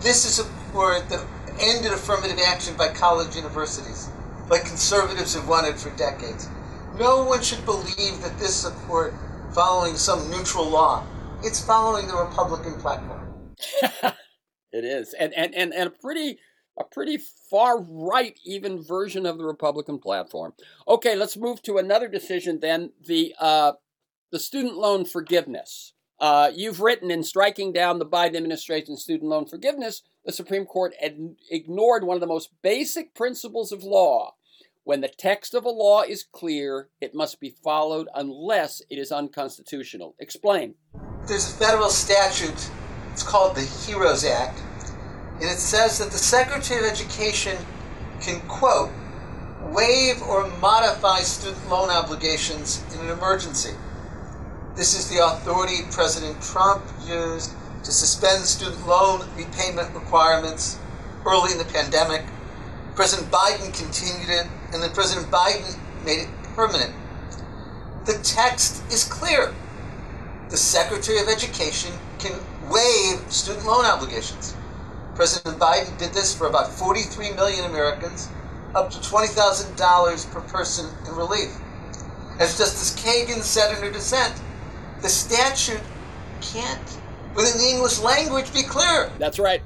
This 0.00 0.24
is 0.24 0.38
a 0.38 0.72
court 0.72 1.08
that 1.10 1.24
ended 1.60 1.92
affirmative 1.92 2.38
action 2.46 2.76
by 2.76 2.88
college 2.88 3.36
universities, 3.36 4.08
like 4.48 4.64
conservatives 4.64 5.34
have 5.34 5.46
wanted 5.48 5.76
for 5.76 5.90
decades. 5.96 6.48
No 6.98 7.24
one 7.24 7.42
should 7.42 7.64
believe 7.64 8.22
that 8.22 8.38
this 8.38 8.64
is 8.64 8.66
a 8.66 8.74
court 8.86 9.12
following 9.52 9.96
some 9.96 10.30
neutral 10.30 10.68
law. 10.68 11.04
It's 11.42 11.64
following 11.64 12.06
the 12.06 12.16
Republican 12.16 12.74
platform. 12.74 13.54
it 14.72 14.84
is, 14.84 15.14
and, 15.14 15.34
and 15.34 15.54
and 15.54 15.74
and 15.74 15.88
a 15.88 15.90
pretty 15.90 16.38
a 16.78 16.84
pretty 16.84 17.18
far 17.50 17.80
right 17.80 18.38
even 18.44 18.82
version 18.82 19.26
of 19.26 19.38
the 19.38 19.44
Republican 19.44 19.98
platform. 19.98 20.54
Okay, 20.86 21.16
let's 21.16 21.36
move 21.36 21.60
to 21.62 21.78
another 21.78 22.08
decision 22.08 22.60
then. 22.60 22.92
The 23.04 23.34
uh, 23.38 23.72
the 24.32 24.40
student 24.40 24.76
loan 24.76 25.04
forgiveness. 25.04 25.92
Uh, 26.18 26.50
you've 26.54 26.80
written 26.80 27.10
in 27.10 27.22
striking 27.22 27.72
down 27.72 27.98
the 27.98 28.06
Biden 28.06 28.36
administration's 28.36 29.02
student 29.02 29.28
loan 29.28 29.46
forgiveness, 29.46 30.02
the 30.24 30.32
Supreme 30.32 30.64
Court 30.64 30.94
ad- 31.02 31.36
ignored 31.50 32.04
one 32.04 32.16
of 32.16 32.20
the 32.20 32.26
most 32.26 32.50
basic 32.62 33.14
principles 33.14 33.72
of 33.72 33.82
law. 33.82 34.34
When 34.84 35.00
the 35.00 35.08
text 35.08 35.54
of 35.54 35.64
a 35.64 35.70
law 35.70 36.02
is 36.02 36.24
clear, 36.24 36.88
it 37.00 37.14
must 37.14 37.40
be 37.40 37.54
followed 37.62 38.08
unless 38.14 38.82
it 38.90 38.98
is 38.98 39.12
unconstitutional. 39.12 40.16
Explain. 40.18 40.74
There's 41.28 41.52
a 41.52 41.56
federal 41.56 41.90
statute, 41.90 42.70
it's 43.12 43.22
called 43.22 43.54
the 43.54 43.60
HEROES 43.60 44.24
Act, 44.24 44.60
and 45.34 45.44
it 45.44 45.58
says 45.58 45.98
that 45.98 46.10
the 46.10 46.18
Secretary 46.18 46.80
of 46.80 46.90
Education 46.90 47.56
can, 48.20 48.40
quote, 48.48 48.90
waive 49.72 50.22
or 50.22 50.48
modify 50.58 51.20
student 51.20 51.68
loan 51.68 51.90
obligations 51.90 52.82
in 52.94 53.00
an 53.00 53.10
emergency. 53.10 53.74
This 54.74 54.98
is 54.98 55.10
the 55.10 55.22
authority 55.22 55.82
President 55.90 56.40
Trump 56.40 56.82
used 57.06 57.52
to 57.84 57.92
suspend 57.92 58.42
student 58.44 58.86
loan 58.86 59.28
repayment 59.36 59.94
requirements 59.94 60.78
early 61.26 61.52
in 61.52 61.58
the 61.58 61.66
pandemic. 61.66 62.24
President 62.94 63.30
Biden 63.30 63.74
continued 63.76 64.30
it, 64.30 64.46
and 64.72 64.82
then 64.82 64.90
President 64.92 65.30
Biden 65.30 65.78
made 66.06 66.20
it 66.20 66.28
permanent. 66.56 66.94
The 68.06 68.18
text 68.24 68.82
is 68.90 69.04
clear. 69.04 69.54
The 70.48 70.56
Secretary 70.56 71.18
of 71.18 71.28
Education 71.28 71.92
can 72.18 72.32
waive 72.70 73.30
student 73.30 73.66
loan 73.66 73.84
obligations. 73.84 74.56
President 75.14 75.58
Biden 75.58 75.98
did 75.98 76.14
this 76.14 76.34
for 76.34 76.46
about 76.46 76.72
43 76.72 77.32
million 77.32 77.66
Americans, 77.66 78.30
up 78.74 78.90
to 78.90 78.98
$20,000 79.00 80.32
per 80.32 80.40
person 80.40 80.88
in 81.06 81.14
relief. 81.14 81.58
As 82.38 82.56
Justice 82.56 82.96
Kagan 82.96 83.42
said 83.42 83.76
in 83.76 83.82
her 83.82 83.90
dissent, 83.90 84.40
the 85.02 85.08
statute 85.08 85.82
can't, 86.40 86.98
within 87.34 87.58
the 87.58 87.68
English 87.68 87.98
language, 88.00 88.52
be 88.52 88.62
clear. 88.62 89.10
That's 89.18 89.38
right. 89.38 89.62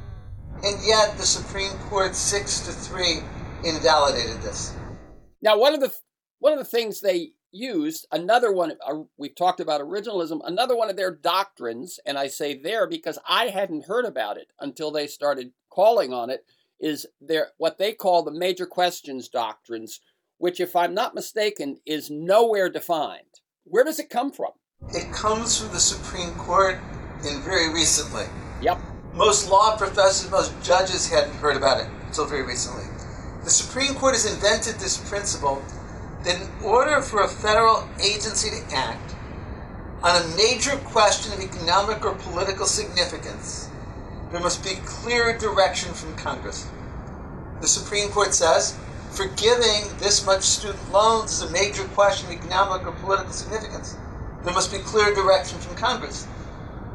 And 0.65 0.79
yet, 0.85 1.17
the 1.19 1.27
Supreme 1.27 1.73
Court, 1.91 2.15
six 2.15 2.61
to 2.61 2.73
three, 2.73 3.21
invalidated 3.63 4.41
this. 4.43 4.75
Now, 5.43 5.59
one 5.59 5.75
of 5.75 5.81
the 5.81 5.93
one 6.39 6.53
of 6.53 6.59
the 6.59 6.65
things 6.65 7.01
they 7.01 7.33
used, 7.53 8.07
another 8.13 8.53
one 8.53 8.73
uh, 8.87 9.01
we've 9.19 9.35
talked 9.35 9.61
about 9.61 9.81
originalism, 9.81 10.41
another 10.45 10.77
one 10.77 10.91
of 10.91 10.97
their 10.97 11.15
doctrines, 11.15 12.01
and 12.07 12.19
I 12.19 12.29
say 12.29 12.59
there 12.59 12.87
because 12.87 13.19
I 13.29 13.49
hadn't 13.49 13.87
heard 13.87 14.05
about 14.07 14.39
it 14.39 14.49
until 14.61 14.91
they 14.91 15.07
started 15.07 15.53
calling 15.71 16.13
on 16.13 16.31
it, 16.31 16.45
is 16.81 17.07
their 17.21 17.49
what 17.59 17.77
they 17.79 17.93
call 17.93 18.23
the 18.23 18.31
major 18.31 18.67
questions 18.67 19.29
doctrines, 19.29 20.01
which, 20.39 20.61
if 20.61 20.75
I'm 20.75 20.95
not 20.95 21.15
mistaken, 21.15 21.79
is 21.85 22.11
nowhere 22.11 22.71
defined. 22.71 23.41
Where 23.65 23.85
does 23.85 23.99
it 23.99 24.09
come 24.09 24.33
from? 24.33 24.53
It 24.97 25.13
comes 25.13 25.61
from 25.61 25.75
the 25.75 25.81
Supreme 25.81 26.33
Court 26.37 26.79
and 27.23 27.43
very 27.43 27.71
recently. 27.71 28.25
Yep. 28.63 28.79
Most 29.13 29.51
law 29.51 29.77
professors, 29.77 30.31
most 30.31 30.55
judges 30.63 31.07
hadn't 31.11 31.35
heard 31.35 31.55
about 31.55 31.83
it 31.83 31.89
until 32.07 32.25
very 32.25 32.43
recently. 32.43 32.85
The 33.45 33.51
Supreme 33.51 33.95
Court 33.95 34.15
has 34.15 34.33
invented 34.33 34.77
this 34.77 34.97
principle 35.11 35.63
that 36.25 36.41
in 36.41 36.49
order 36.65 37.03
for 37.03 37.23
a 37.23 37.29
federal 37.29 37.87
agency 38.01 38.49
to 38.49 38.75
act 38.75 39.15
on 40.03 40.17
a 40.17 40.37
major 40.37 40.79
question 40.79 41.31
of 41.35 41.41
economic 41.41 42.03
or 42.03 42.15
political 42.15 42.65
significance, 42.65 43.69
there 44.33 44.41
must 44.41 44.65
be 44.65 44.77
clear 44.87 45.37
direction 45.37 45.93
from 45.93 46.17
Congress. 46.17 46.67
The 47.61 47.69
Supreme 47.69 48.09
Court 48.09 48.33
says 48.33 48.79
forgiving 49.11 49.95
this 49.99 50.25
much 50.25 50.43
student 50.43 50.91
loans 50.91 51.33
is 51.33 51.43
a 51.43 51.53
major 51.53 51.85
question 51.89 52.31
of 52.31 52.39
economic 52.39 52.87
or 52.87 52.93
political 52.93 53.33
significance 53.33 53.97
there 54.47 54.55
must 54.55 54.71
be 54.71 54.79
clear 54.79 55.13
direction 55.13 55.59
from 55.59 55.75
Congress. 55.75 56.29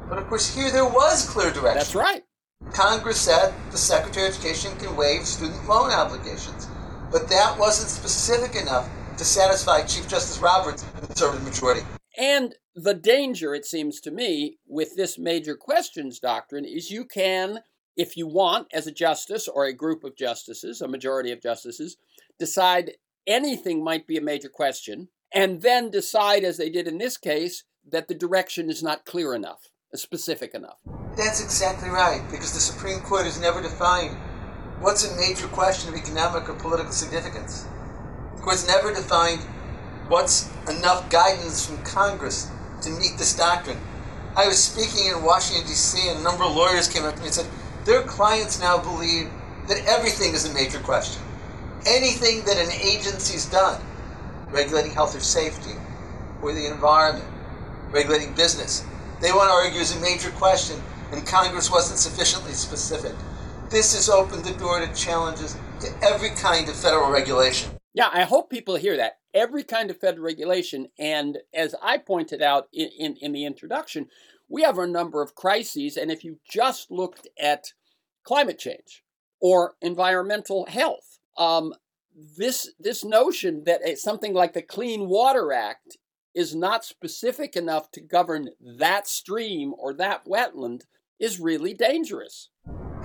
But 0.08 0.18
of 0.18 0.28
course, 0.28 0.56
here 0.56 0.72
there 0.72 0.86
was 0.86 1.30
clear 1.30 1.52
direction. 1.52 1.80
That's 1.80 1.94
right. 1.94 2.24
Congress 2.72 3.20
said 3.20 3.54
the 3.72 3.78
Secretary 3.78 4.28
of 4.28 4.34
Education 4.34 4.72
can 4.78 4.96
waive 4.96 5.26
student 5.26 5.68
loan 5.68 5.92
obligations. 5.92 6.70
But 7.12 7.28
that 7.28 7.60
wasn't 7.60 7.90
specific 7.90 8.56
enough 8.56 8.90
to 9.18 9.26
satisfy 9.26 9.82
Chief 9.82 10.08
Justice 10.08 10.40
Roberts' 10.40 10.86
conservative 11.06 11.44
majority. 11.44 11.82
And 12.18 12.56
the 12.74 12.94
danger, 12.94 13.54
it 13.54 13.66
seems 13.66 14.00
to 14.02 14.12
me, 14.12 14.60
with 14.66 14.96
this 14.96 15.20
major 15.20 15.56
questions 15.56 16.20
doctrine 16.20 16.64
is 16.64 16.90
you 16.90 17.04
can, 17.04 17.60
if 17.98 18.16
you 18.16 18.28
want, 18.28 18.68
as 18.72 18.88
a 18.88 18.94
justice 18.94 19.50
or 19.50 19.66
a 19.66 19.74
group 19.74 20.06
of 20.06 20.16
justices, 20.16 20.80
a 20.80 20.88
majority 20.88 21.34
of 21.34 21.42
justices, 21.42 21.98
decide 22.40 22.94
anything 23.28 23.84
might 23.84 24.08
be 24.08 24.16
a 24.16 24.22
major 24.22 24.48
question 24.48 25.10
and 25.34 25.62
then 25.62 25.90
decide, 25.90 26.44
as 26.44 26.58
they 26.58 26.70
did 26.70 26.88
in 26.88 26.98
this 26.98 27.18
case, 27.18 27.64
that 27.90 28.08
the 28.08 28.16
direction 28.16 28.70
is 28.70 28.84
not 28.84 29.06
clear 29.06 29.34
enough, 29.34 29.70
specific 29.96 30.54
enough. 30.54 30.80
That's 31.18 31.44
exactly 31.44 31.90
right, 31.90 32.22
because 32.30 32.54
the 32.54 32.60
Supreme 32.60 33.00
Court 33.00 33.26
has 33.26 33.40
never 33.40 33.62
defined 33.62 34.18
what's 34.80 35.06
a 35.06 35.16
major 35.16 35.48
question 35.48 35.90
of 35.90 36.00
economic 36.00 36.50
or 36.50 36.54
political 36.54 36.92
significance. 36.92 37.66
The 38.36 38.42
court's 38.42 38.68
never 38.68 38.94
defined 38.94 39.42
what's 40.08 40.50
enough 40.70 41.10
guidance 41.10 41.66
from 41.66 41.84
Congress 41.84 42.50
to 42.82 42.90
meet 42.90 43.18
this 43.18 43.36
doctrine. 43.36 43.80
I 44.36 44.48
was 44.48 44.64
speaking 44.64 45.12
in 45.12 45.24
Washington, 45.24 45.68
D.C., 45.68 46.10
and 46.10 46.20
a 46.20 46.24
number 46.24 46.44
of 46.44 46.56
lawyers 46.56 46.88
came 46.88 47.04
up 47.04 47.16
to 47.16 47.20
me 47.20 47.28
and 47.28 47.36
said 47.36 47.48
their 47.86 48.02
clients 48.04 48.60
now 48.60 48.78
believe 48.78 49.30
that 49.68 49.86
everything 49.86 50.34
is 50.34 50.50
a 50.50 50.54
major 50.54 50.80
question. 50.80 51.22
Anything 51.86 52.44
that 52.46 52.58
an 52.58 52.72
agency's 52.72 53.46
done 53.46 53.82
regulating 54.52 54.92
health 54.92 55.16
or 55.16 55.20
safety, 55.20 55.72
or 56.42 56.54
the 56.54 56.68
environment, 56.68 57.26
regulating 57.92 58.34
business. 58.34 58.86
They 59.22 59.32
want 59.32 59.50
to 59.50 59.54
argue 59.54 59.80
is 59.80 59.96
a 59.96 60.02
major 60.02 60.32
question, 60.32 60.82
and 61.12 61.26
Congress 61.26 61.70
wasn't 61.72 62.00
sufficiently 62.00 62.54
specific. 62.54 63.14
This 63.70 63.96
has 63.96 64.10
opened 64.10 64.44
the 64.44 64.58
door 64.58 64.86
to 64.86 64.94
challenges 64.94 65.56
to 65.80 65.88
every 66.04 66.32
kind 66.32 66.68
of 66.68 66.76
federal 66.76 67.12
regulation. 67.12 67.72
Yeah, 67.94 68.10
I 68.12 68.24
hope 68.24 68.50
people 68.50 68.76
hear 68.76 68.98
that. 68.98 69.20
Every 69.34 69.64
kind 69.64 69.90
of 69.90 69.98
federal 69.98 70.24
regulation. 70.24 70.88
And 70.98 71.40
as 71.54 71.76
I 71.82 71.98
pointed 71.98 72.42
out 72.42 72.68
in, 72.74 72.90
in, 72.98 73.16
in, 73.18 73.32
the 73.32 73.46
introduction, 73.46 74.08
we 74.50 74.64
have 74.64 74.78
a 74.78 74.88
number 74.88 75.22
of 75.22 75.36
crises. 75.36 75.98
And 75.98 76.12
if 76.12 76.24
you 76.24 76.40
just 76.50 76.92
looked 76.92 77.28
at 77.40 77.74
climate 78.24 78.60
change 78.60 79.04
or 79.42 79.76
environmental 79.82 80.66
health, 80.68 81.20
um, 81.38 81.74
this 82.38 82.72
this 82.80 83.04
notion 83.04 83.64
that 83.66 83.82
something 83.98 84.34
like 84.34 84.54
the 84.54 84.62
Clean 84.62 85.08
Water 85.08 85.52
Act 85.54 85.98
is 86.34 86.56
not 86.56 86.86
specific 86.86 87.56
enough 87.56 87.92
to 87.92 88.02
govern 88.02 88.50
that 88.60 89.08
stream 89.08 89.74
or 89.78 89.94
that 89.94 90.26
wetland 90.26 90.84
is 91.20 91.40
really 91.40 91.74
dangerous. 91.74 92.50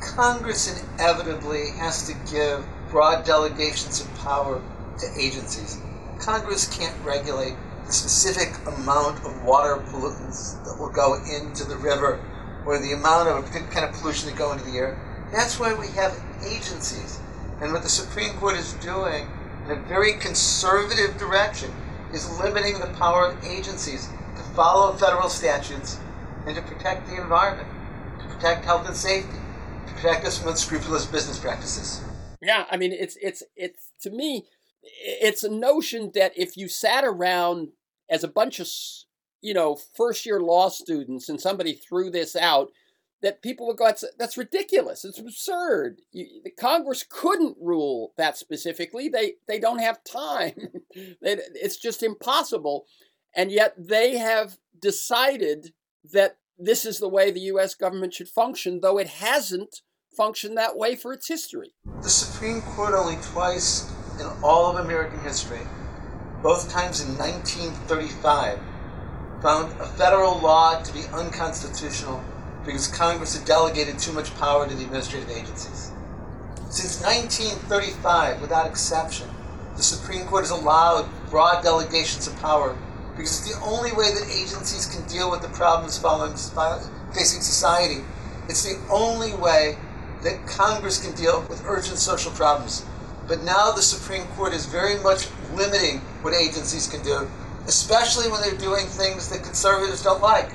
Congress 0.00 0.82
inevitably 0.94 1.70
has 1.78 2.06
to 2.06 2.14
give 2.30 2.64
broad 2.90 3.24
delegations 3.24 4.00
of 4.00 4.14
power 4.18 4.62
to 4.98 5.06
agencies. 5.18 5.78
Congress 6.18 6.66
can't 6.76 6.94
regulate 7.04 7.56
the 7.86 7.92
specific 7.92 8.54
amount 8.66 9.24
of 9.24 9.44
water 9.44 9.76
pollutants 9.88 10.62
that 10.64 10.76
will 10.78 10.90
go 10.90 11.14
into 11.14 11.64
the 11.64 11.76
river 11.76 12.20
or 12.64 12.78
the 12.78 12.92
amount 12.92 13.28
of 13.28 13.36
a 13.36 13.42
particular 13.42 13.72
kind 13.72 13.86
of 13.86 14.00
pollution 14.00 14.28
that 14.28 14.36
go 14.36 14.52
into 14.52 14.64
the 14.64 14.76
air. 14.76 15.28
That's 15.32 15.58
why 15.58 15.74
we 15.74 15.88
have 15.88 16.18
agencies. 16.46 17.20
And 17.60 17.72
what 17.72 17.82
the 17.82 17.88
Supreme 17.88 18.34
Court 18.34 18.56
is 18.56 18.74
doing 18.74 19.26
in 19.64 19.70
a 19.72 19.76
very 19.82 20.14
conservative 20.14 21.16
direction 21.18 21.72
is 22.12 22.38
limiting 22.38 22.78
the 22.78 22.86
power 22.98 23.28
of 23.28 23.44
agencies 23.44 24.08
to 24.36 24.42
follow 24.54 24.92
federal 24.92 25.28
statutes 25.28 25.98
and 26.46 26.54
to 26.54 26.62
protect 26.62 27.08
the 27.08 27.20
environment, 27.20 27.68
to 28.20 28.26
protect 28.26 28.64
health 28.64 28.86
and 28.86 28.96
safety, 28.96 29.38
to 29.86 29.92
protect 29.94 30.24
us 30.24 30.38
from 30.38 30.50
unscrupulous 30.50 31.06
business 31.06 31.38
practices. 31.38 32.00
Yeah, 32.40 32.66
I 32.70 32.76
mean, 32.76 32.92
it's 32.92 33.16
it's 33.20 33.42
it's 33.56 33.90
to 34.02 34.10
me, 34.10 34.46
it's 34.82 35.42
a 35.42 35.50
notion 35.50 36.12
that 36.14 36.32
if 36.36 36.56
you 36.56 36.68
sat 36.68 37.04
around 37.04 37.68
as 38.08 38.22
a 38.22 38.28
bunch 38.28 38.60
of, 38.60 38.68
you 39.40 39.54
know, 39.54 39.74
first 39.74 40.26
year 40.26 40.40
law 40.40 40.68
students 40.68 41.28
and 41.28 41.40
somebody 41.40 41.72
threw 41.72 42.10
this 42.10 42.36
out, 42.36 42.70
that 43.22 43.42
people 43.42 43.66
would 43.66 43.76
go, 43.76 43.86
that's, 43.86 44.04
that's 44.18 44.36
ridiculous. 44.36 45.04
It's 45.04 45.18
absurd. 45.18 46.00
You, 46.12 46.42
the 46.44 46.50
Congress 46.50 47.04
couldn't 47.08 47.56
rule 47.60 48.12
that 48.16 48.36
specifically. 48.36 49.08
They, 49.08 49.34
they 49.48 49.58
don't 49.58 49.80
have 49.80 50.04
time. 50.04 50.54
it's 50.90 51.76
just 51.76 52.02
impossible. 52.02 52.86
And 53.34 53.50
yet 53.50 53.74
they 53.78 54.18
have 54.18 54.58
decided 54.80 55.72
that 56.12 56.38
this 56.58 56.84
is 56.84 56.98
the 56.98 57.08
way 57.08 57.30
the 57.30 57.40
U.S. 57.40 57.74
government 57.74 58.14
should 58.14 58.28
function, 58.28 58.80
though 58.80 58.98
it 58.98 59.08
hasn't 59.08 59.82
functioned 60.16 60.56
that 60.56 60.76
way 60.76 60.94
for 60.94 61.12
its 61.12 61.28
history. 61.28 61.74
The 62.02 62.08
Supreme 62.08 62.62
Court 62.62 62.94
only 62.94 63.16
twice 63.22 63.90
in 64.18 64.26
all 64.42 64.66
of 64.66 64.84
American 64.84 65.20
history, 65.20 65.60
both 66.42 66.70
times 66.70 67.00
in 67.00 67.16
1935, 67.18 68.58
found 69.42 69.78
a 69.80 69.86
federal 69.86 70.38
law 70.38 70.80
to 70.80 70.92
be 70.94 71.02
unconstitutional 71.12 72.22
because 72.66 72.88
Congress 72.88 73.36
had 73.36 73.46
delegated 73.46 73.98
too 73.98 74.12
much 74.12 74.34
power 74.36 74.66
to 74.66 74.74
the 74.74 74.82
administrative 74.84 75.30
agencies. 75.30 75.92
Since 76.68 77.00
1935, 77.00 78.42
without 78.42 78.66
exception, 78.66 79.28
the 79.76 79.82
Supreme 79.82 80.26
Court 80.26 80.42
has 80.42 80.50
allowed 80.50 81.08
broad 81.30 81.62
delegations 81.62 82.26
of 82.26 82.36
power 82.40 82.76
because 83.16 83.38
it's 83.38 83.54
the 83.54 83.64
only 83.64 83.92
way 83.92 84.12
that 84.12 84.28
agencies 84.28 84.86
can 84.86 85.06
deal 85.06 85.30
with 85.30 85.40
the 85.40 85.48
problems 85.48 85.98
facing 87.14 87.40
society. 87.40 88.04
It's 88.48 88.64
the 88.64 88.78
only 88.90 89.32
way 89.34 89.78
that 90.22 90.46
Congress 90.46 91.02
can 91.02 91.14
deal 91.14 91.46
with 91.48 91.64
urgent 91.66 91.98
social 91.98 92.32
problems. 92.32 92.84
But 93.28 93.42
now 93.42 93.72
the 93.72 93.82
Supreme 93.82 94.26
Court 94.36 94.52
is 94.52 94.66
very 94.66 94.98
much 94.98 95.28
limiting 95.54 96.00
what 96.22 96.34
agencies 96.34 96.88
can 96.88 97.02
do, 97.02 97.28
especially 97.66 98.30
when 98.30 98.40
they're 98.40 98.58
doing 98.58 98.86
things 98.86 99.28
that 99.30 99.42
conservatives 99.42 100.02
don't 100.02 100.20
like, 100.20 100.52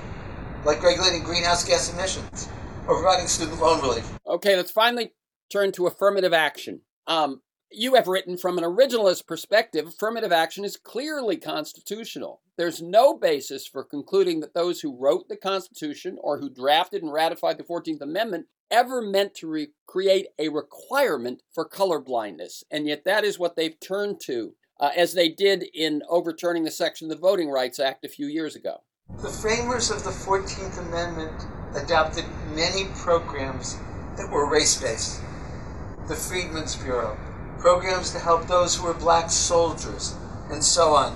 like 0.66 0.82
regulating 0.84 1.24
greenhouse 1.24 1.64
gas 1.64 1.92
emissions 1.94 2.50
or 2.88 2.96
providing 2.96 3.28
student 3.28 3.60
loan 3.60 3.82
relief. 3.82 4.10
Okay, 4.28 4.56
let's 4.56 4.72
finally 4.72 5.14
turn 5.52 5.72
to 5.74 5.88
affirmative 5.88 6.34
action. 6.34 6.82
Um, 7.08 7.42
you 7.72 7.96
have 7.96 8.08
written 8.08 8.38
from 8.38 8.58
an 8.58 8.64
originalist 8.64 9.26
perspective, 9.26 9.88
affirmative 9.88 10.32
action 10.32 10.66
is 10.66 10.76
clearly 10.76 11.38
constitutional. 11.38 12.42
There's 12.58 12.82
no 12.82 13.18
basis 13.18 13.66
for 13.66 13.84
concluding 13.84 14.42
that 14.42 14.54
those 14.54 14.82
who 14.82 14.98
wrote 14.98 15.30
the 15.30 15.38
Constitution 15.38 16.18
or 16.22 16.40
who 16.40 16.50
drafted 16.50 17.02
and 17.02 17.14
ratified 17.14 17.58
the 17.58 17.64
14th 17.64 18.02
Amendment 18.02 18.48
ever 18.70 19.02
meant 19.02 19.34
to 19.36 19.48
re- 19.48 19.72
create 19.88 20.28
a 20.38 20.50
requirement 20.50 21.42
for 21.54 21.68
colorblindness. 21.68 22.64
And 22.70 22.88
yet, 22.88 23.06
that 23.06 23.24
is 23.24 23.40
what 23.40 23.56
they've 23.56 23.80
turned 23.80 24.20
to, 24.26 24.54
uh, 24.80 24.92
as 24.96 25.14
they 25.14 25.30
did 25.30 25.64
in 25.74 26.04
overturning 26.10 26.64
the 26.64 26.72
section 26.72 27.10
of 27.10 27.18
the 27.18 27.22
Voting 27.22 27.50
Rights 27.50 27.80
Act 27.80 28.06
a 28.06 28.10
few 28.10 28.28
years 28.28 28.56
ago. 28.56 28.84
The 29.20 29.30
framers 29.30 29.92
of 29.92 30.04
the 30.04 30.10
14th 30.10 30.80
Amendment 30.80 31.46
adopted 31.76 32.26
many 32.56 32.86
programs 32.96 33.78
that 34.18 34.32
were 34.32 34.50
race 34.50 34.82
based. 34.82 35.22
The 36.08 36.16
Freedmen's 36.16 36.76
Bureau, 36.76 37.18
programs 37.60 38.12
to 38.14 38.20
help 38.20 38.48
those 38.48 38.76
who 38.76 38.86
were 38.86 38.96
black 38.96 39.30
soldiers, 39.30 40.16
and 40.50 40.64
so 40.64 40.96
on. 40.96 41.16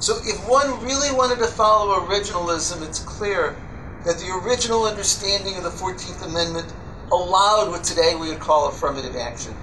So 0.00 0.18
if 0.24 0.46
one 0.46 0.84
really 0.84 1.10
wanted 1.16 1.38
to 1.38 1.46
follow 1.46 1.98
originalism, 2.06 2.86
it's 2.86 2.98
clear 2.98 3.56
that 4.04 4.18
the 4.18 4.30
original 4.44 4.84
understanding 4.84 5.56
of 5.56 5.62
the 5.62 5.70
14th 5.70 6.26
Amendment 6.26 6.70
allowed 7.10 7.70
what 7.70 7.82
today 7.82 8.14
we 8.14 8.28
would 8.28 8.40
call 8.40 8.68
affirmative 8.68 9.16
action. 9.16 9.54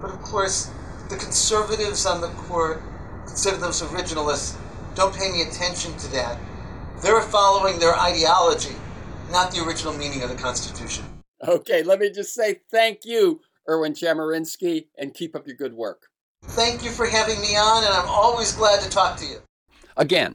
But 0.00 0.10
of 0.10 0.22
course, 0.22 0.70
the 1.08 1.16
conservatives 1.16 2.06
on 2.06 2.20
the 2.20 2.28
court 2.28 2.80
consider 3.26 3.56
themselves 3.56 3.92
originalists, 3.92 4.56
don't 4.94 5.14
pay 5.14 5.28
any 5.28 5.42
attention 5.42 5.96
to 5.98 6.12
that. 6.12 6.38
They're 7.02 7.22
following 7.22 7.78
their 7.78 7.96
ideology, 7.96 8.74
not 9.30 9.52
the 9.52 9.64
original 9.64 9.94
meaning 9.94 10.22
of 10.22 10.28
the 10.28 10.36
Constitution. 10.36 11.04
Okay, 11.46 11.82
let 11.82 11.98
me 11.98 12.10
just 12.10 12.34
say 12.34 12.60
thank 12.70 13.04
you 13.04 13.40
Erwin 13.68 13.94
Chemerinsky, 13.94 14.86
and 14.98 15.14
keep 15.14 15.36
up 15.36 15.46
your 15.46 15.56
good 15.56 15.74
work. 15.74 16.08
Thank 16.42 16.82
you 16.82 16.90
for 16.90 17.06
having 17.06 17.40
me 17.40 17.56
on, 17.56 17.84
and 17.84 17.94
I'm 17.94 18.08
always 18.08 18.50
glad 18.52 18.80
to 18.80 18.90
talk 18.90 19.16
to 19.18 19.26
you. 19.26 19.36
Again, 19.96 20.34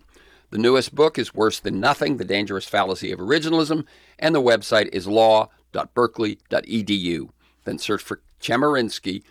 the 0.52 0.58
newest 0.58 0.96
book 0.96 1.20
is 1.20 1.34
Worse 1.34 1.60
Than 1.60 1.82
Nothing 1.82 2.16
The 2.18 2.24
Dangerous 2.24 2.66
Fallacy 2.66 3.12
of 3.12 3.20
Originalism, 3.20 3.84
and 4.20 4.34
the 4.34 4.42
website 4.42 4.88
is 4.94 5.06
law.berkeley.edu. 5.08 7.30
Then 7.66 7.78
search 7.80 8.04
for 8.04 8.22
Chemerinsky, 8.40 9.24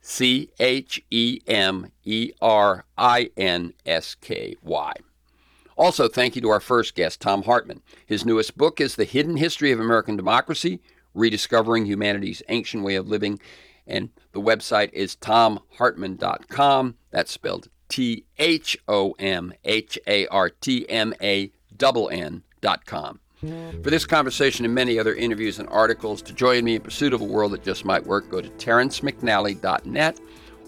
C 0.00 0.50
H 0.58 1.04
E 1.10 1.38
M 1.46 1.92
E 2.04 2.32
R 2.40 2.86
I 2.96 3.30
N 3.36 3.74
S 3.86 4.16
K 4.16 4.56
Y. 4.62 4.94
Also, 5.76 6.08
thank 6.08 6.36
you 6.36 6.42
to 6.42 6.50
our 6.50 6.60
first 6.60 6.94
guest, 6.94 7.20
Thom 7.20 7.42
Hartmann. 7.42 7.82
His 8.06 8.24
newest 8.24 8.56
book 8.56 8.80
is 8.80 8.96
The 8.96 9.04
Hidden 9.04 9.36
History 9.36 9.72
of 9.72 9.80
American 9.80 10.16
Democracy 10.16 10.80
rediscovering 11.14 11.86
humanity's 11.86 12.42
ancient 12.48 12.84
way 12.84 12.96
of 12.96 13.08
living. 13.08 13.40
And 13.86 14.10
the 14.32 14.40
website 14.40 14.92
is 14.92 15.16
thomhartmann.com. 15.16 16.96
That's 17.10 17.30
spelled 17.30 17.68
T 17.88 18.24
H 18.38 18.76
O 18.88 19.12
M 19.18 19.52
H 19.64 19.98
A 20.06 20.26
R 20.28 20.50
T 20.50 20.88
M 20.88 21.14
A 21.22 21.52
N 21.80 22.42
N.com. 22.62 23.20
For 23.82 23.90
this 23.90 24.06
conversation 24.06 24.64
and 24.64 24.74
many 24.74 24.98
other 24.98 25.14
interviews 25.14 25.58
and 25.58 25.68
articles, 25.68 26.22
to 26.22 26.32
join 26.32 26.64
me 26.64 26.76
in 26.76 26.80
pursuit 26.80 27.12
of 27.12 27.20
a 27.20 27.24
world 27.24 27.52
that 27.52 27.62
just 27.62 27.84
might 27.84 28.06
work, 28.06 28.30
go 28.30 28.40
to 28.40 28.48
terencemcnally.net 28.48 30.18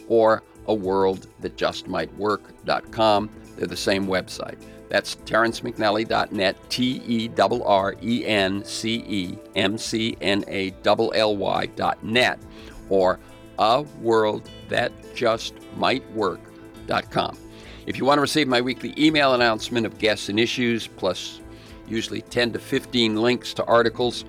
or 0.08 0.42
a 0.68 0.74
world 0.74 1.26
that 1.40 1.56
just 1.56 1.88
might 1.88 2.12
work.com. 2.16 3.30
They're 3.56 3.66
the 3.66 3.76
same 3.76 4.06
website. 4.06 4.58
That's 4.88 5.16
terencemcnally.net, 5.16 6.70
T 6.70 7.02
E 7.06 7.30
R 7.38 7.62
R 7.64 7.94
E 8.02 8.24
N 8.26 8.64
C 8.64 9.04
E 9.06 9.38
M 9.56 9.76
C 9.78 10.16
N 10.20 10.44
A 10.48 10.74
L 10.84 11.12
L 11.14 11.36
Y.net, 11.36 12.38
or 12.88 13.18
a 13.58 13.82
world 14.00 14.48
that 14.68 14.92
just 15.14 15.54
might 15.76 16.08
work.com. 16.12 17.36
If 17.86 17.98
you 17.98 18.04
want 18.04 18.18
to 18.18 18.22
receive 18.22 18.48
my 18.48 18.60
weekly 18.60 18.94
email 18.98 19.34
announcement 19.34 19.86
of 19.86 19.98
guests 19.98 20.28
and 20.28 20.38
issues, 20.38 20.86
plus 20.86 21.40
usually 21.88 22.20
10 22.20 22.52
to 22.52 22.58
15 22.58 23.16
links 23.16 23.54
to 23.54 23.64
articles 23.64 24.24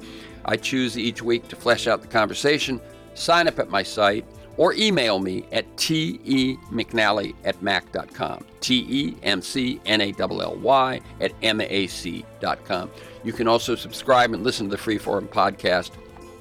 I 0.47 0.55
choose 0.55 0.97
each 0.97 1.21
week 1.21 1.47
to 1.49 1.55
flesh 1.57 1.87
out 1.87 2.01
the 2.01 2.07
conversation, 2.07 2.79
sign 3.15 3.47
up 3.47 3.59
at 3.59 3.69
my 3.69 3.83
site 3.83 4.25
or 4.57 4.73
email 4.73 5.19
me 5.19 5.45
at 5.51 5.65
temcnally 5.77 7.35
at 7.45 7.61
mac.com. 7.61 8.43
T 8.59 8.85
E 8.89 9.15
M 9.23 9.41
C 9.41 9.79
N 9.85 10.01
A 10.01 10.13
L 10.19 10.41
L 10.41 10.55
Y 10.55 10.99
at 11.21 11.31
mac.com. 11.41 12.91
You 13.23 13.33
can 13.33 13.47
also 13.47 13.75
subscribe 13.75 14.33
and 14.33 14.43
listen 14.43 14.67
to 14.67 14.71
the 14.71 14.77
Free 14.77 14.97
Forum 14.97 15.27
podcast 15.27 15.91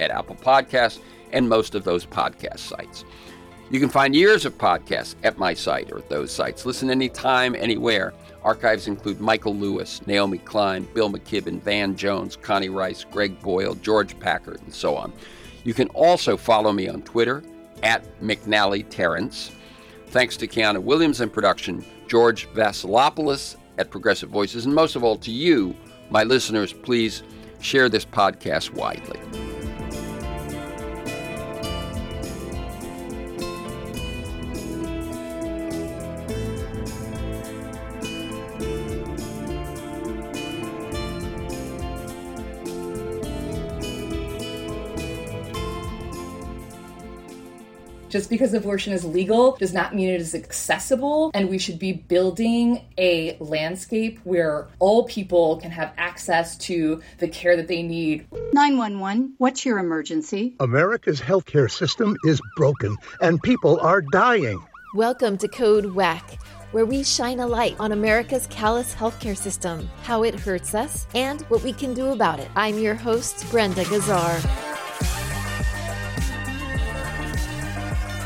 at 0.00 0.10
Apple 0.10 0.36
Podcasts 0.36 1.00
and 1.32 1.48
most 1.48 1.74
of 1.74 1.84
those 1.84 2.06
podcast 2.06 2.60
sites. 2.60 3.04
You 3.70 3.80
can 3.80 3.88
find 3.88 4.14
years 4.14 4.44
of 4.44 4.56
podcasts 4.56 5.16
at 5.24 5.38
my 5.38 5.52
site 5.52 5.90
or 5.90 5.98
at 5.98 6.08
those 6.08 6.30
sites. 6.30 6.64
Listen 6.64 6.88
anytime, 6.88 7.54
anywhere. 7.56 8.14
Archives 8.44 8.86
include 8.86 9.20
Michael 9.20 9.56
Lewis, 9.56 10.06
Naomi 10.06 10.38
Klein, 10.38 10.86
Bill 10.94 11.10
McKibben, 11.10 11.60
Van 11.60 11.96
Jones, 11.96 12.36
Connie 12.36 12.68
Rice, 12.68 13.04
Greg 13.10 13.40
Boyle, 13.40 13.74
George 13.74 14.18
Packard, 14.20 14.60
and 14.62 14.72
so 14.72 14.94
on. 14.94 15.12
You 15.64 15.74
can 15.74 15.88
also 15.88 16.36
follow 16.36 16.72
me 16.72 16.88
on 16.88 17.02
Twitter 17.02 17.42
at 17.82 18.04
McNally 18.20 18.88
Terrence. 18.88 19.52
Thanks 20.08 20.36
to 20.38 20.46
Kiana 20.46 20.82
Williams 20.82 21.20
in 21.20 21.30
production, 21.30 21.84
George 22.08 22.48
Vasilopoulos 22.54 23.56
at 23.78 23.90
Progressive 23.90 24.30
Voices, 24.30 24.64
and 24.64 24.74
most 24.74 24.96
of 24.96 25.04
all 25.04 25.16
to 25.18 25.30
you, 25.30 25.74
my 26.10 26.22
listeners, 26.22 26.72
please 26.72 27.22
share 27.60 27.88
this 27.88 28.04
podcast 28.04 28.70
widely. 28.70 29.45
Just 48.16 48.30
because 48.30 48.54
abortion 48.54 48.94
is 48.94 49.04
legal 49.04 49.58
does 49.58 49.74
not 49.74 49.94
mean 49.94 50.08
it 50.08 50.22
is 50.22 50.34
accessible, 50.34 51.30
and 51.34 51.50
we 51.50 51.58
should 51.58 51.78
be 51.78 51.92
building 51.92 52.80
a 52.96 53.36
landscape 53.40 54.18
where 54.24 54.68
all 54.78 55.04
people 55.04 55.58
can 55.58 55.70
have 55.70 55.92
access 55.98 56.56
to 56.56 57.02
the 57.18 57.28
care 57.28 57.56
that 57.56 57.68
they 57.68 57.82
need. 57.82 58.26
911, 58.54 59.34
what's 59.36 59.66
your 59.66 59.78
emergency? 59.78 60.56
America's 60.60 61.20
healthcare 61.20 61.70
system 61.70 62.16
is 62.24 62.40
broken, 62.56 62.96
and 63.20 63.38
people 63.42 63.78
are 63.80 64.00
dying. 64.00 64.64
Welcome 64.94 65.36
to 65.36 65.48
Code 65.48 65.84
WACK 65.84 66.38
where 66.72 66.86
we 66.86 67.04
shine 67.04 67.40
a 67.40 67.46
light 67.46 67.76
on 67.78 67.92
America's 67.92 68.46
callous 68.48 68.94
healthcare 68.94 69.36
system, 69.36 69.88
how 70.02 70.24
it 70.24 70.34
hurts 70.34 70.74
us, 70.74 71.06
and 71.14 71.42
what 71.42 71.62
we 71.62 71.72
can 71.72 71.94
do 71.94 72.08
about 72.08 72.40
it. 72.40 72.48
I'm 72.56 72.78
your 72.78 72.94
host, 72.94 73.48
Brenda 73.50 73.84
Gazzar. 73.84 74.65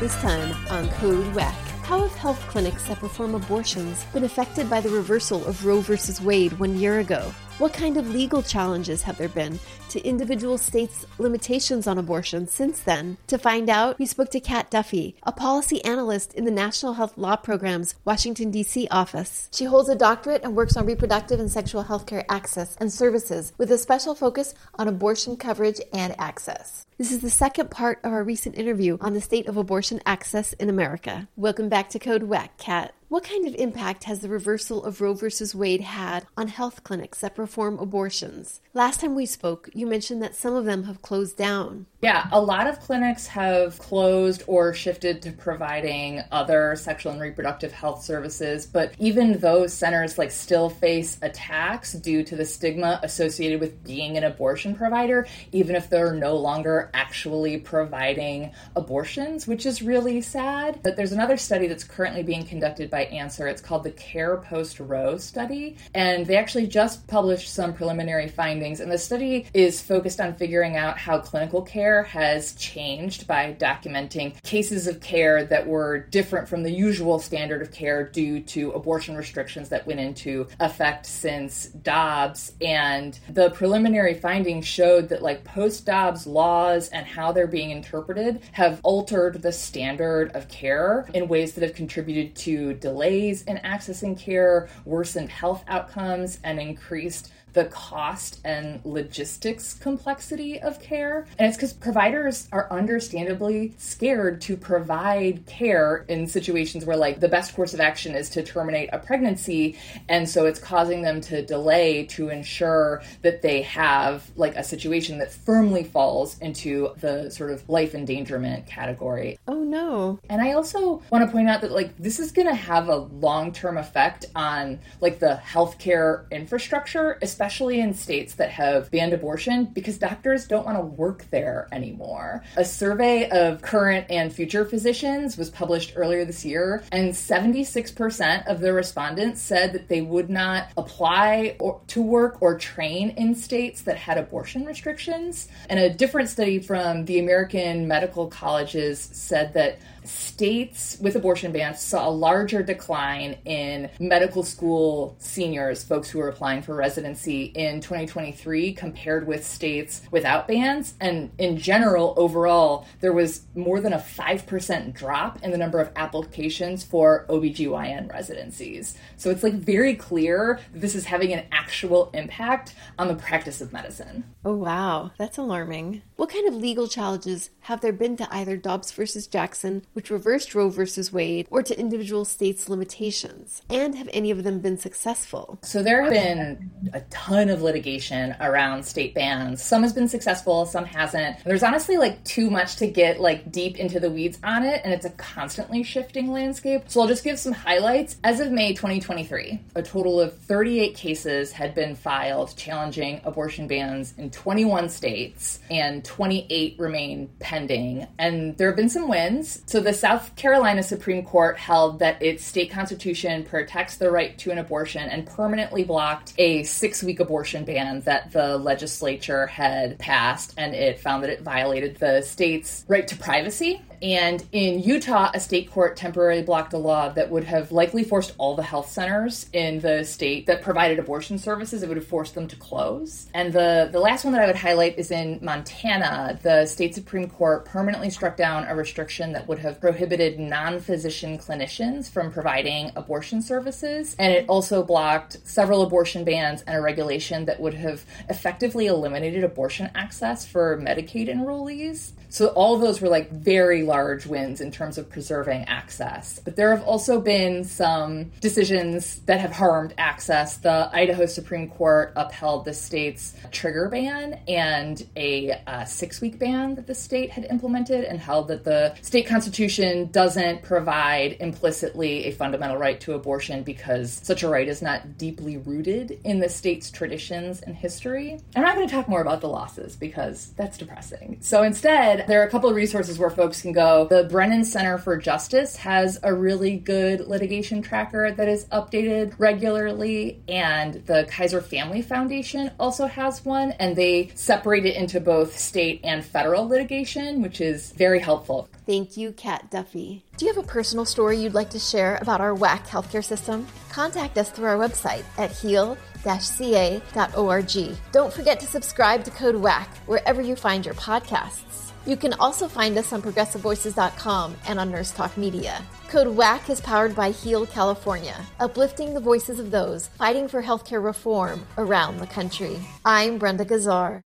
This 0.01 0.15
time 0.15 0.55
on 0.71 0.89
Code 0.93 1.31
WACK. 1.35 1.53
How 1.83 2.01
have 2.01 2.15
health 2.15 2.39
clinics 2.47 2.87
that 2.87 2.97
perform 2.97 3.35
abortions 3.35 4.03
been 4.05 4.23
affected 4.23 4.67
by 4.67 4.81
the 4.81 4.89
reversal 4.89 5.45
of 5.45 5.63
Roe 5.63 5.79
v. 5.81 5.95
Wade 6.23 6.57
one 6.57 6.79
year 6.79 7.01
ago? 7.01 7.31
What 7.57 7.73
kind 7.73 7.97
of 7.97 8.09
legal 8.09 8.41
challenges 8.41 9.03
have 9.03 9.19
there 9.19 9.29
been 9.29 9.59
to 9.89 10.01
individual 10.01 10.57
states' 10.57 11.05
limitations 11.19 11.85
on 11.85 11.99
abortion 11.99 12.47
since 12.47 12.79
then? 12.79 13.17
To 13.27 13.37
find 13.37 13.69
out, 13.69 13.99
we 13.99 14.07
spoke 14.07 14.31
to 14.31 14.39
Kat 14.39 14.71
Duffy, 14.71 15.15
a 15.21 15.31
policy 15.31 15.83
analyst 15.85 16.33
in 16.33 16.45
the 16.45 16.51
National 16.51 16.93
Health 16.93 17.17
Law 17.17 17.35
Program's 17.35 17.93
Washington, 18.03 18.49
D.C. 18.49 18.87
office. 18.89 19.47
She 19.53 19.65
holds 19.65 19.89
a 19.89 19.95
doctorate 19.95 20.43
and 20.43 20.55
works 20.55 20.75
on 20.75 20.87
reproductive 20.87 21.39
and 21.39 21.51
sexual 21.51 21.83
health 21.83 22.07
care 22.07 22.25
access 22.29 22.75
and 22.79 22.91
services 22.91 23.53
with 23.59 23.71
a 23.71 23.77
special 23.77 24.15
focus 24.15 24.55
on 24.75 24.87
abortion 24.87 25.37
coverage 25.37 25.81
and 25.93 26.15
access. 26.19 26.87
This 26.97 27.11
is 27.11 27.21
the 27.21 27.29
second 27.29 27.69
part 27.69 27.99
of 28.03 28.11
our 28.11 28.23
recent 28.23 28.57
interview 28.57 28.97
on 29.01 29.13
the 29.13 29.21
state 29.21 29.47
of 29.47 29.57
abortion 29.57 30.01
access 30.05 30.53
in 30.53 30.69
America. 30.69 31.27
Welcome 31.35 31.69
back 31.69 31.89
to 31.89 31.99
Code 31.99 32.23
WACK, 32.23 32.57
Kat. 32.57 32.95
What 33.11 33.25
kind 33.25 33.45
of 33.45 33.55
impact 33.55 34.05
has 34.05 34.21
the 34.21 34.29
reversal 34.29 34.85
of 34.85 35.01
Roe 35.01 35.13
v. 35.13 35.27
Wade 35.53 35.81
had 35.81 36.25
on 36.37 36.47
health 36.47 36.85
clinics 36.85 37.19
that 37.19 37.35
perform 37.35 37.77
abortions? 37.77 38.61
Last 38.73 39.01
time 39.01 39.15
we 39.15 39.25
spoke, 39.25 39.69
you 39.73 39.85
mentioned 39.85 40.23
that 40.23 40.33
some 40.33 40.53
of 40.55 40.63
them 40.63 40.85
have 40.85 41.01
closed 41.01 41.35
down. 41.35 41.87
Yeah, 42.01 42.29
a 42.31 42.39
lot 42.39 42.67
of 42.67 42.79
clinics 42.79 43.27
have 43.27 43.77
closed 43.79 44.43
or 44.47 44.73
shifted 44.73 45.21
to 45.23 45.33
providing 45.33 46.21
other 46.31 46.77
sexual 46.77 47.11
and 47.11 47.19
reproductive 47.19 47.73
health 47.73 48.01
services, 48.01 48.65
but 48.65 48.93
even 48.97 49.39
those 49.39 49.73
centers 49.73 50.17
like 50.17 50.31
still 50.31 50.69
face 50.69 51.19
attacks 51.21 51.91
due 51.91 52.23
to 52.23 52.37
the 52.37 52.45
stigma 52.45 53.01
associated 53.03 53.59
with 53.59 53.83
being 53.83 54.15
an 54.15 54.23
abortion 54.23 54.73
provider, 54.73 55.27
even 55.51 55.75
if 55.75 55.89
they're 55.89 56.13
no 56.13 56.37
longer 56.37 56.89
actually 56.93 57.57
providing 57.57 58.51
abortions, 58.77 59.47
which 59.47 59.65
is 59.65 59.81
really 59.81 60.21
sad. 60.21 60.79
But 60.81 60.95
there's 60.95 61.11
another 61.11 61.35
study 61.35 61.67
that's 61.67 61.83
currently 61.83 62.23
being 62.23 62.45
conducted 62.45 62.89
by 62.89 63.00
ANSIRH. 63.05 63.47
It's 63.47 63.61
called 63.61 63.83
the 63.83 63.91
Care 63.91 64.37
Post 64.37 64.79
Roe 64.79 65.17
study, 65.17 65.77
and 65.93 66.25
they 66.25 66.37
actually 66.37 66.67
just 66.67 67.07
published 67.07 67.53
some 67.53 67.73
preliminary 67.73 68.27
findings. 68.27 68.79
And 68.79 68.91
the 68.91 68.97
study 68.97 69.47
is 69.53 69.81
focused 69.81 70.19
on 70.19 70.35
figuring 70.35 70.77
out 70.77 70.97
how 70.97 71.19
clinical 71.19 71.61
care 71.61 72.03
has 72.03 72.53
changed 72.53 73.27
by 73.27 73.53
documenting 73.53 74.41
cases 74.43 74.87
of 74.87 75.01
care 75.01 75.45
that 75.45 75.67
were 75.67 75.99
different 75.99 76.47
from 76.47 76.63
the 76.63 76.71
usual 76.71 77.19
standard 77.19 77.61
of 77.61 77.71
care 77.71 78.07
due 78.07 78.39
to 78.41 78.71
abortion 78.71 79.15
restrictions 79.15 79.69
that 79.69 79.87
went 79.87 79.99
into 79.99 80.47
effect 80.59 81.05
since 81.05 81.67
Dobbs. 81.67 82.53
And 82.61 83.17
the 83.29 83.49
preliminary 83.51 84.13
findings 84.13 84.67
showed 84.67 85.09
that, 85.09 85.21
like, 85.21 85.43
post 85.43 85.85
Dobbs 85.85 86.27
laws 86.27 86.89
and 86.89 87.05
how 87.05 87.31
they're 87.31 87.47
being 87.47 87.71
interpreted 87.71 88.41
have 88.51 88.79
altered 88.83 89.41
the 89.41 89.51
standard 89.51 90.31
of 90.35 90.47
care 90.47 91.07
in 91.13 91.27
ways 91.27 91.53
that 91.53 91.63
have 91.63 91.75
contributed 91.75 92.35
to 92.35 92.73
delays 92.91 93.43
in 93.43 93.57
accessing 93.57 94.19
care, 94.19 94.67
worsened 94.85 95.29
health 95.29 95.63
outcomes, 95.67 96.39
and 96.43 96.59
increased 96.59 97.31
the 97.53 97.65
cost 97.65 98.39
and 98.45 98.79
logistics 98.85 99.73
complexity 99.73 100.59
of 100.61 100.79
care. 100.79 101.25
And 101.37 101.47
it's 101.47 101.57
because 101.57 101.73
providers 101.73 102.47
are 102.51 102.67
understandably 102.71 103.73
scared 103.77 104.41
to 104.41 104.55
provide 104.55 105.45
care 105.45 106.05
in 106.07 106.27
situations 106.27 106.85
where, 106.85 106.97
like, 106.97 107.19
the 107.19 107.27
best 107.27 107.55
course 107.55 107.73
of 107.73 107.79
action 107.79 108.15
is 108.15 108.29
to 108.31 108.43
terminate 108.43 108.89
a 108.93 108.99
pregnancy. 108.99 109.77
And 110.07 110.27
so 110.29 110.45
it's 110.45 110.59
causing 110.59 111.01
them 111.01 111.21
to 111.21 111.41
delay 111.45 112.05
to 112.05 112.29
ensure 112.29 113.01
that 113.21 113.41
they 113.41 113.61
have, 113.63 114.29
like, 114.35 114.55
a 114.55 114.63
situation 114.63 115.17
that 115.19 115.31
firmly 115.31 115.83
falls 115.83 116.39
into 116.39 116.93
the 116.99 117.29
sort 117.29 117.51
of 117.51 117.67
life 117.67 117.93
endangerment 117.93 118.65
category. 118.65 119.37
Oh, 119.47 119.63
no. 119.63 120.19
And 120.29 120.41
I 120.41 120.53
also 120.53 121.01
want 121.11 121.25
to 121.25 121.31
point 121.31 121.49
out 121.49 121.61
that, 121.61 121.71
like, 121.71 121.97
this 121.97 122.19
is 122.19 122.31
going 122.31 122.47
to 122.47 122.55
have 122.55 122.87
a 122.87 122.95
long 122.95 123.51
term 123.51 123.77
effect 123.77 124.25
on, 124.35 124.79
like, 125.01 125.19
the 125.19 125.41
healthcare 125.45 126.29
infrastructure, 126.31 127.17
especially 127.21 127.40
especially 127.41 127.79
in 127.79 127.91
states 127.91 128.35
that 128.35 128.51
have 128.51 128.91
banned 128.91 129.13
abortion, 129.13 129.65
because 129.65 129.97
doctors 129.97 130.45
don't 130.45 130.63
want 130.63 130.77
to 130.77 130.83
work 130.83 131.25
there 131.31 131.67
anymore. 131.71 132.43
A 132.55 132.63
survey 132.63 133.27
of 133.31 133.63
current 133.63 134.05
and 134.11 134.31
future 134.31 134.63
physicians 134.63 135.37
was 135.37 135.49
published 135.49 135.93
earlier 135.95 136.23
this 136.23 136.45
year, 136.45 136.83
and 136.91 137.11
76% 137.11 138.45
of 138.45 138.59
the 138.59 138.71
respondents 138.71 139.41
said 139.41 139.73
that 139.73 139.87
they 139.87 140.01
would 140.01 140.29
not 140.29 140.67
apply 140.77 141.55
or, 141.59 141.81
to 141.87 142.03
work 142.03 142.43
or 142.43 142.59
train 142.59 143.09
in 143.17 143.33
states 143.33 143.81
that 143.81 143.97
had 143.97 144.19
abortion 144.19 144.63
restrictions. 144.63 145.47
And 145.67 145.79
a 145.79 145.89
different 145.89 146.29
study 146.29 146.59
from 146.59 147.05
the 147.05 147.17
American 147.17 147.87
Medical 147.87 148.27
Colleges 148.27 148.99
said 148.99 149.55
that 149.55 149.79
states 150.03 150.97
with 151.01 151.15
abortion 151.15 151.51
bans 151.51 151.81
saw 151.81 152.07
a 152.07 152.11
larger 152.11 152.63
decline 152.63 153.37
in 153.45 153.89
medical 153.99 154.43
school 154.43 155.15
seniors, 155.19 155.83
folks 155.83 156.09
who 156.09 156.19
were 156.19 156.29
applying 156.29 156.61
for 156.61 156.75
residency 156.75 157.45
in 157.45 157.81
2023 157.81 158.73
compared 158.73 159.27
with 159.27 159.45
states 159.45 160.01
without 160.11 160.47
bans. 160.47 160.95
And 160.99 161.31
in 161.37 161.57
general, 161.57 162.13
overall, 162.17 162.87
there 162.99 163.13
was 163.13 163.43
more 163.55 163.79
than 163.79 163.93
a 163.93 163.97
5% 163.97 164.93
drop 164.93 165.43
in 165.43 165.51
the 165.51 165.57
number 165.57 165.79
of 165.79 165.91
applications 165.95 166.83
for 166.83 167.25
OBGYN 167.29 168.11
residencies. 168.11 168.97
So 169.17 169.29
it's 169.29 169.43
like 169.43 169.53
very 169.53 169.95
clear 169.95 170.59
this 170.73 170.95
is 170.95 171.05
having 171.05 171.33
an 171.33 171.45
actual 171.51 172.09
impact 172.13 172.73
on 172.97 173.07
the 173.07 173.15
practice 173.15 173.61
of 173.61 173.73
medicine. 173.73 174.23
Oh, 174.43 174.55
wow. 174.55 175.11
That's 175.17 175.37
alarming. 175.37 176.01
What 176.15 176.29
kind 176.29 176.47
of 176.47 176.55
legal 176.55 176.87
challenges 176.87 177.49
have 177.61 177.81
there 177.81 177.93
been 177.93 178.17
to 178.17 178.27
either 178.33 178.57
Dobbs 178.57 178.91
versus 178.91 179.27
Jackson, 179.27 179.85
which 179.93 180.09
reversed 180.09 180.55
Roe 180.55 180.69
versus 180.69 181.11
Wade, 181.11 181.47
or 181.49 181.61
to 181.63 181.79
individual 181.79 182.25
states' 182.25 182.69
limitations? 182.69 183.61
And 183.69 183.95
have 183.95 184.09
any 184.13 184.31
of 184.31 184.43
them 184.43 184.59
been 184.59 184.77
successful? 184.77 185.59
So 185.63 185.83
there 185.83 186.01
have 186.03 186.11
been 186.11 186.71
a 186.93 187.01
ton 187.09 187.49
of 187.49 187.61
litigation 187.61 188.35
around 188.39 188.83
state 188.85 189.13
bans. 189.13 189.61
Some 189.61 189.83
has 189.83 189.93
been 189.93 190.07
successful, 190.07 190.65
some 190.65 190.85
hasn't. 190.85 191.43
There's 191.43 191.63
honestly 191.63 191.97
like 191.97 192.23
too 192.23 192.49
much 192.49 192.77
to 192.77 192.87
get 192.87 193.19
like 193.19 193.51
deep 193.51 193.77
into 193.77 193.99
the 193.99 194.09
weeds 194.09 194.39
on 194.43 194.63
it, 194.63 194.81
and 194.83 194.93
it's 194.93 195.05
a 195.05 195.11
constantly 195.11 195.83
shifting 195.83 196.31
landscape. 196.31 196.83
So 196.87 197.01
I'll 197.01 197.07
just 197.07 197.23
give 197.23 197.39
some 197.39 197.53
highlights. 197.53 198.17
As 198.23 198.39
of 198.39 198.51
May 198.51 198.73
2023, 198.73 199.59
a 199.75 199.83
total 199.83 200.19
of 200.19 200.37
38 200.37 200.95
cases 200.95 201.51
had 201.51 201.75
been 201.75 201.95
filed 201.95 202.55
challenging 202.55 203.21
abortion 203.23 203.67
bans 203.67 204.13
in 204.17 204.29
21 204.29 204.89
states, 204.89 205.59
and 205.69 206.03
28 206.05 206.75
remain 206.79 207.29
pending. 207.39 208.07
And 208.17 208.57
there 208.57 208.67
have 208.67 208.75
been 208.75 208.89
some 208.89 209.07
wins. 209.07 209.61
So 209.65 209.80
the 209.81 209.93
South 209.93 210.35
Carolina 210.35 210.83
Supreme 210.83 211.23
Court 211.23 211.57
held 211.57 211.99
that 211.99 212.21
its 212.21 212.43
state 212.43 212.71
constitution 212.71 213.43
protects 213.43 213.97
the 213.97 214.09
right 214.09 214.37
to 214.39 214.51
an 214.51 214.57
abortion 214.57 215.09
and 215.09 215.25
permanently 215.25 215.83
blocked 215.83 216.33
a 216.37 216.63
six 216.63 217.03
week 217.03 217.19
abortion 217.19 217.65
ban 217.65 218.01
that 218.01 218.31
the 218.31 218.57
legislature 218.57 219.47
had 219.47 219.97
passed, 219.99 220.53
and 220.57 220.73
it 220.73 220.99
found 220.99 221.23
that 221.23 221.29
it 221.29 221.41
violated 221.41 221.97
the 221.97 222.21
state's 222.21 222.85
right 222.87 223.07
to 223.07 223.15
privacy 223.17 223.81
and 224.01 224.43
in 224.51 224.81
Utah, 224.81 225.31
a 225.33 225.39
state 225.39 225.69
court 225.71 225.95
temporarily 225.95 226.41
blocked 226.41 226.73
a 226.73 226.77
law 226.77 227.09
that 227.09 227.29
would 227.29 227.43
have 227.43 227.71
likely 227.71 228.03
forced 228.03 228.33
all 228.37 228.55
the 228.55 228.63
health 228.63 228.89
centers 228.89 229.47
in 229.53 229.79
the 229.79 230.03
state 230.03 230.47
that 230.47 230.61
provided 230.61 230.97
abortion 230.97 231.37
services, 231.37 231.83
it 231.83 231.87
would 231.87 231.97
have 231.97 232.07
forced 232.07 232.33
them 232.33 232.47
to 232.47 232.55
close. 232.55 233.27
And 233.33 233.53
the, 233.53 233.89
the 233.91 233.99
last 233.99 234.23
one 234.23 234.33
that 234.33 234.41
I 234.41 234.47
would 234.47 234.55
highlight 234.55 234.97
is 234.97 235.11
in 235.11 235.39
Montana. 235.41 236.39
The 236.41 236.65
state 236.65 236.95
Supreme 236.95 237.29
Court 237.29 237.65
permanently 237.65 238.09
struck 238.09 238.37
down 238.37 238.65
a 238.65 238.75
restriction 238.75 239.33
that 239.33 239.47
would 239.47 239.59
have 239.59 239.79
prohibited 239.79 240.39
non 240.39 240.79
physician 240.79 241.37
clinicians 241.37 242.09
from 242.09 242.31
providing 242.31 242.91
abortion 242.95 243.41
services. 243.41 244.15
And 244.17 244.33
it 244.33 244.45
also 244.47 244.83
blocked 244.83 245.37
several 245.43 245.83
abortion 245.83 246.23
bans 246.23 246.63
and 246.63 246.75
a 246.75 246.81
regulation 246.81 247.45
that 247.45 247.59
would 247.59 247.73
have 247.75 248.03
effectively 248.29 248.87
eliminated 248.87 249.43
abortion 249.43 249.91
access 249.93 250.45
for 250.45 250.77
Medicaid 250.77 251.29
enrollees. 251.29 252.11
So 252.29 252.47
all 252.47 252.77
those 252.77 253.01
were 253.01 253.09
like 253.09 253.29
very 253.29 253.83
large 253.91 254.25
wins 254.25 254.61
in 254.61 254.71
terms 254.71 254.97
of 254.97 255.09
preserving 255.09 255.65
access. 255.65 256.39
But 256.45 256.55
there 256.55 256.73
have 256.73 256.85
also 256.85 257.19
been 257.19 257.65
some 257.65 258.31
decisions 258.39 259.19
that 259.25 259.41
have 259.41 259.51
harmed 259.51 259.93
access. 259.97 260.57
The 260.57 260.89
Idaho 260.93 261.25
Supreme 261.25 261.69
Court 261.69 262.13
upheld 262.15 262.63
the 262.63 262.73
state's 262.73 263.35
trigger 263.51 263.89
ban 263.89 264.39
and 264.47 265.05
a 265.17 265.51
uh, 265.67 265.83
six 265.83 266.21
week 266.21 266.39
ban 266.39 266.75
that 266.75 266.87
the 266.87 266.95
state 266.95 267.31
had 267.31 267.45
implemented 267.45 268.05
and 268.05 268.17
held 268.17 268.47
that 268.47 268.63
the 268.63 268.95
state 269.01 269.27
constitution 269.27 270.09
doesn't 270.11 270.63
provide 270.63 271.35
implicitly 271.41 272.25
a 272.25 272.31
fundamental 272.31 272.77
right 272.77 272.99
to 273.01 273.13
abortion 273.13 273.61
because 273.63 274.21
such 274.23 274.41
a 274.43 274.47
right 274.47 274.69
is 274.69 274.81
not 274.81 275.17
deeply 275.17 275.57
rooted 275.57 276.19
in 276.23 276.39
the 276.39 276.47
state's 276.47 276.89
traditions 276.89 277.61
and 277.61 277.75
history. 277.75 278.39
I'm 278.55 278.63
not 278.63 278.75
going 278.75 278.87
to 278.87 278.93
talk 278.93 279.09
more 279.09 279.21
about 279.21 279.41
the 279.41 279.49
losses 279.49 279.97
because 279.97 280.53
that's 280.55 280.77
depressing. 280.77 281.37
So 281.41 281.63
instead, 281.63 282.25
there 282.27 282.41
are 282.41 282.47
a 282.47 282.49
couple 282.49 282.69
of 282.69 282.75
resources 282.75 283.19
where 283.19 283.29
folks 283.29 283.61
can 283.61 283.73
go. 283.73 283.80
The 283.81 284.27
Brennan 284.29 284.63
Center 284.63 284.97
for 284.97 285.17
Justice 285.17 285.75
has 285.77 286.19
a 286.21 286.33
really 286.33 286.77
good 286.77 287.21
litigation 287.21 287.81
tracker 287.81 288.31
that 288.31 288.47
is 288.47 288.65
updated 288.65 289.33
regularly, 289.39 290.39
and 290.47 291.03
the 291.05 291.25
Kaiser 291.29 291.61
Family 291.61 292.01
Foundation 292.01 292.71
also 292.79 293.07
has 293.07 293.43
one, 293.43 293.71
and 293.79 293.95
they 293.95 294.31
separate 294.35 294.85
it 294.85 294.95
into 294.95 295.19
both 295.19 295.57
state 295.57 296.01
and 296.03 296.23
federal 296.23 296.67
litigation, 296.67 297.41
which 297.41 297.59
is 297.59 297.91
very 297.93 298.19
helpful. 298.19 298.69
Thank 298.85 299.17
you, 299.17 299.31
Kat 299.31 299.71
Duffy. 299.71 300.25
Do 300.37 300.45
you 300.45 300.53
have 300.53 300.63
a 300.63 300.67
personal 300.67 301.05
story 301.05 301.37
you'd 301.37 301.53
like 301.53 301.69
to 301.71 301.79
share 301.79 302.17
about 302.21 302.41
our 302.41 302.53
WACK 302.53 302.85
healthcare 302.87 303.23
system? 303.23 303.65
Contact 303.89 304.37
us 304.37 304.51
through 304.51 304.67
our 304.67 304.77
website 304.77 305.23
at 305.37 305.51
heal 305.51 305.97
ca.org. 306.23 307.97
Don't 308.11 308.31
forget 308.31 308.59
to 308.59 308.67
subscribe 308.67 309.23
to 309.23 309.31
Code 309.31 309.55
WACK 309.55 309.87
wherever 310.05 310.41
you 310.41 310.55
find 310.55 310.85
your 310.85 310.93
podcasts. 310.93 311.70
You 312.05 312.17
can 312.17 312.33
also 312.33 312.67
find 312.67 312.97
us 312.97 313.13
on 313.13 313.21
progressivevoices.com 313.21 314.55
and 314.67 314.79
on 314.79 314.89
Nurse 314.89 315.11
Talk 315.11 315.37
Media. 315.37 315.83
Code 316.09 316.35
WACK 316.35 316.69
is 316.71 316.81
powered 316.81 317.15
by 317.15 317.29
Heal 317.29 317.67
California, 317.67 318.35
uplifting 318.59 319.13
the 319.13 319.19
voices 319.19 319.59
of 319.59 319.69
those 319.69 320.07
fighting 320.07 320.47
for 320.47 320.63
healthcare 320.63 321.03
reform 321.03 321.63
around 321.77 322.17
the 322.17 322.25
country. 322.25 322.79
I'm 323.05 323.37
Brenda 323.37 323.65
Gazzar. 323.65 324.19